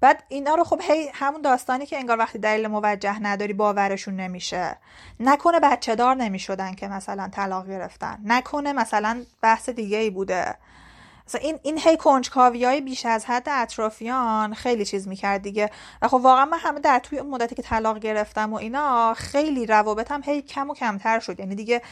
[0.00, 4.76] بعد اینا رو خب هی همون داستانی که انگار وقتی دلیل موجه نداری باورشون نمیشه.
[5.20, 8.18] نکنه بچه دار نمی‌شدن که مثلا طلاق گرفتن.
[8.24, 10.54] نکنه مثلا بحث دیگه ای بوده.
[11.40, 15.70] این این هی کنجکاوی های بیش از حد اطرافیان خیلی چیز می‌کرد دیگه.
[16.02, 20.20] و خب واقعا من همه در توی مدتی که طلاق گرفتم و اینا خیلی روابطم
[20.24, 21.40] هی کم و کمتر شد.
[21.40, 21.82] یعنی دیگه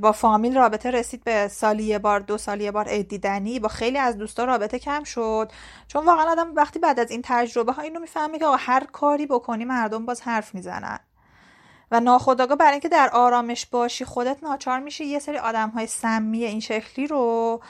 [0.00, 3.98] با فامیل رابطه رسید به سالی یه بار دو سالی یه بار دیدنی با خیلی
[3.98, 5.52] از دوستا رابطه کم شد.
[5.88, 9.64] چون واقعا آدم وقتی بعد از این تجربه ها اینو می‌فهمه که هر کاری بکنی
[9.64, 10.98] مردم باز حرف می‌زنن.
[11.92, 16.44] و ناخداگاه برای اینکه در آرامش باشی خودت ناچار میشه یه سری آدم های سمی
[16.44, 17.60] این شکلی رو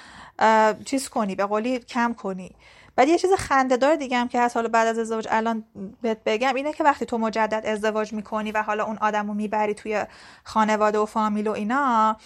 [0.84, 2.54] چیز کنی به قولی کم کنی.
[2.96, 5.64] بعد یه چیز خندهدار دیگه هم که هست حالا بعد از ازدواج الان
[6.02, 9.74] بهت بگم اینه که وقتی تو مجدد ازدواج می‌کنی و حالا اون آدم رو می‌بری
[9.74, 10.04] توی
[10.44, 12.16] خانواده و فامیل و اینا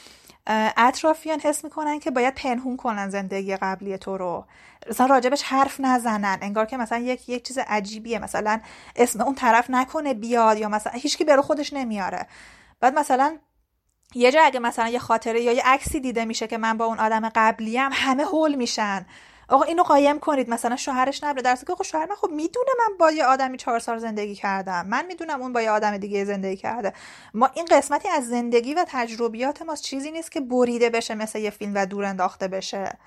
[0.77, 4.45] اطرافیان حس می‌کنن که باید پنهون کنن زندگی قبلی تو رو.
[4.91, 6.39] مثلا راجبش حرف نزنن.
[6.43, 8.19] انگار که مثلا یک یک چیز عجیبیه.
[8.19, 8.61] مثلا
[8.97, 12.27] اسم اون طرف نکنه بیاد یا مثلا هیچکی برو خودش نمیاره.
[12.81, 13.39] بعد مثلا
[14.15, 16.99] یه جا اگه مثلا یه خاطره یا یه عکسی دیده میشه که من با اون
[16.99, 19.07] آدم قبلیم همه هول میشن.
[19.49, 21.43] آقا اینو قایم کنید مثلا شوهرش نبره.
[21.43, 24.87] در که آقا شوهر من خب می‌دونه من با یه آدمی چهار سال زندگی کردم.
[24.87, 26.93] من می‌دونم اون با یه آدم دیگه زندگی کرده.
[27.35, 29.83] ما این قسمتی از زندگی و تجربیات ماست.
[29.83, 32.99] چیزی نیست که بریده بشه مثل یه فیلم و دور انداخته بشه.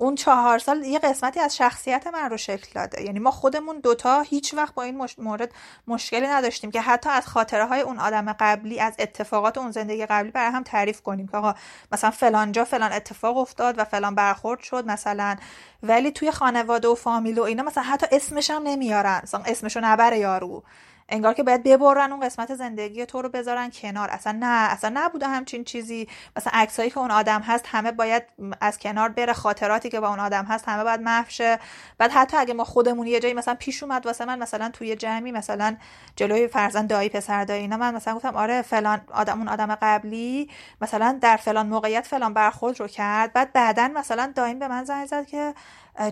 [0.00, 3.02] اون چهار سال یه قسمتی از شخصیت من رو شکل داده.
[3.02, 5.52] یعنی ما خودمون دوتا هیچ وقت با این مورد
[5.86, 10.30] مشکلی نداشتیم که حتی از خاطره های اون آدم قبلی از اتفاقات اون زندگی قبلی
[10.30, 11.54] برای هم تعریف کنیم که آقا
[11.92, 15.36] مثلا فلان جا فلان اتفاق افتاد و فلان برخورد شد مثلا
[15.82, 19.20] ولی توی خانواده و فامیل و اینا مثلا حتی اسمش هم نمیارن.
[19.22, 20.62] مثلا اسمشو نبره یارو.
[21.08, 24.08] انگار که باید ببرن اون قسمت زندگی تو رو بذارن کنار.
[24.10, 26.08] اصلا نه اصلا نبوده همچین چیزی.
[26.36, 28.22] مثلا عکسایی که اون آدم هست همه باید
[28.60, 31.56] از کنار بره خاطراتی که با اون آدم هست همه باید محو
[31.98, 35.32] بعد حتی اگه ما خودمون یه جایی مثلا پیش اومد واسه من مثلا توی جمعی
[35.32, 35.76] مثلا
[36.16, 40.50] جلوی فرزند دایی پسر دایی اینا من مثلا گفتم آره فلان آدم اون آدم قبلی
[40.80, 43.32] مثلا در فلان موقعیت فلان برخورد رو کرد.
[43.32, 45.54] بعد بعدا مثلا دایم به من زنگ زد که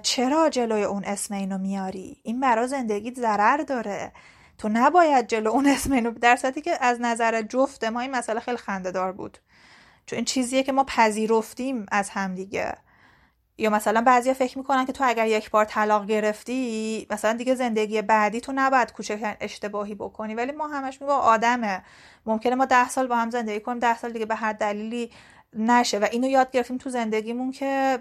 [0.02, 4.12] چرا جلوی اون اسم اینو میاری؟ این برا زندگیت ضرر داره.
[4.58, 8.40] تو نباید جلو اون اسم اینو در صورتی که از نظر جفت ما این مسئله
[8.40, 9.38] خیلی خندهدار بود.
[10.06, 12.74] چون این چیزیه که ما پذیرفتیم از همدیگه
[13.58, 18.02] یا مثلا بعضیا فکر می‌کنن که تو اگر یک بار طلاق گرفتی مثلا دیگه زندگی
[18.02, 20.34] بعدی تو نباید کوچک اشتباهی بکنی.
[20.34, 21.82] ولی ما همش میگو آدمه.
[22.26, 25.10] ممکنه ما ده سال با هم زندگی کنیم ده سال دیگه به هر دلیلی
[25.52, 25.98] نشه.
[25.98, 27.98] و اینو یاد گرفتیم تو زندگیمون که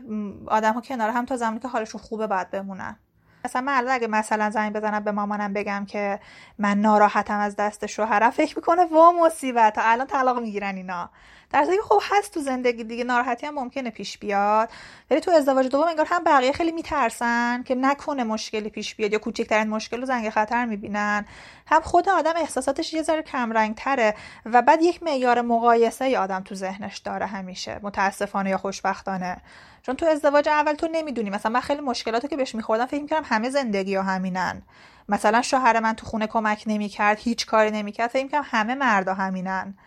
[0.47, 2.99] آدم ها کنار هم تا زمانی که حالشون خوبه بعد بمونن.
[3.45, 6.19] مثلا من الان اگه مثلا زنگ بزنم به مامانم بگم که
[6.59, 9.73] من ناراحتم از دست شوهرم فکر می‌کنه وا مصیبت.
[9.77, 11.09] الان طلاق می‌گیرن اینا.
[11.51, 14.69] در که خب هست تو زندگی دیگه ناراحتی هم ممکنه پیش بیاد.
[15.11, 19.19] ولی تو ازدواج دوم انگار هم بقیه خیلی میترسن که نکنه مشکلی پیش بیاد یا
[19.19, 21.25] کوچکترین مشکل رو زنگ خطر می‌بینن.
[21.67, 24.15] هم خود آدم احساساتش یه ذره کمرنگ تره
[24.45, 27.79] و بعد یک معیار مقایسه آدم تو ذهنش داره همیشه.
[27.83, 29.37] متاسفانه یا خوشبختانه.
[29.85, 31.29] چون تو ازدواج اول تو نمی‌دونی.
[31.29, 34.61] مثلا من خیلی مشکلاتی که بهش میخوردم فکر می‌کردم همه زندگی ها همینن.
[35.09, 39.77] مثلا شوهر من تو خونه کمک نمی‌کرد هیچ کاری نمی‌کرد فکر می‌کردم همه مردا همینن.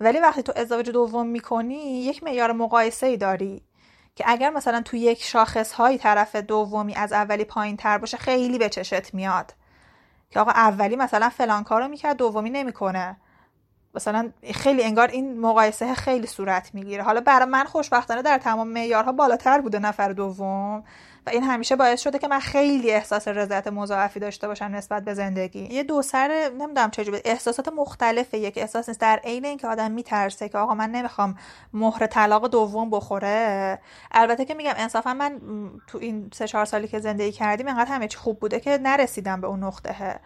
[0.00, 3.62] ولی وقتی تو ازدواج دوم می‌کنی یک معیار مقایسه ای داری
[4.16, 8.58] که اگر مثلا تو یک شاخص های طرف دومی از اولی پایین تر باشه خیلی
[8.58, 9.54] به چشت میاد.
[10.30, 13.16] که آقا اولی مثلا فلان کارو می‌کرد دومی نمی‌کنه.
[13.94, 17.02] مثلا خیلی انگار این مقایسه خیلی صورت می‌گیره.
[17.02, 20.84] حالا برای من خوشبختانه در تمام معیارها بالاتر بوده نفر دوم
[21.26, 25.14] و این همیشه باعث شده که من خیلی احساس رضایت مضاعفی داشته باشم نسبت به
[25.14, 25.60] زندگی.
[25.74, 28.38] یه دو سر نمی‌دونم چجوری احساسات مختلفه.
[28.38, 31.34] یک احساس نیست در عین اینکه آدم میترسه که آقا من نمی‌خوام
[31.72, 33.78] مهر طلاق دوم بخوره.
[34.12, 35.40] البته که میگم انصافا من
[35.86, 39.40] تو این سه چهار سالی که زندگی کردیم انقدر همه چی خوب بوده که نرسیدم
[39.40, 40.20] به اون نقطه.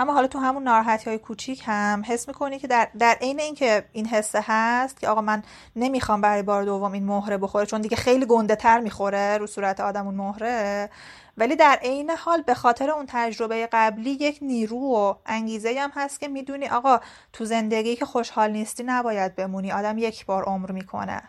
[0.00, 3.84] اما حالا تو همون ناراحتی های کوچیک هم حس می‌کنی که در در عین اینکه
[3.92, 5.42] این حسه هست که آقا من
[5.76, 9.80] نمی‌خوام برای بار دوم این مهره بخوره چون دیگه خیلی گنده تر می‌خوره رو صورت
[9.80, 10.90] آدم اون مهره
[11.36, 16.20] ولی در عین حال به خاطر اون تجربه قبلی یک نیرو و انگیزه هم هست
[16.20, 17.00] که می‌دونی آقا
[17.32, 21.22] تو زندگی که خوشحال نیستی نباید بمونی آدم یک بار عمر می‌کنه.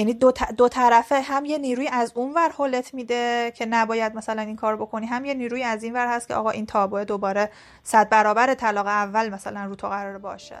[0.00, 4.42] یعنی دو, دو طرفه هم یه نیروی از اون ور حلت میده که نباید مثلا
[4.42, 7.50] این کار بکنی هم یه نیروی از این ور هست که آقا این تابوه دوباره
[7.82, 10.56] صد برابر طلاق اول مثلا رو تو قرار باشه.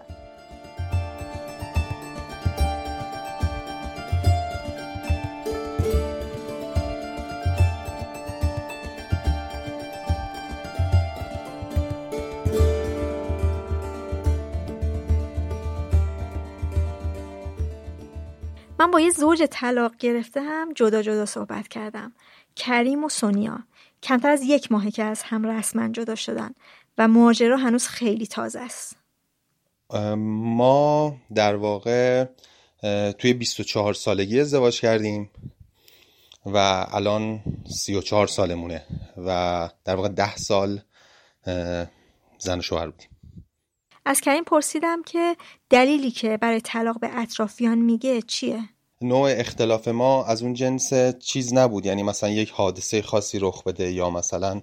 [18.80, 19.92] من با یه زوج طلاق
[20.36, 22.12] هم جدا جدا صحبت کردم.
[22.56, 23.58] کریم و سونیا.
[24.02, 26.50] کمتر از یک ماهه که از هم رسما جدا شدن
[26.98, 28.96] و ماجرا هنوز خیلی تازه است.
[30.16, 32.24] ما در واقع
[33.18, 35.30] توی 24 سالگی ازدواج کردیم
[36.46, 37.42] و الان
[37.76, 38.82] سی و چهار سالمونه
[39.16, 40.80] و در واقع ده سال
[42.38, 43.09] زن و شوهر بودیم.
[44.04, 45.36] از کریم پرسیدم که
[45.70, 48.60] دلیلی که برای طلاق به اطرافیان میگه چیه؟
[49.02, 51.86] نوع اختلاف ما از اون جنس چیز نبود.
[51.86, 54.62] یعنی مثلا یک حادثه خاصی رخ بده یا مثلا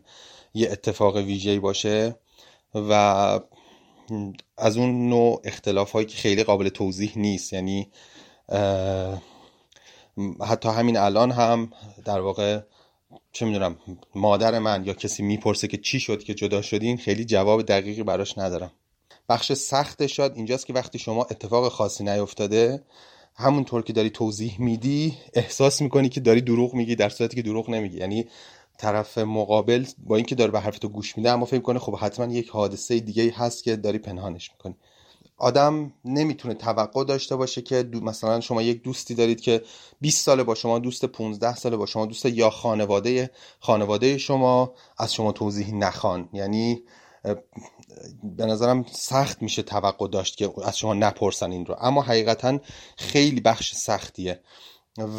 [0.53, 2.15] یه اتفاق ویژه‌ای باشه
[2.73, 2.91] و
[4.57, 7.53] از اون نوع اختلاف هایی که خیلی قابل توضیح نیست.
[7.53, 7.91] یعنی
[10.47, 11.71] حتی همین الان هم
[12.05, 12.59] در واقع
[13.31, 13.77] چه می‌دونم
[14.15, 18.37] مادر من یا کسی می‌پرسه که چی شد که جدا شدین خیلی جواب دقیقی براش
[18.37, 18.71] ندارم.
[19.29, 22.83] بخش سخت شاد اینجاست که وقتی شما اتفاق خاصی نیفتاده
[23.35, 27.69] همونطور که داری توضیح میدی احساس می‌کنی که داری دروغ میگی در صورتی که دروغ
[27.69, 27.97] نمیگی.
[27.97, 28.27] یعنی
[28.77, 32.33] طرف مقابل با اینکه داره به حرف تو گوش میده اما فکر کنه خب حتما
[32.33, 34.75] یک حادثه دیگه هست که داری پنهانش می‌کنی.
[35.37, 39.61] آدم نمی‌تونه توقع داشته باشه که مثلا شما یک دوستی دارید که
[40.01, 45.13] 20 ساله با شما دوست 15 ساله با شما دوست یا خانواده خانواده شما از
[45.13, 46.29] شما توضیح نخوان.
[46.33, 46.83] یعنی
[48.23, 51.75] به نظرم سخت میشه توقع داشت که از شما نپرسن این رو.
[51.81, 52.59] اما حقیقتا
[52.97, 54.39] خیلی بخش سختیه.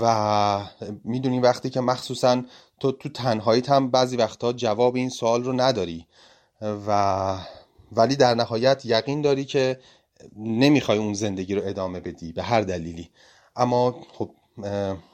[0.02, 0.64] و
[1.04, 2.42] می‌دونی وقتی که مخصوصا
[2.80, 6.06] تو تو تنهاییت هم بعضی وقتها جواب این سوال رو نداری.
[6.86, 7.38] و
[7.92, 9.80] ولی در نهایت یقین داری که
[10.36, 13.10] نمی‌خوای اون زندگی رو ادامه بدی به هر دلیلی.
[13.56, 14.30] اما خب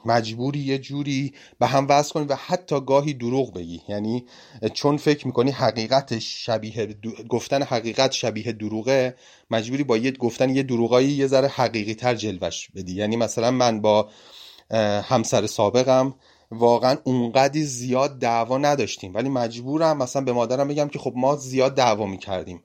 [0.05, 3.81] مجبوری یه جوری به هم وصل کنی و حتی گاهی دروغ بگی.
[3.89, 4.25] یعنی
[4.73, 6.95] چون فکر می‌کنی حقیقت شبیه
[7.29, 9.15] گفتن حقیقت شبیه دروغه
[9.51, 12.93] مجبوری با یه گفتن یه دروغایی یه ذره حقیقی تر جلوش بدی.
[12.95, 14.09] یعنی مثلا من با
[15.03, 16.15] همسر سابقم
[16.51, 21.75] واقعا اونقدی زیاد دعوا نداشتیم ولی مجبورم مثلا به مادرم بگم که خب ما زیاد
[21.75, 22.63] دعوا می‌کردیم.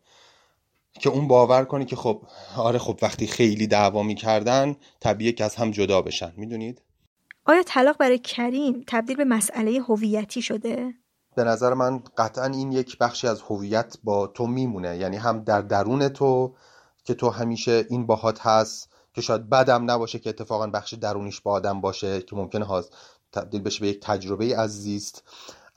[0.93, 2.23] که اون باور کنه که خب
[2.57, 6.33] آره خب وقتی خیلی دعوا می‌کردن طبیعه که از هم جدا بشن.
[6.37, 6.83] می‌دونید؟
[7.47, 10.95] آیا طلاق برای کریم تبدیل به مسئله هویتی شده؟
[11.37, 14.97] به نظر من قطعا این یک بخشی از هویت با تو میمونه.
[14.97, 16.55] یعنی هم در درون تو
[17.05, 21.53] که تو همیشه این باهات هست که شاید بدم نباشه که اتفاقا بخش درونیش با
[21.53, 22.97] آدم باشه که ممکنه هاست
[23.33, 25.23] تبدیل بشه به یک تجربه از زیست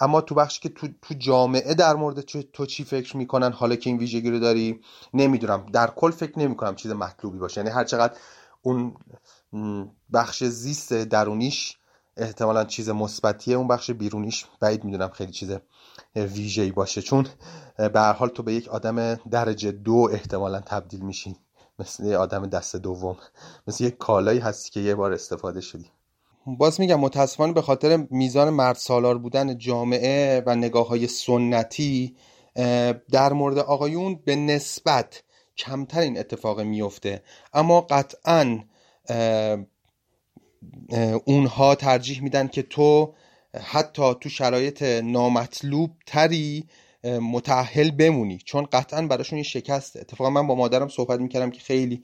[0.03, 2.19] اما تو بخشی که تو, تو جامعه در مورد
[2.53, 4.81] تو چی فکر می‌کنن حالا که این ویژگی رو داری
[5.13, 5.65] نمی‌دونم.
[5.73, 7.61] در کل فکر نمی‌کنم چیز مطلوبی باشه.
[7.61, 8.17] یعنی هر چقدر
[8.61, 8.95] اون
[10.13, 11.77] بخش زیست درونیش
[12.17, 15.51] احتمالا چیز مثبتیه اون بخش بیرونیش بعید می‌دونم خیلی چیز
[16.15, 17.01] ویژه‌ای باشه.
[17.01, 17.27] چون
[17.77, 21.35] به هر حال تو به یک آدم درجه دو احتمالا تبدیل میشی.
[21.79, 23.17] مثل یه آدم دست دوم.
[23.67, 25.89] مثل یک کالایی هستی که یه بار استفاده شدی.
[26.45, 32.15] باز میگم متاسفانه به خاطر میزان مرد سالار بودن جامعه و نگاه های سنتی
[33.11, 35.23] در مورد آقایون به نسبت
[35.57, 38.59] کمتر این اتفاق میفته اما قطعا
[41.25, 43.13] اونها ترجیح میدن که تو
[43.63, 46.65] حتی تو شرایط نامطلوب تری
[47.03, 48.37] متحل بمونی.
[48.37, 52.03] چون قطعا براشون این شکسته اتفاقا من با مادرم صحبت می‌کردم که خیلی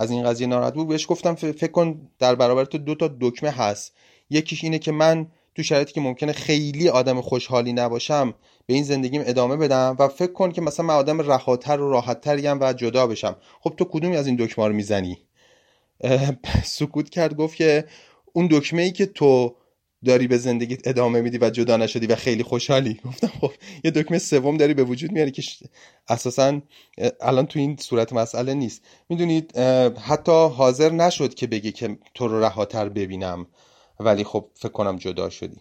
[0.00, 0.88] از این قضیه ناراحت بود.
[0.88, 3.92] بهش گفتم فکر کن در برابر تو دو تا دکمه هست.
[4.30, 8.34] یکیش اینه که من تو شرایطی که ممکنه خیلی آدم خوشحالی نباشم
[8.66, 12.60] به این زندگیم ادامه بدم و فکر کن که مثلا من آدم رهاتر و راحتتریم
[12.60, 13.36] و جدا بشم.
[13.60, 15.18] خب تو کدومی از این دکمه رو می‌زنی؟
[16.64, 17.84] سکوت کرد گفت که
[18.32, 19.54] اون دکمه ای که تو
[20.04, 23.00] داری به زندگیت ادامه میدی و جدا نشدی و خیلی خوشحالی.
[23.04, 23.52] گفتم خب
[23.84, 25.42] یه دکمه سوم داری به وجود میاری که
[26.08, 26.60] اساسا
[27.20, 28.82] الان تو این صورت مسئله نیست.
[29.08, 29.56] می‌دونید
[29.98, 33.46] حتی حاضر نشد که بگی که تو رو رهاتر ببینم
[34.00, 35.60] ولی خب فکر کنم جدا شدی.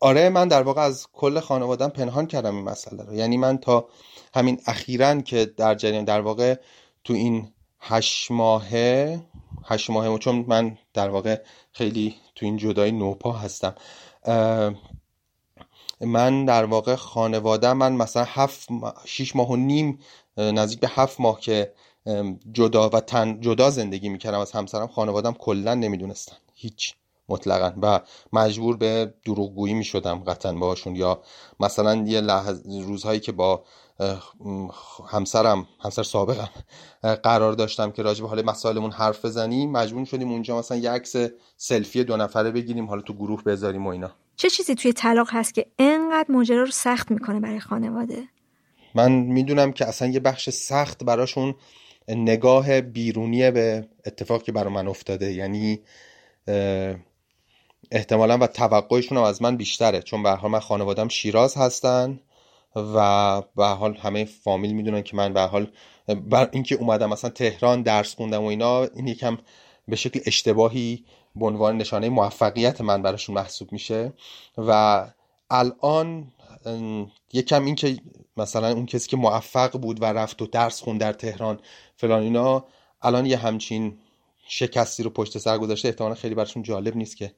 [0.00, 3.14] آره من در واقع از کل خانوادم پنهان کردم این مسئله رو.
[3.14, 3.88] یعنی من تا
[4.34, 6.54] همین اخیرا که در جریان در واقع
[7.04, 7.48] تو این
[7.80, 9.20] هشت ماهه
[9.64, 11.40] هشت ماهه چون من در واقع
[11.72, 13.74] خیلی تو این جدایی نوپا هستم.
[16.00, 18.68] من در واقع خانواده من مثلا هفت
[19.04, 19.98] شیش ماه و نیم
[20.36, 21.72] نزدیک به هفت ماه که
[22.52, 26.94] جدا و تن جدا زندگی می‌کردم از همسرم خانوادم کلا نمی‌دونستن هیچ
[27.28, 27.72] مطلقا.
[27.82, 28.00] و
[28.32, 31.22] مجبور به دروغگویی می‌شدم قطعا باشون یا
[31.60, 33.64] مثلا یه لحظ روزهایی که با
[35.08, 36.48] همسرم همسر سابقم
[37.02, 39.72] قرار داشتم که راجع به حال مسائلمون حرف بزنیم.
[39.72, 41.16] مجبور شدیم اونجا مثلا یه عکس
[41.56, 44.10] سلفی دو نفره بگیریم حالا تو گروه بذاریم و اینا.
[44.36, 48.22] چه چیزی توی طلاق هست که انقدر ماجرا رو سخت می‌کنه برای خانواده؟
[48.94, 51.54] من می‌دونم که اصلا یه بخش سخت براشون
[52.08, 55.32] نگاه بیرونی به اتفاقی که برای من افتاده.
[55.32, 55.80] یعنی
[57.90, 60.02] احتمالا و توقعشون هم از من بیشتره.
[60.02, 62.20] چون به حال من خانوادم شیراز هستن.
[62.76, 65.70] و به حال همه فامیل می‌دونن که من به حال
[66.06, 69.38] بر اینکه اومدم مثلا تهران درس خوندم و اینا این یکم
[69.88, 71.04] به شکل اشتباهی
[71.36, 74.12] به عنوان نشانه موفقیت من براشون محسوب میشه.
[74.58, 75.04] و
[75.50, 76.32] الان
[77.32, 77.96] یکم این که
[78.36, 81.60] مثلا اون کسی که موفق بود و رفت و درس خون در تهران
[81.96, 82.64] فلان اینا
[83.02, 83.98] الان یه همچین
[84.48, 87.32] شکستی رو پشت سر گذاشته احتمالا خیلی براشون جالب نیست که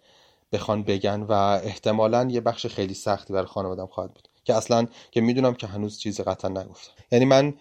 [0.53, 4.30] بخوان بگن و احتمالا یه بخش خیلی سختی برای خانوادم خواهد بود.
[4.51, 6.93] که اصلا که می‌دونم که هنوز چیز قطعا نگفتم.
[7.13, 7.55] یعنی من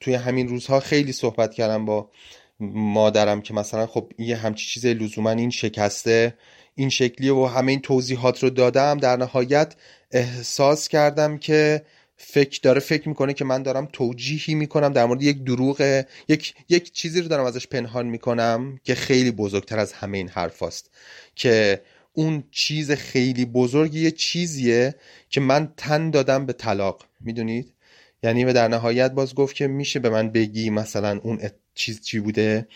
[0.00, 2.10] توی همین روزها خیلی صحبت کردم با
[2.60, 6.34] مادرم که مثلا خب یه همچی چیز لزوما این شکسته
[6.74, 8.98] این شکلی و همه این توضیحات رو دادم.
[8.98, 9.74] در نهایت
[10.10, 11.82] احساس کردم که
[12.16, 16.92] فکر داره فکر می‌کنه که من دارم توجیهی می‌کنم در مورد یک دروغ یک یک
[16.92, 20.62] چیزی رو دارم ازش پنهان می‌کنم که خیلی بزرگتر از همه این حرف
[21.34, 21.82] که
[22.16, 24.94] اون چیز خیلی بزرگی یه چیزیه
[25.30, 27.72] که من تن دادم به طلاق می‌دونید؟
[28.22, 31.40] یعنی به در نهایت باز گفت که میشه به من بگی مثلا اون
[31.74, 32.68] چیز چی بوده؟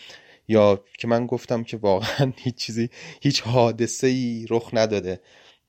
[0.47, 2.89] یا که من گفتم که واقعا هیچ چیزی
[3.21, 5.21] هیچ حادثه ای رخ نداده.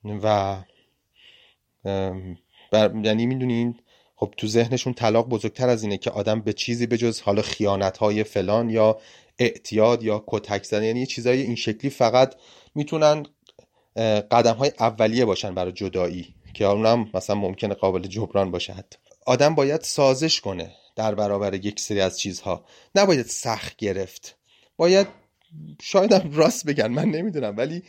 [0.04, 0.56] و
[2.72, 2.92] بر...
[3.04, 3.74] یعنی می‌دونین
[4.16, 7.98] خب تو ذهنشون طلاق بزرگتر از اینه که آدم به چیزی به جز حالا خیانت
[7.98, 9.00] های فلان یا
[9.38, 12.34] اعتیاد یا کتک زدن یعنی چیزای این شکلی فقط
[12.74, 13.26] می‌تونن
[14.30, 18.98] قدم های اولیه باشن برای جدایی که اونم مثلا ممکنه قابل جبران باشه حتی.
[19.26, 22.64] آدم باید سازش کنه در برابر یک سری از چیزها.
[22.94, 24.36] نباید سخت گرفت.
[24.76, 25.06] باید
[25.82, 27.82] شایدم راست بگن من نمی‌دونم ولی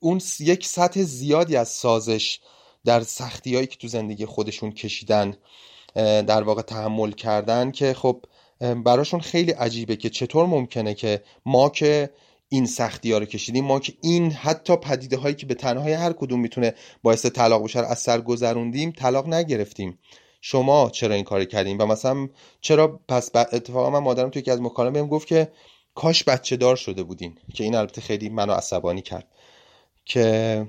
[0.00, 2.40] اون یک سطح زیادی از سازش
[2.84, 5.36] در سختی هایی که تو زندگی خودشون کشیدن
[5.94, 8.24] در واقع تحمل کردن که خب
[8.84, 12.10] براشون خیلی عجیبه که چطور ممکنه که ما که
[12.52, 13.64] این سختی ها رو کشیدیم.
[13.64, 17.78] ما که این حتی پدیده هایی که به تنهایی هر کدوم می‌تونه باعث طلاق بشه
[17.78, 19.98] از سر گذروندیم طلاق نگرفتیم.
[20.40, 22.28] شما چرا این کار کردیم و مثلا
[22.60, 25.52] چرا پس اتفاقا من مادرم توی یکی از مکالمه بهم گفت که
[25.94, 27.38] کاش بچه دار شده بودین.
[27.54, 29.28] که این البته خیلی منو عصبانی کرد.
[30.04, 30.66] که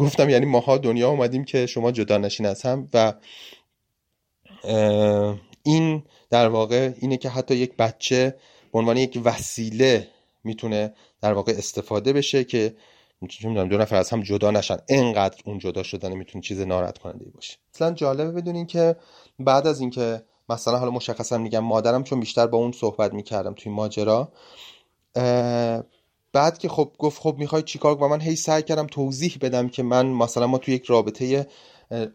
[0.00, 3.14] گفتم یعنی ماها دنیا اومدیم که شما جدا نشین از هم و
[5.62, 8.36] این در واقع اینه که حتی یک بچه
[8.74, 10.08] به عنوان یک وسیله
[10.44, 12.76] می‌تونه در واقع استفاده بشه که
[13.44, 14.76] نمی‌دونم دو نفر از هم جدا نشن.
[14.88, 17.56] انقدر اون جدا شدن می‌تونه چیز ناراحت کننده باشه.
[17.74, 18.96] مثلا جالبه بدونین که
[19.38, 23.72] بعد از اینکه مثلا حالا مشخصا میگم مادرم چون بیشتر با اون صحبت می‌کردم توی
[23.72, 24.32] ماجرا
[26.32, 29.82] بعد که خب گفت خب می‌خوای چیکار و من هی سعی کردم توضیح بدم که
[29.82, 31.46] من مثلا ما توی یک رابطه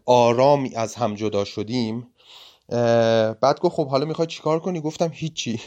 [0.06, 2.06] آرامی از هم جدا شدیم
[3.40, 5.60] بعد گفت خب حالا می‌خوای چیکار کنی؟ گفتم هیچی.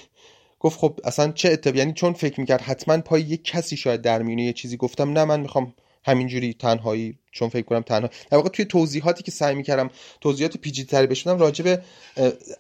[0.64, 4.22] گفت خب اصلا چه اتفاقی یعنی چون فکر می‌کرد حتما پای یک کسی شاید در
[4.22, 5.74] میونه یه چیزی گفتم نه من می‌خوام
[6.06, 9.90] همینجوری تنهایی چون فکر کنم تنها در واقع توی توضیحاتی که سعی می‌کردم
[10.22, 11.82] توضیحات پیچیده تری بشنم راجع به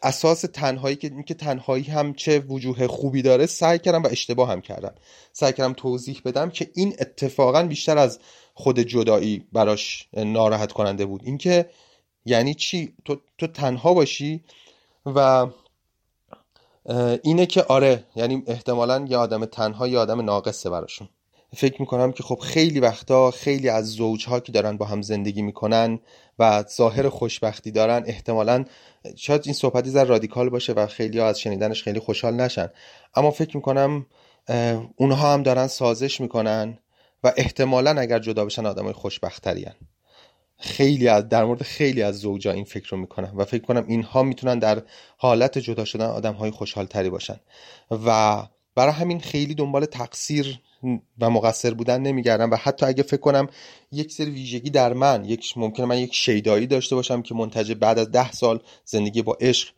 [0.04, 4.62] اساس تنهایی که اینکه تنهایی هم چه وجوه خوبی داره سعی کردم و اشتباه هم
[4.62, 4.96] کردم.
[5.34, 8.20] سعی کردم توضیح بدم که این اتفاقا بیشتر از
[8.54, 11.22] خود جدایی براش ناراحت کننده بود.
[11.26, 11.70] اینکه
[12.26, 14.44] یعنی چی؟ تو, تو تنها باشی
[15.06, 15.48] و
[17.23, 21.10] اینه که آره یعنی احتمالا یه آدم تنها یه آدم ناقصه براشون.
[21.55, 25.99] فکر می‌کنم که خب خیلی وقتا خیلی از زوجها که دارن با هم زندگی می‌کنن
[26.39, 28.65] و ظاهر خوشبختی دارن احتمالا
[29.15, 32.69] شاید این صحبتی زر رادیکال باشه و خیلی از شنیدنش خیلی خوشحال نشن.
[33.15, 34.05] اما فکر می‌کنم
[34.95, 36.77] اونها هم دارن سازش می‌کنن
[37.23, 39.72] و احتمالا اگر جدا بشن آدمای خوشبختترین
[40.58, 44.24] خیلی از در مورد خیلی از زوجا این فکر رو می‌کنن و فکر کنم اینها
[44.24, 44.84] می‌تونن در
[45.18, 47.40] حالت جدا شدن آدم های خوشحال تری باشن.
[47.92, 48.38] و
[48.76, 50.60] برای همین خیلی دنبال تقصیر
[51.20, 53.48] و مقصر بودن نمیگردم و حتی اگه فکر کنم
[53.92, 58.00] یک سری ویژگی در من یک ممکنه من یک شیدایی داشته باشم که منتج بعد
[58.00, 59.70] از ده سال زندگی با عشق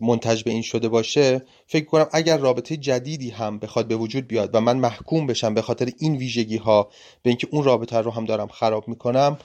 [0.00, 4.50] منتج به این شده باشه فکر کنم اگر رابطه جدیدی هم بخواد به وجود بیاد
[4.52, 6.90] و من محکوم بشم به خاطر این ویژگی ها
[7.22, 9.38] به اینکه اون رابطه رو هم دارم خراب می‌کنم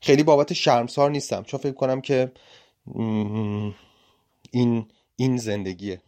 [0.00, 1.42] خیلی بابت شرمسار نیستم.
[1.42, 2.32] چون فکر کنم که
[4.50, 4.86] این
[5.16, 6.00] این زندگیه.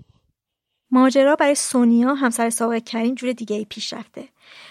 [0.91, 4.25] ماجرا برای سونیا همسر سابق کریم جور دیگه ای پیش رفته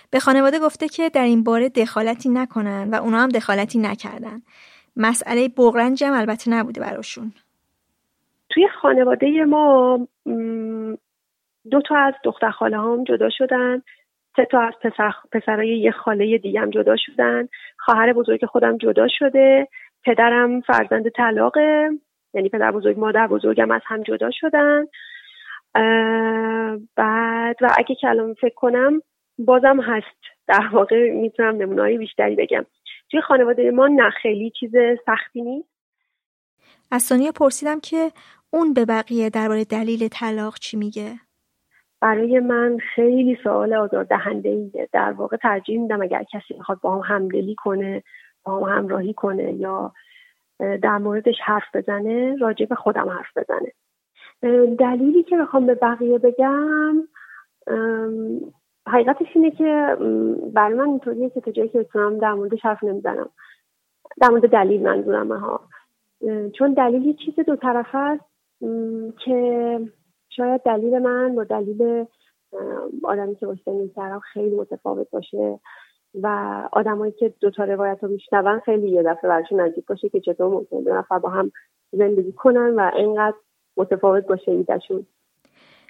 [0.10, 4.42] به خانواده گفته که در این باره دخالتی نکنن و اونا هم دخالتی نکردن.
[4.96, 7.34] مسئله بغرنج هم البته نبوده براشون.
[8.50, 10.00] توی خانواده ما
[11.72, 13.82] دو تا از دختر خاله هم جدا شدن.
[14.36, 17.48] سه تا از پسر پسرای یه خاله هم جدا شدن.
[17.78, 19.68] خواهر بزرگ خودم جدا شده.
[20.04, 21.90] پدرم فرزند طلاقه.
[22.34, 24.86] یعنی پدر بزرگ مادر بزرگم از هم جدا شدن.
[26.96, 29.02] بعد و اگه کلام فکر کنم
[29.38, 30.22] بازم هست.
[30.48, 32.66] در واقع می‌تونم نمونه‌های بیشتری بگم.
[33.12, 34.72] توی خانواده ما نه خیلی چیز
[35.06, 35.70] سختی نیست.
[36.92, 38.12] از پرسیدم که
[38.54, 41.12] اون به بقیه درباره دلیل طلاق چی میگه؟
[42.06, 47.02] برای من خیلی سوال آزار دهنده ایه در واقع ترجیح میدم اگر کسی می‌خواد با
[47.02, 48.04] هم همدلی کنه
[48.44, 49.94] با هم همراهی کنه یا
[50.60, 53.72] در موردش حرف بزنه راجع به خودم حرف بزنه.
[54.76, 57.04] دلیلی که بخوام به بقیه بگم
[58.88, 59.98] حقیقتش اینه که
[60.54, 63.30] برای من اینطوریه که تا جایی که بتونم در موردش حرف نمی‌زنم.
[64.22, 65.62] در مورد دلیل منظورم ها.
[66.58, 68.26] چون دلیل یه چیز دو طرفه است
[69.26, 69.80] که
[70.36, 72.06] شاید دلیل من با دلیل
[73.04, 75.60] آدمی که باشه طرف خیلی متفاوت باشه
[76.22, 76.28] و
[76.72, 80.48] آدمایی که دو تا روایت رو میشنون خیلی یه دفعه براشون عجیب باشه که چطور
[80.48, 81.52] ممکنه دو نفر با هم
[81.92, 83.36] زندگی کنن و اینقدر
[83.78, 85.06] متفاوت باشه ایدهشون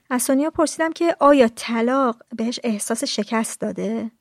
[0.10, 4.12] از سونیا پرسیدم که آیا طلاق بهش احساس شکست داده؟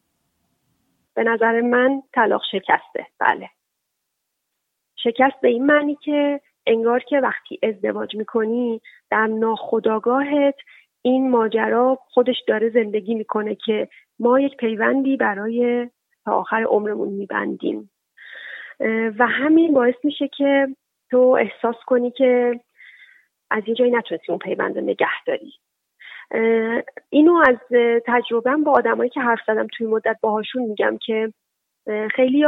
[1.15, 3.07] به نظر من طلاق شکسته.
[3.19, 3.51] بله.
[4.97, 8.81] شکست به این معنی که انگار که وقتی ازدواج می‌کنی
[9.11, 10.55] در ناخداگاهت
[11.03, 13.89] این ماجرا خودش داره زندگی می‌کنه که
[14.19, 15.91] ما یک پیوندی برای
[16.25, 17.91] تا آخر عمرمون میبندیم.
[19.19, 20.69] و همین باعث میشه که
[21.11, 22.61] تو احساس کنی که
[23.51, 25.53] از یه جایی نتونستی اون پیوند نگه داری.
[27.11, 27.57] اینو از
[28.07, 31.33] تجربهم با آدمایی که حرف زدم توی مدت باهاشون میگم که
[32.15, 32.45] خیلی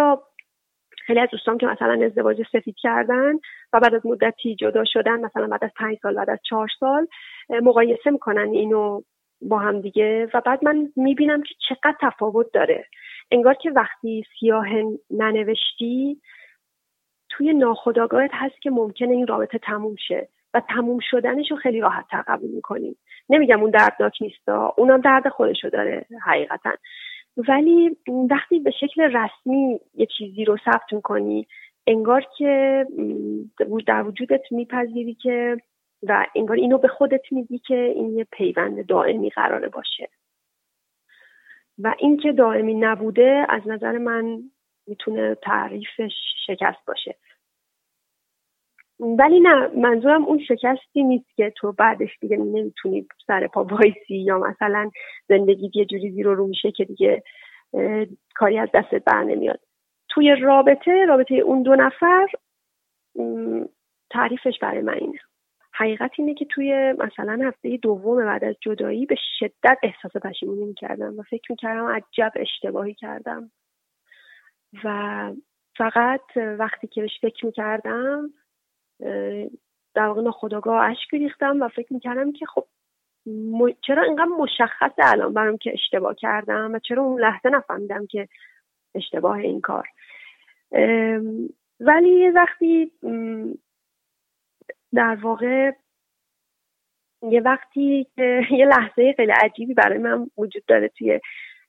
[1.06, 3.34] خیلی از دوستان که مثلا ازدواج سفید کردن
[3.72, 7.06] و بعد از مدتی جدا شدن مثلا بعد از پنج سال بعد از چهار سال
[7.50, 9.02] مقایسه می‌کنن اینو
[9.40, 10.28] با هم دیگه.
[10.34, 12.86] و بعد من می‌بینم که چقدر تفاوت داره.
[13.30, 14.66] انگار که وقتی سیاه
[15.10, 16.20] ننوشتی
[17.28, 20.28] توی ناخداگاهت هست که ممکنه این رابطه تموم شه.
[20.54, 22.96] و تموم شدنش رو خیلی راحت تر قبول می‌کنیم
[23.28, 26.70] نمیگم اون دردناک نیستا اونم درد خودشو داره حقیقتا.
[27.36, 27.96] ولی
[28.30, 31.46] وقتی به شکل رسمی یه چیزی رو ثبت می‌کنی
[31.86, 32.86] انگار که
[33.86, 35.56] در وجودت میپذیری که
[36.02, 40.08] و انگار اینو به خودت میگی که این یه پیوند دائمی قراره باشه.
[41.78, 44.50] و اینکه دائمی نبوده از نظر من
[44.86, 46.12] می‌تونه تعریفش
[46.46, 47.16] شکست باشه.
[49.01, 54.39] ولی نه منظورم اون شکستی نیست که تو بعدش دیگه نمی‌تونی سر پا وایسی یا
[54.39, 54.90] مثلا
[55.28, 57.23] زندگی یه جوری زیر رو میشه که دیگه
[58.35, 59.60] کاری از دستت بر نمیاد.
[60.09, 62.27] توی رابطه رابطه اون دو نفر
[64.10, 65.18] تعریفش برای من اینه.
[65.73, 71.18] حقیقت اینه که توی مثلا هفته دوم بعد از جدایی به شدت احساس پشیمونی می‌کردم
[71.18, 73.51] و فکر می‌کردم عجب اشتباهی کردم.
[74.85, 75.32] و
[75.77, 78.31] فقط وقتی که بهش فکر می‌کردم
[79.94, 82.66] در واقع ناخداگاه اشک ریختم و فکر می‌کردم که خب
[83.86, 88.28] چرا اینقدر مشخصه الان برام که اشتباه کردم و چرا اون لحظه نفهمیدم که
[88.94, 89.89] اشتباه این کار.
[91.81, 92.93] ولی یه وقتی
[94.94, 95.70] در واقع
[97.23, 98.06] یه وقتی
[98.59, 101.20] یه لحظه خیلی عجیبی برای من وجود داره توی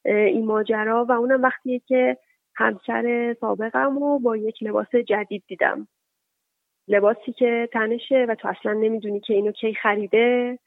[0.05, 2.17] این ماجرا و اونم وقتیه که
[2.55, 5.87] همسر سابقم رو با یک لباس جدید دیدم.
[6.87, 10.59] لباسی که تنشه و تو اصلا نمی‌دونی که اینو کی خریده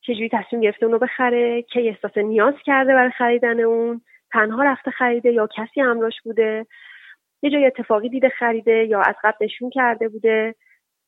[0.00, 4.00] چجوری تصمیم گرفته اونو بخره کی احساس نیاز کرده برای خریدن اون
[4.32, 6.66] تنها رفته خریده یا کسی همراش بوده
[7.42, 10.54] یه جای اتفاقی دیده خریده یا از قبل نشون کرده بوده.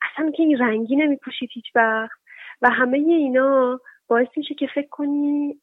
[0.02, 2.20] اصلا که این رنگی نمیپوشید هیچ وقت
[2.62, 5.60] و همه اینا باعث میشه که فکر کنی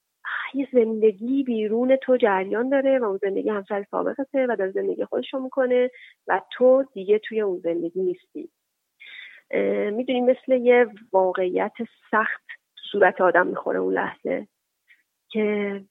[0.54, 5.34] یه زندگی بیرون تو جریان داره و اون زندگی همسر سابقته و داره زندگی خودش
[5.34, 5.92] رو می‌کنه
[6.28, 8.50] و تو دیگه توی اون زندگی نیستی.
[9.92, 11.74] می‌دونی مثل یه واقعیت
[12.12, 12.44] سخت
[12.92, 14.48] صورت آدم می‌خوره اون لحظه
[15.30, 15.82] که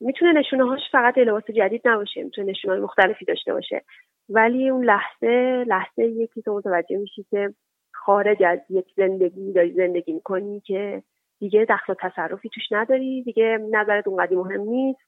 [0.00, 3.82] می‌تونه نشونه هاش فقط لباس جدید نباشه می‌تونه نشونه های مختلفی داشته باشه.
[4.28, 7.54] ولی اون لحظه لحظه یکی تو متوجه میشی که
[7.92, 11.02] خارج از یک زندگی داری زندگی می‌کنی که
[11.38, 15.00] دیگه دخل و تصرفی توش نداری دیگه نظرت اونقدی مهم نیست.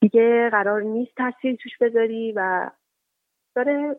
[0.00, 2.70] دیگه قرار نیست تاثیر توش بذاری و
[3.54, 3.96] داره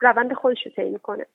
[0.00, 1.26] روند خودش رو طی می‌کنه.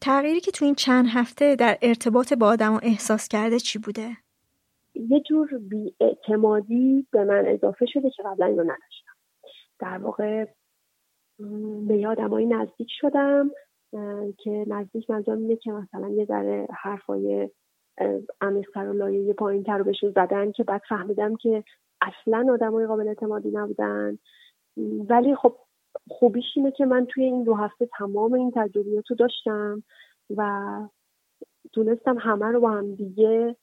[0.00, 4.08] تغییری که تو این چند هفته در ارتباط با آدم و احساس کرده چی بوده؟
[4.94, 9.12] یه جور بیاعتمادی به من اضافه شده که قبلا اینو نداشتم.
[9.78, 10.44] در واقع
[11.88, 13.50] به یه آدمایی نزدیک شدم
[14.38, 17.50] که نزدیک منظورم اینه که مثلا یه ذره حرفای
[18.40, 21.64] عمیقتر و لایه پایین تر رو بهشون زدن که بعد فهمیدم که
[22.00, 24.18] اصلا آدمای قابل اعتمادی نبودن.
[25.08, 25.56] ولی خب
[26.08, 29.82] خوبیش اینه که من توی این دو هفته تمام این تجربیات رو داشتم
[30.36, 30.80] و
[31.72, 33.56] تونستم همه رو با هم دیگه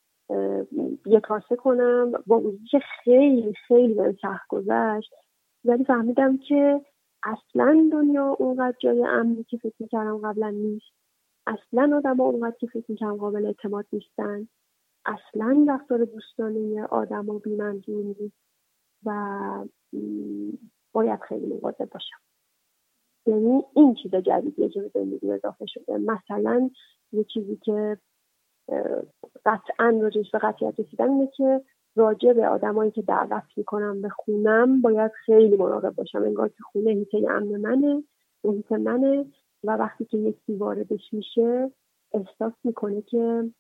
[1.06, 2.12] یه کاسه کنم.
[2.28, 2.42] با
[2.72, 5.14] که خیلی خیلی به سخت گذشت.
[5.66, 6.82] ولی فهمیدم که
[7.24, 11.03] اصلا دنیا اونقدر جای امنی که فکر می‌کردم قبلا نیست.
[11.48, 14.48] اصلا آدم ها اونقدر که فکر می‌کردم قابل اعتماد نیستن.
[15.06, 18.38] اصلا رفتار دوستانه آدم و بیمنظور نیست
[19.06, 19.66] و
[20.92, 22.18] باید خیلی مواظب باشم.
[23.26, 25.98] یعنی این چیز جدیدیه که به زندگی اضافه شده.
[25.98, 26.70] مثلا
[27.12, 27.98] یه چیزی که
[29.46, 31.62] قطعا راجعش به قطعیت رسیدن اینه که
[31.96, 36.24] راجع به آدمایی که دعوت می‌کنم به خونم باید خیلی مراقب باشم.
[36.24, 38.04] انگار که خونه هیته امن منه
[38.44, 39.26] محیط منه.
[39.64, 41.72] و وقتی که یکی واردش میشه
[42.14, 43.52] احساس می‌کنه که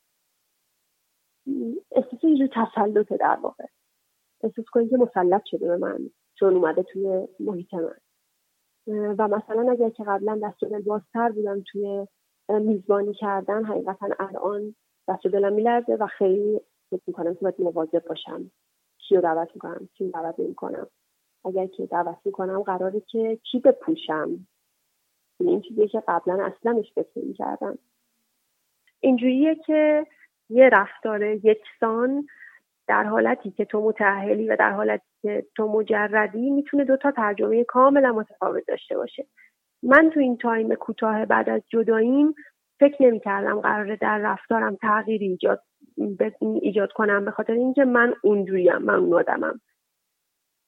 [1.92, 3.66] احساس یه تسلطه در واقع.
[4.44, 6.10] احساس کنه که مسلط شده به من
[6.40, 7.96] چون اومده توی محیط من.
[9.18, 12.08] و مثلا اگر که قبلا دست دل بازتر بودم توی
[12.50, 14.76] میزبانی کردن حقیقتا الان
[15.08, 18.52] دست دلم میلرزه و خیلی فکر می‌کنم که باید مواظب باشم
[18.98, 20.88] کیو دعوت می‌کنم کیو دعوت نمی‌کنم.
[21.46, 24.48] اگر که دعوت می‌کنم قراره که چی بپوشم؟
[25.48, 27.78] این چیزی که قبلا اصلا فکر می‌کردم
[29.00, 30.08] اینجوریه که
[30.50, 32.28] یه رفتار یکسان
[32.88, 38.14] در حالتی که تو متعهلی و در حالتی که تو مجردی می‌تونه دوتا ترجمه کاملا
[38.14, 39.28] متفاوت داشته باشه.
[39.84, 42.36] من تو این تایم کوتاه بعد از جداییم
[42.80, 45.64] فکر نمی‌کردم قراره در رفتارم تغییری ایجاد
[46.40, 49.62] ایجاد کنم به خاطر اینکه من اونجوریم من اون آدمم.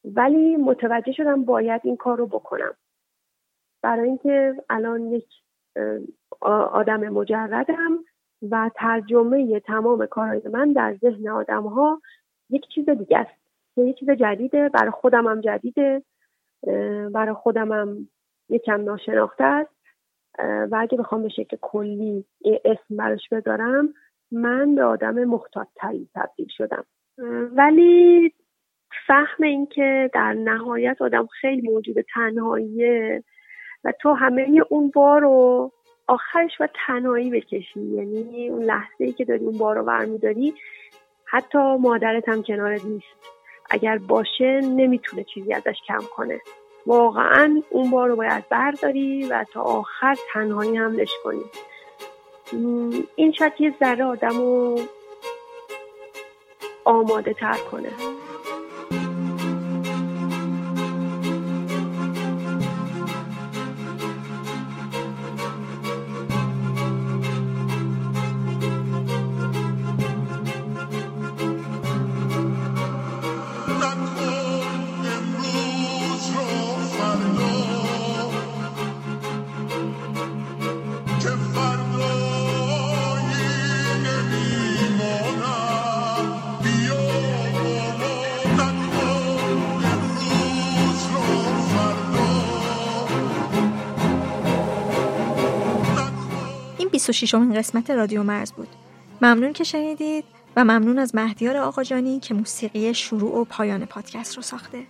[0.04, 2.74] ولی متوجه شدم باید این کار رو بکنم.
[3.86, 5.28] برای اینکه الان یک
[6.72, 8.00] آدم مجردم
[8.52, 12.02] و ترجمه تمام کارهای من در ذهن آدم ها
[12.50, 13.42] یک چیز دیگه است.
[13.78, 16.04] یک چیز جدیده برای خودم هم جدیده
[17.14, 18.10] برای خودم هم
[18.50, 19.76] یکم ناشناخته است.
[20.40, 22.26] و اگه بخوام به شکل کلی
[22.66, 23.94] اسم براش بذارم
[24.32, 26.86] من به آدم محتاط تری تبدیل شدم.
[27.52, 28.34] ولی
[29.08, 33.24] فهم این که در نهایت آدم خیلی موجود تنهاییه
[33.86, 35.72] و تو همه اون بار رو
[36.08, 37.80] آخرش و تنهایی بکشی.
[37.80, 40.54] یعنی اون لحظه ای که داری اون بار رو برمیداری
[41.26, 43.06] حتی مادرت هم کنارت نیست.
[43.70, 46.42] اگر باشه نمی‌تونه چیزی ازش کم کنه.
[46.86, 51.44] واقعا اون بار رو باید برداری و تا آخر تنهایی حملش کنی.
[53.16, 54.80] این شاید یه ذره آدم رو
[56.86, 57.90] آماده تر کنه.
[97.34, 98.68] این قسمت رادیو مرز بود.
[99.22, 100.24] ممنون که شنیدید
[100.56, 104.84] و ممنون از مهدیار آقاجانی که موسیقی شروع و پایان پادکست رو ساخته.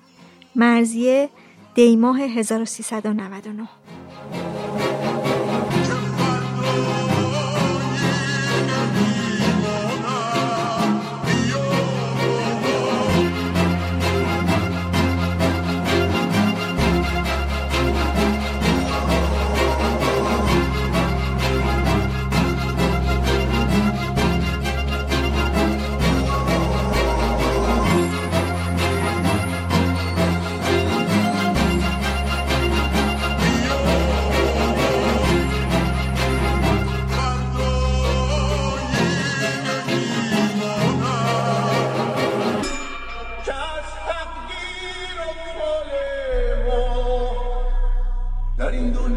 [0.55, 1.29] مرزیه
[1.75, 3.94] دیماه 1399「